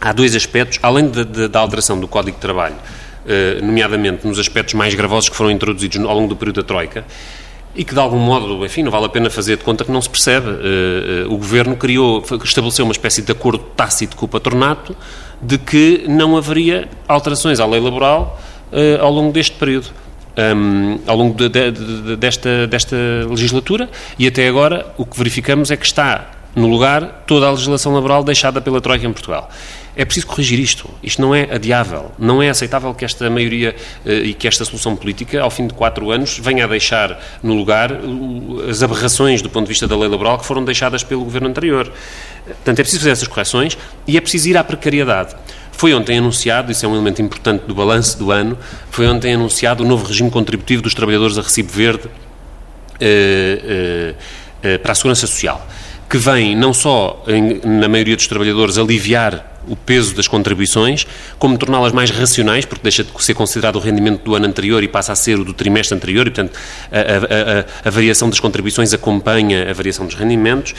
há, 0.00 0.12
dois 0.12 0.36
aspectos, 0.36 0.78
além 0.80 1.08
de, 1.08 1.24
de, 1.24 1.48
da 1.48 1.58
alteração 1.58 1.98
do 1.98 2.06
Código 2.06 2.36
de 2.36 2.40
Trabalho, 2.40 2.76
nomeadamente 3.62 4.24
nos 4.24 4.38
aspectos 4.38 4.74
mais 4.74 4.94
gravosos 4.94 5.28
que 5.28 5.34
foram 5.34 5.50
introduzidos 5.50 5.98
ao 5.98 6.14
longo 6.14 6.28
do 6.28 6.36
período 6.36 6.62
da 6.62 6.62
Troika, 6.62 7.04
e 7.74 7.84
que 7.84 7.92
de 7.92 8.00
algum 8.00 8.18
modo, 8.18 8.64
enfim, 8.64 8.82
não 8.82 8.90
vale 8.90 9.06
a 9.06 9.08
pena 9.08 9.28
fazer 9.28 9.56
de 9.56 9.64
conta 9.64 9.84
que 9.84 9.90
não 9.90 10.00
se 10.00 10.08
percebe. 10.08 10.46
o 11.28 11.36
Governo 11.36 11.76
criou, 11.76 12.24
estabeleceu 12.44 12.84
uma 12.84 12.92
espécie 12.92 13.22
de 13.22 13.32
acordo 13.32 13.64
tácito 13.76 14.16
com 14.16 14.26
o 14.26 14.28
patronato 14.28 14.96
de 15.42 15.58
que 15.58 16.04
não 16.08 16.36
haveria 16.36 16.88
alterações 17.08 17.58
à 17.58 17.66
lei 17.66 17.80
laboral 17.80 18.40
ao 19.00 19.10
longo 19.10 19.32
deste 19.32 19.56
período 19.56 19.88
um, 20.36 20.98
ao 21.06 21.16
longo 21.16 21.36
de, 21.36 21.48
de, 21.48 21.70
de, 21.70 22.16
desta, 22.16 22.66
desta 22.66 22.96
legislatura 23.28 23.88
e 24.18 24.26
até 24.26 24.48
agora 24.48 24.86
o 24.96 25.06
que 25.06 25.16
verificamos 25.16 25.70
é 25.70 25.76
que 25.76 25.86
está 25.86 26.30
no 26.54 26.68
lugar 26.68 27.24
toda 27.26 27.46
a 27.46 27.50
legislação 27.50 27.92
laboral 27.92 28.22
deixada 28.22 28.60
pela 28.60 28.80
Troika 28.80 29.06
em 29.06 29.12
Portugal. 29.12 29.50
É 29.96 30.04
preciso 30.04 30.26
corrigir 30.26 30.58
isto. 30.58 30.90
Isto 31.02 31.22
não 31.22 31.34
é 31.34 31.54
adiável. 31.54 32.10
Não 32.18 32.42
é 32.42 32.48
aceitável 32.48 32.92
que 32.94 33.04
esta 33.04 33.30
maioria 33.30 33.74
uh, 34.04 34.10
e 34.10 34.34
que 34.34 34.48
esta 34.48 34.64
solução 34.64 34.96
política, 34.96 35.40
ao 35.40 35.50
fim 35.50 35.66
de 35.66 35.74
quatro 35.74 36.10
anos, 36.10 36.38
venha 36.38 36.64
a 36.64 36.66
deixar 36.66 37.20
no 37.42 37.54
lugar 37.54 37.92
uh, 37.92 38.68
as 38.68 38.82
aberrações 38.82 39.40
do 39.40 39.48
ponto 39.48 39.66
de 39.66 39.70
vista 39.70 39.86
da 39.86 39.96
lei 39.96 40.08
laboral 40.08 40.38
que 40.38 40.46
foram 40.46 40.64
deixadas 40.64 41.02
pelo 41.02 41.24
governo 41.24 41.48
anterior. 41.48 41.92
Portanto, 42.44 42.78
é 42.78 42.82
preciso 42.82 43.00
fazer 43.00 43.12
essas 43.12 43.28
correções 43.28 43.78
e 44.06 44.16
é 44.16 44.20
preciso 44.20 44.48
ir 44.48 44.56
à 44.56 44.64
precariedade. 44.64 45.34
Foi 45.76 45.92
ontem 45.92 46.18
anunciado, 46.18 46.70
isso 46.70 46.86
é 46.86 46.88
um 46.88 46.94
elemento 46.94 47.20
importante 47.20 47.62
do 47.66 47.74
balanço 47.74 48.16
do 48.18 48.30
ano, 48.30 48.56
foi 48.90 49.06
ontem 49.06 49.34
anunciado 49.34 49.82
o 49.82 49.86
novo 49.86 50.06
regime 50.06 50.30
contributivo 50.30 50.82
dos 50.82 50.94
trabalhadores 50.94 51.36
a 51.36 51.42
recibo 51.42 51.72
verde 51.72 52.08
eh, 53.00 53.60
eh, 53.64 54.14
eh, 54.62 54.78
para 54.78 54.92
a 54.92 54.94
segurança 54.94 55.26
social, 55.26 55.66
que 56.14 56.18
vem 56.18 56.54
não 56.54 56.72
só, 56.72 57.24
em, 57.26 57.60
na 57.64 57.88
maioria 57.88 58.14
dos 58.14 58.28
trabalhadores, 58.28 58.78
aliviar 58.78 59.58
o 59.66 59.74
peso 59.74 60.14
das 60.14 60.28
contribuições, 60.28 61.04
como 61.40 61.58
torná-las 61.58 61.92
mais 61.92 62.08
racionais, 62.08 62.64
porque 62.64 62.84
deixa 62.84 63.02
de 63.02 63.10
ser 63.18 63.34
considerado 63.34 63.74
o 63.74 63.78
rendimento 63.80 64.22
do 64.22 64.32
ano 64.32 64.46
anterior 64.46 64.84
e 64.84 64.86
passa 64.86 65.10
a 65.10 65.16
ser 65.16 65.40
o 65.40 65.44
do 65.44 65.52
trimestre 65.52 65.96
anterior, 65.96 66.28
e, 66.28 66.30
portanto, 66.30 66.56
a, 66.92 66.98
a, 66.98 67.86
a, 67.86 67.88
a 67.88 67.90
variação 67.90 68.30
das 68.30 68.38
contribuições 68.38 68.94
acompanha 68.94 69.68
a 69.68 69.72
variação 69.72 70.06
dos 70.06 70.14
rendimentos 70.14 70.72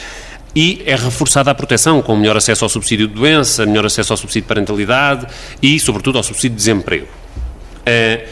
e 0.54 0.82
é 0.86 0.96
reforçada 0.96 1.50
a 1.50 1.54
proteção, 1.54 2.00
com 2.00 2.16
melhor 2.16 2.38
acesso 2.38 2.64
ao 2.64 2.70
subsídio 2.70 3.06
de 3.06 3.12
doença, 3.12 3.66
melhor 3.66 3.84
acesso 3.84 4.14
ao 4.14 4.16
subsídio 4.16 4.44
de 4.44 4.48
parentalidade 4.48 5.26
e, 5.60 5.78
sobretudo, 5.78 6.16
ao 6.16 6.24
subsídio 6.24 6.56
de 6.56 6.64
desemprego. 6.64 7.08
Uh, 7.82 8.26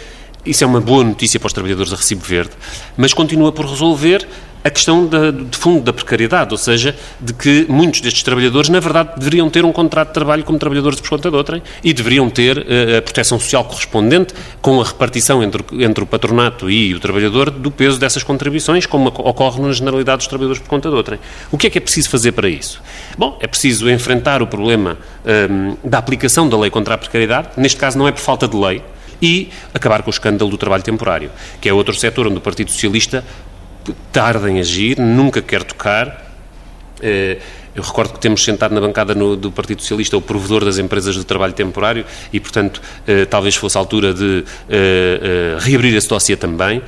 isso 0.47 0.65
é 0.65 0.67
uma 0.67 0.81
boa 0.81 1.05
notícia 1.05 1.39
para 1.39 1.49
os 1.49 1.53
trabalhadores 1.53 1.93
a 1.93 1.97
recibo 1.97 2.25
verde, 2.25 2.53
mas 2.97 3.13
continua 3.13 3.53
por 3.53 3.67
resolver 3.67 4.27
a 4.65 4.71
questão 4.71 5.07
da, 5.07 5.31
de 5.31 5.59
fundo 5.59 5.83
da 5.83 5.93
precariedade, 5.93 6.53
ou 6.53 6.57
seja, 6.57 6.97
de 7.21 7.35
que 7.35 7.67
muitos 7.69 8.01
destes 8.01 8.23
trabalhadores, 8.23 8.71
na 8.71 8.81
verdade, 8.81 9.11
deveriam 9.19 9.51
ter 9.51 9.63
um 9.63 9.71
contrato 9.71 10.09
de 10.09 10.15
trabalho 10.15 10.43
como 10.43 10.59
trabalhadores 10.59 10.99
por 11.01 11.11
conta 11.11 11.31
de 11.31 11.37
outrem 11.37 11.63
e 11.83 11.93
deveriam 11.93 12.31
ter 12.31 12.57
uh, 12.57 12.99
a 12.99 13.03
proteção 13.03 13.39
social 13.39 13.63
correspondente 13.65 14.33
com 14.63 14.81
a 14.81 14.85
repartição 14.85 15.43
entre, 15.43 15.63
entre 15.85 16.03
o 16.03 16.07
patronato 16.07 16.71
e 16.71 16.95
o 16.95 16.99
trabalhador 16.99 17.51
do 17.51 17.71
peso 17.71 18.01
dessas 18.01 18.23
contribuições, 18.23 18.87
como 18.87 19.09
ocorre 19.09 19.61
na 19.61 19.71
generalidade 19.71 20.19
dos 20.19 20.29
trabalhadores 20.29 20.63
por 20.63 20.69
conta 20.69 20.89
de 20.89 20.97
outrem. 20.97 21.21
O 21.53 21.59
que 21.59 21.67
é 21.67 21.71
que 21.71 21.77
é 21.77 21.81
preciso 21.81 22.09
fazer 22.09 22.33
para 22.33 22.49
isso? 22.49 22.81
Bom, 23.19 23.39
é 23.43 23.47
preciso 23.47 23.91
enfrentar 23.91 24.41
o 24.41 24.47
problema 24.47 24.97
um, 25.27 25.31
ehm, 25.31 25.77
da 25.85 25.99
aplicação 25.99 26.49
da 26.49 26.57
lei 26.57 26.71
contra 26.71 26.95
a 26.95 26.99
precariedade, 26.99 27.49
neste 27.59 27.79
caso 27.79 27.99
não 27.99 28.09
é 28.09 28.13
por 28.13 28.21
falta 28.21 28.49
de 28.49 28.57
lei, 28.57 28.83
e 29.21 29.51
acabar 29.73 30.03
com 30.03 30.11
o 30.11 30.13
escândalo 30.13 30.51
do 30.51 30.59
trabalho 30.59 30.83
temporário, 30.83 31.31
que 31.61 31.69
é 31.69 31.73
outro 31.73 31.95
setor 31.95 32.27
onde 32.27 32.39
o 32.39 32.41
Partido 32.41 32.71
Socialista 32.71 33.25
tarda 34.13 34.51
em 34.51 34.61
agir, 34.61 34.99
nunca 34.99 35.43
quer 35.43 35.63
tocar. 35.63 36.25
Eh, 37.01 37.39
eu 37.75 37.83
recordo 37.83 38.13
que 38.13 38.21
temos 38.21 38.45
sentado 38.45 38.73
na 38.73 38.81
bancada 38.81 39.15
no, 39.15 39.37
do 39.37 39.51
Partido 39.51 39.83
Socialista 39.83 40.17
o 40.17 40.23
provedor 40.23 40.65
das 40.65 40.79
empresas 40.79 41.15
de 41.15 41.25
trabalho 41.25 41.53
temporário 41.53 42.05
e, 42.33 42.39
portanto, 42.39 42.81
eh, 43.07 43.25
talvez 43.25 43.57
fosse 43.57 43.77
a 43.77 43.81
altura 43.81 44.15
de 44.15 44.45
eh, 44.69 45.57
reabrir 45.59 45.95
esse 45.97 46.09
dossiê 46.09 46.37
também, 46.37 46.83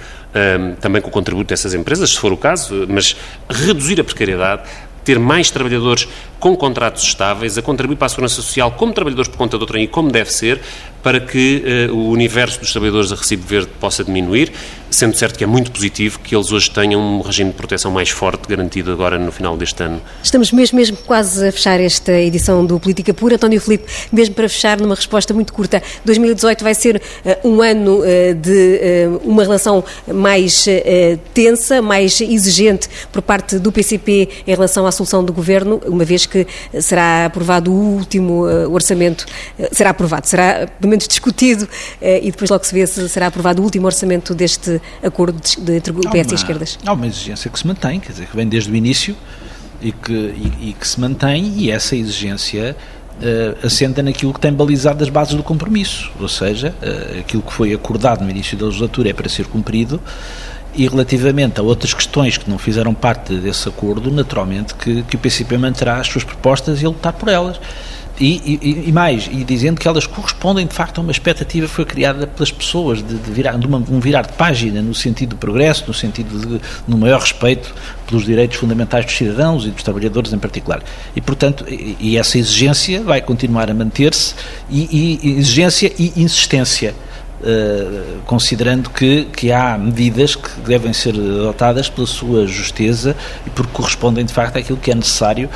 também 0.82 1.00
com 1.00 1.08
o 1.08 1.10
contributo 1.10 1.48
dessas 1.48 1.72
empresas, 1.72 2.10
se 2.10 2.18
for 2.18 2.30
o 2.30 2.36
caso, 2.36 2.86
mas 2.90 3.16
reduzir 3.48 3.98
a 3.98 4.04
precariedade, 4.04 4.64
ter 5.02 5.18
mais 5.18 5.50
trabalhadores 5.50 6.06
com 6.38 6.54
contratos 6.56 7.04
estáveis, 7.04 7.56
a 7.56 7.62
contribuir 7.62 7.96
para 7.96 8.06
a 8.06 8.08
segurança 8.10 8.34
social 8.34 8.72
como 8.72 8.92
trabalhadores 8.92 9.30
por 9.30 9.38
conta 9.38 9.56
do 9.56 9.64
trem 9.64 9.84
e 9.84 9.86
como 9.86 10.10
deve 10.10 10.30
ser, 10.30 10.60
para 11.06 11.20
que 11.20 11.62
uh, 11.88 11.94
o 11.94 12.10
universo 12.10 12.58
dos 12.58 12.72
trabalhadores 12.72 13.12
a 13.12 13.14
recibo 13.14 13.46
verde 13.46 13.70
possa 13.78 14.02
diminuir, 14.02 14.50
sendo 14.90 15.16
certo 15.16 15.38
que 15.38 15.44
é 15.44 15.46
muito 15.46 15.70
positivo 15.70 16.18
que 16.18 16.34
eles 16.34 16.50
hoje 16.50 16.68
tenham 16.68 17.00
um 17.00 17.20
regime 17.20 17.50
de 17.52 17.56
proteção 17.56 17.92
mais 17.92 18.10
forte 18.10 18.48
garantido 18.48 18.90
agora 18.90 19.16
no 19.16 19.30
final 19.30 19.56
deste 19.56 19.84
ano. 19.84 20.02
Estamos 20.20 20.50
mesmo, 20.50 20.76
mesmo 20.76 20.96
quase 20.96 21.46
a 21.46 21.52
fechar 21.52 21.78
esta 21.78 22.10
edição 22.10 22.66
do 22.66 22.80
Política 22.80 23.14
Pura. 23.14 23.36
António 23.36 23.60
Filipe, 23.60 23.84
mesmo 24.10 24.34
para 24.34 24.48
fechar 24.48 24.80
numa 24.80 24.96
resposta 24.96 25.32
muito 25.32 25.52
curta, 25.52 25.80
2018 26.04 26.64
vai 26.64 26.74
ser 26.74 26.96
uh, 26.96 27.48
um 27.48 27.62
ano 27.62 28.00
uh, 28.00 28.34
de 28.34 28.80
uma 29.22 29.44
relação 29.44 29.84
mais 30.12 30.66
tensa, 31.32 31.80
mais 31.80 32.20
exigente 32.20 32.88
por 33.12 33.22
parte 33.22 33.60
do 33.60 33.70
PCP 33.70 34.28
em 34.44 34.50
relação 34.50 34.88
à 34.88 34.90
solução 34.90 35.24
do 35.24 35.32
Governo, 35.32 35.80
uma 35.86 36.04
vez 36.04 36.26
que 36.26 36.44
será 36.80 37.26
aprovado 37.26 37.70
o 37.70 37.96
último 37.96 38.42
orçamento, 38.72 39.24
será 39.70 39.90
aprovado, 39.90 40.26
será 40.26 40.66
pelo 40.80 40.95
menos 40.96 41.06
discutido 41.06 41.68
eh, 42.00 42.20
e 42.22 42.30
depois 42.30 42.50
logo 42.50 42.64
se 42.64 42.74
vê 42.74 42.86
se 42.86 43.08
será 43.08 43.26
aprovado 43.26 43.60
o 43.60 43.64
último 43.64 43.86
orçamento 43.86 44.34
deste 44.34 44.80
acordo 45.02 45.38
entre 45.68 45.92
o 45.92 46.00
PS 46.10 46.32
e 46.32 46.34
esquerdas. 46.34 46.78
Há 46.84 46.92
uma 46.92 47.06
exigência 47.06 47.50
que 47.50 47.58
se 47.58 47.66
mantém, 47.66 48.00
quer 48.00 48.12
dizer, 48.12 48.26
que 48.26 48.36
vem 48.36 48.48
desde 48.48 48.70
o 48.70 48.74
início 48.74 49.14
e 49.80 49.92
que, 49.92 50.12
e, 50.12 50.70
e 50.70 50.76
que 50.78 50.88
se 50.88 50.98
mantém 50.98 51.52
e 51.56 51.70
essa 51.70 51.94
exigência 51.94 52.74
uh, 53.20 53.66
assenta 53.66 54.02
naquilo 54.02 54.32
que 54.32 54.40
tem 54.40 54.52
balizado 54.52 55.04
as 55.04 55.10
bases 55.10 55.34
do 55.34 55.42
compromisso, 55.42 56.10
ou 56.18 56.28
seja, 56.28 56.74
uh, 56.82 57.20
aquilo 57.20 57.42
que 57.42 57.52
foi 57.52 57.74
acordado 57.74 58.24
no 58.24 58.30
início 58.30 58.56
da 58.56 58.66
legislatura 58.66 59.10
é 59.10 59.12
para 59.12 59.28
ser 59.28 59.46
cumprido 59.46 60.00
e 60.74 60.86
relativamente 60.86 61.58
a 61.58 61.62
outras 61.62 61.94
questões 61.94 62.36
que 62.36 62.48
não 62.50 62.58
fizeram 62.58 62.92
parte 62.92 63.34
desse 63.38 63.68
acordo, 63.68 64.10
naturalmente 64.10 64.74
que, 64.74 65.02
que 65.04 65.16
o 65.16 65.18
PCP 65.18 65.56
manterá 65.56 65.96
as 65.96 66.06
suas 66.06 66.22
propostas 66.22 66.82
e 66.82 66.86
a 66.86 66.88
lutar 66.88 67.14
por 67.14 67.28
elas. 67.28 67.58
E, 68.18 68.58
e, 68.62 68.88
e, 68.88 68.92
mais, 68.92 69.28
e 69.30 69.44
dizendo 69.44 69.78
que 69.78 69.86
elas 69.86 70.06
correspondem 70.06 70.66
de 70.66 70.74
facto 70.74 70.98
a 70.98 71.00
uma 71.02 71.12
expectativa 71.12 71.66
que 71.66 71.72
foi 71.72 71.84
criada 71.84 72.26
pelas 72.26 72.50
pessoas 72.50 73.02
de, 73.02 73.14
de, 73.14 73.30
virar, 73.30 73.58
de 73.58 73.66
uma, 73.66 73.76
um 73.76 74.00
virar 74.00 74.22
de 74.22 74.32
página 74.32 74.80
no 74.80 74.94
sentido 74.94 75.30
do 75.30 75.36
progresso, 75.36 75.84
no 75.86 75.92
sentido 75.92 76.38
de 76.38 76.60
no 76.88 76.96
maior 76.96 77.20
respeito 77.20 77.74
pelos 78.06 78.24
direitos 78.24 78.56
fundamentais 78.56 79.04
dos 79.04 79.14
cidadãos 79.14 79.66
e 79.66 79.70
dos 79.70 79.82
trabalhadores 79.82 80.32
em 80.32 80.38
particular. 80.38 80.82
E, 81.14 81.20
portanto, 81.20 81.66
e, 81.68 81.96
e 82.00 82.16
essa 82.16 82.38
exigência 82.38 83.02
vai 83.02 83.20
continuar 83.20 83.70
a 83.70 83.74
manter-se, 83.74 84.34
e, 84.70 85.20
exigência 85.38 85.92
e 85.98 86.12
insistência. 86.16 86.94
Uh, 87.38 88.22
considerando 88.24 88.88
que, 88.88 89.26
que 89.26 89.52
há 89.52 89.76
medidas 89.76 90.34
que 90.34 90.58
devem 90.60 90.94
ser 90.94 91.14
adotadas 91.14 91.86
pela 91.86 92.06
sua 92.06 92.46
justeza 92.46 93.14
e 93.46 93.50
porque 93.50 93.70
correspondem 93.74 94.24
de 94.24 94.32
facto 94.32 94.56
àquilo 94.56 94.78
que 94.78 94.90
é 94.90 94.94
necessário 94.94 95.50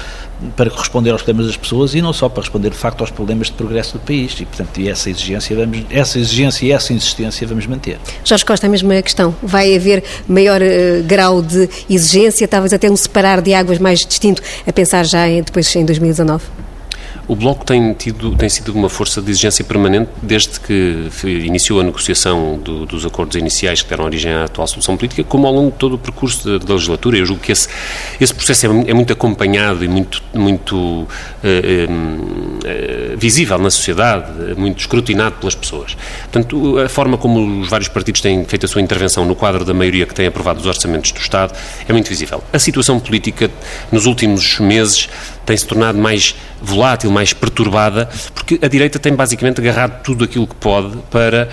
para 0.57 0.70
responder 0.70 1.11
aos 1.11 1.22
problemas 1.22 1.47
das 1.47 1.57
pessoas 1.57 1.95
e 1.95 2.03
não 2.03 2.12
só 2.12 2.28
para 2.28 2.43
responder 2.43 2.68
de 2.68 2.76
facto 2.76 3.01
aos 3.01 3.11
problemas 3.11 3.47
de 3.47 3.55
progresso 3.55 3.95
do 3.95 4.01
país. 4.01 4.39
E 4.41 4.45
portanto 4.45 4.78
e 4.78 4.91
essa 4.91 5.09
exigência 5.09 5.57
vamos 5.57 5.87
essa 5.91 6.18
exigência 6.18 6.66
e 6.66 6.72
essa 6.72 6.93
insistência 6.93 7.47
vamos 7.47 7.66
manter. 7.66 7.99
Jorge 8.24 8.45
Costa 8.45 8.66
a 8.66 8.70
mesma 8.70 9.01
questão. 9.01 9.35
Vai 9.43 9.74
haver 9.74 10.05
maior 10.28 10.61
uh, 10.61 11.03
grau 11.05 11.41
de 11.41 11.68
exigência? 11.89 12.47
Talvez 12.47 12.74
até 12.74 12.91
um 12.91 12.97
separar 12.97 13.41
de 13.41 13.55
águas 13.55 13.78
mais 13.78 14.01
distinto 14.01 14.43
a 14.66 14.72
pensar 14.72 15.05
já 15.07 15.26
em, 15.26 15.43
depois 15.43 15.74
em 15.74 15.85
2019 15.85 16.69
O 17.31 17.37
Bloco 17.37 17.64
tem, 17.64 17.95
tido, 17.95 18.35
tem 18.35 18.49
sido 18.49 18.72
uma 18.72 18.89
força 18.89 19.22
de 19.22 19.31
exigência 19.31 19.64
permanente 19.64 20.11
desde 20.20 20.59
que 20.59 21.09
iniciou 21.22 21.78
a 21.78 21.85
negociação 21.85 22.59
do, 22.59 22.85
dos 22.85 23.07
acordos 23.07 23.37
iniciais 23.37 23.83
que 23.83 23.89
deram 23.89 24.05
origem 24.05 24.33
à 24.33 24.47
atual 24.47 24.66
solução 24.66 24.97
política, 24.97 25.22
como 25.22 25.47
ao 25.47 25.55
longo 25.55 25.70
de 25.70 25.76
todo 25.76 25.93
o 25.93 25.99
percurso 25.99 26.59
da, 26.59 26.66
da 26.66 26.74
legislatura. 26.74 27.18
Eu 27.18 27.24
julgo 27.24 27.41
que 27.41 27.53
esse, 27.53 27.68
esse 28.20 28.35
processo 28.35 28.66
é, 28.66 28.91
é 28.91 28.95
muito 28.95 29.12
acompanhado 29.12 29.85
e 29.85 29.87
muito, 29.87 30.20
muito 30.35 30.76
uh, 30.76 31.05
uh, 31.05 33.16
visível 33.16 33.59
na 33.59 33.70
sociedade, 33.70 34.57
muito 34.57 34.81
escrutinado 34.81 35.37
pelas 35.37 35.55
pessoas. 35.55 35.97
Portanto, 36.22 36.81
a 36.81 36.89
forma 36.89 37.16
como 37.16 37.61
os 37.61 37.68
vários 37.68 37.89
partidos 37.89 38.20
têm 38.20 38.45
feito 38.45 38.66
a 38.66 38.68
sua 38.68 38.83
intervenção 38.83 39.24
no 39.24 39.37
quadro 39.37 39.64
da 39.64 39.72
maioria 39.72 40.05
que 40.05 40.14
tem 40.14 40.26
aprovado 40.26 40.59
os 40.59 40.66
orçamentos 40.66 41.12
do 41.12 41.20
Estado 41.20 41.57
é 41.89 41.93
muito 41.93 42.09
visível. 42.09 42.43
A 42.53 42.59
situação 42.59 42.99
política 42.99 43.49
nos 43.93 44.07
últimos 44.07 44.59
meses 44.59 45.09
tem 45.51 45.57
se 45.57 45.66
tornado 45.66 45.98
mais 45.98 46.36
volátil, 46.62 47.11
mais 47.11 47.32
perturbada, 47.32 48.09
porque 48.32 48.57
a 48.62 48.68
direita 48.68 49.01
tem 49.01 49.12
basicamente 49.12 49.61
agarrado 49.61 50.01
tudo 50.01 50.22
aquilo 50.22 50.46
que 50.46 50.55
pode 50.55 50.96
para 51.11 51.48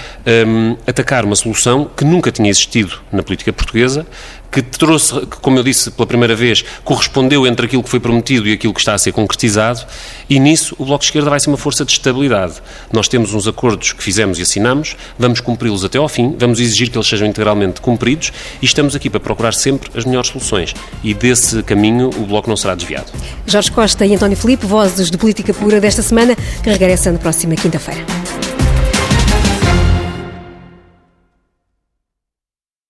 um, 0.47 0.77
atacar 0.85 1.25
uma 1.25 1.35
solução 1.35 1.89
que 1.97 2.05
nunca 2.05 2.31
tinha 2.31 2.47
existido 2.47 2.99
na 3.11 3.23
política 3.23 3.51
portuguesa, 3.51 4.05
que 4.51 4.61
trouxe, 4.61 5.25
como 5.41 5.59
eu 5.59 5.63
disse 5.63 5.91
pela 5.91 6.07
primeira 6.07 6.35
vez, 6.35 6.63
correspondeu 6.83 7.45
entre 7.45 7.65
aquilo 7.65 7.83
que 7.83 7.89
foi 7.89 7.99
prometido 7.99 8.47
e 8.47 8.53
aquilo 8.53 8.73
que 8.73 8.79
está 8.79 8.93
a 8.93 8.97
ser 8.97 9.11
concretizado, 9.11 9.85
e 10.29 10.39
nisso 10.39 10.75
o 10.77 10.85
Bloco 10.85 11.01
de 11.01 11.05
Esquerda 11.05 11.29
vai 11.29 11.39
ser 11.39 11.49
uma 11.49 11.57
força 11.57 11.85
de 11.85 11.91
estabilidade. 11.91 12.55
Nós 12.91 13.07
temos 13.07 13.33
uns 13.33 13.47
acordos 13.47 13.93
que 13.93 14.03
fizemos 14.03 14.39
e 14.39 14.41
assinamos, 14.41 14.95
vamos 15.17 15.39
cumpri-los 15.39 15.83
até 15.83 15.97
ao 15.97 16.07
fim, 16.07 16.35
vamos 16.37 16.59
exigir 16.59 16.89
que 16.89 16.97
eles 16.97 17.07
sejam 17.07 17.27
integralmente 17.27 17.81
cumpridos 17.81 18.31
e 18.61 18.65
estamos 18.65 18.95
aqui 18.95 19.09
para 19.09 19.19
procurar 19.19 19.53
sempre 19.53 19.89
as 19.95 20.05
melhores 20.05 20.29
soluções. 20.29 20.73
E 21.03 21.13
desse 21.13 21.61
caminho 21.63 22.09
o 22.17 22.25
Bloco 22.25 22.49
não 22.49 22.57
será 22.57 22.75
desviado. 22.75 23.11
Jorge 23.45 23.71
Costa 23.71 24.05
e 24.05 24.15
António 24.15 24.37
Filipe, 24.37 24.65
vozes 24.65 25.11
de 25.11 25.17
política 25.17 25.53
pura 25.53 25.79
desta 25.79 26.01
semana, 26.01 26.35
que 26.35 26.69
regressam 26.69 27.13
na 27.13 27.19
próxima 27.19 27.55
quinta-feira. 27.55 28.46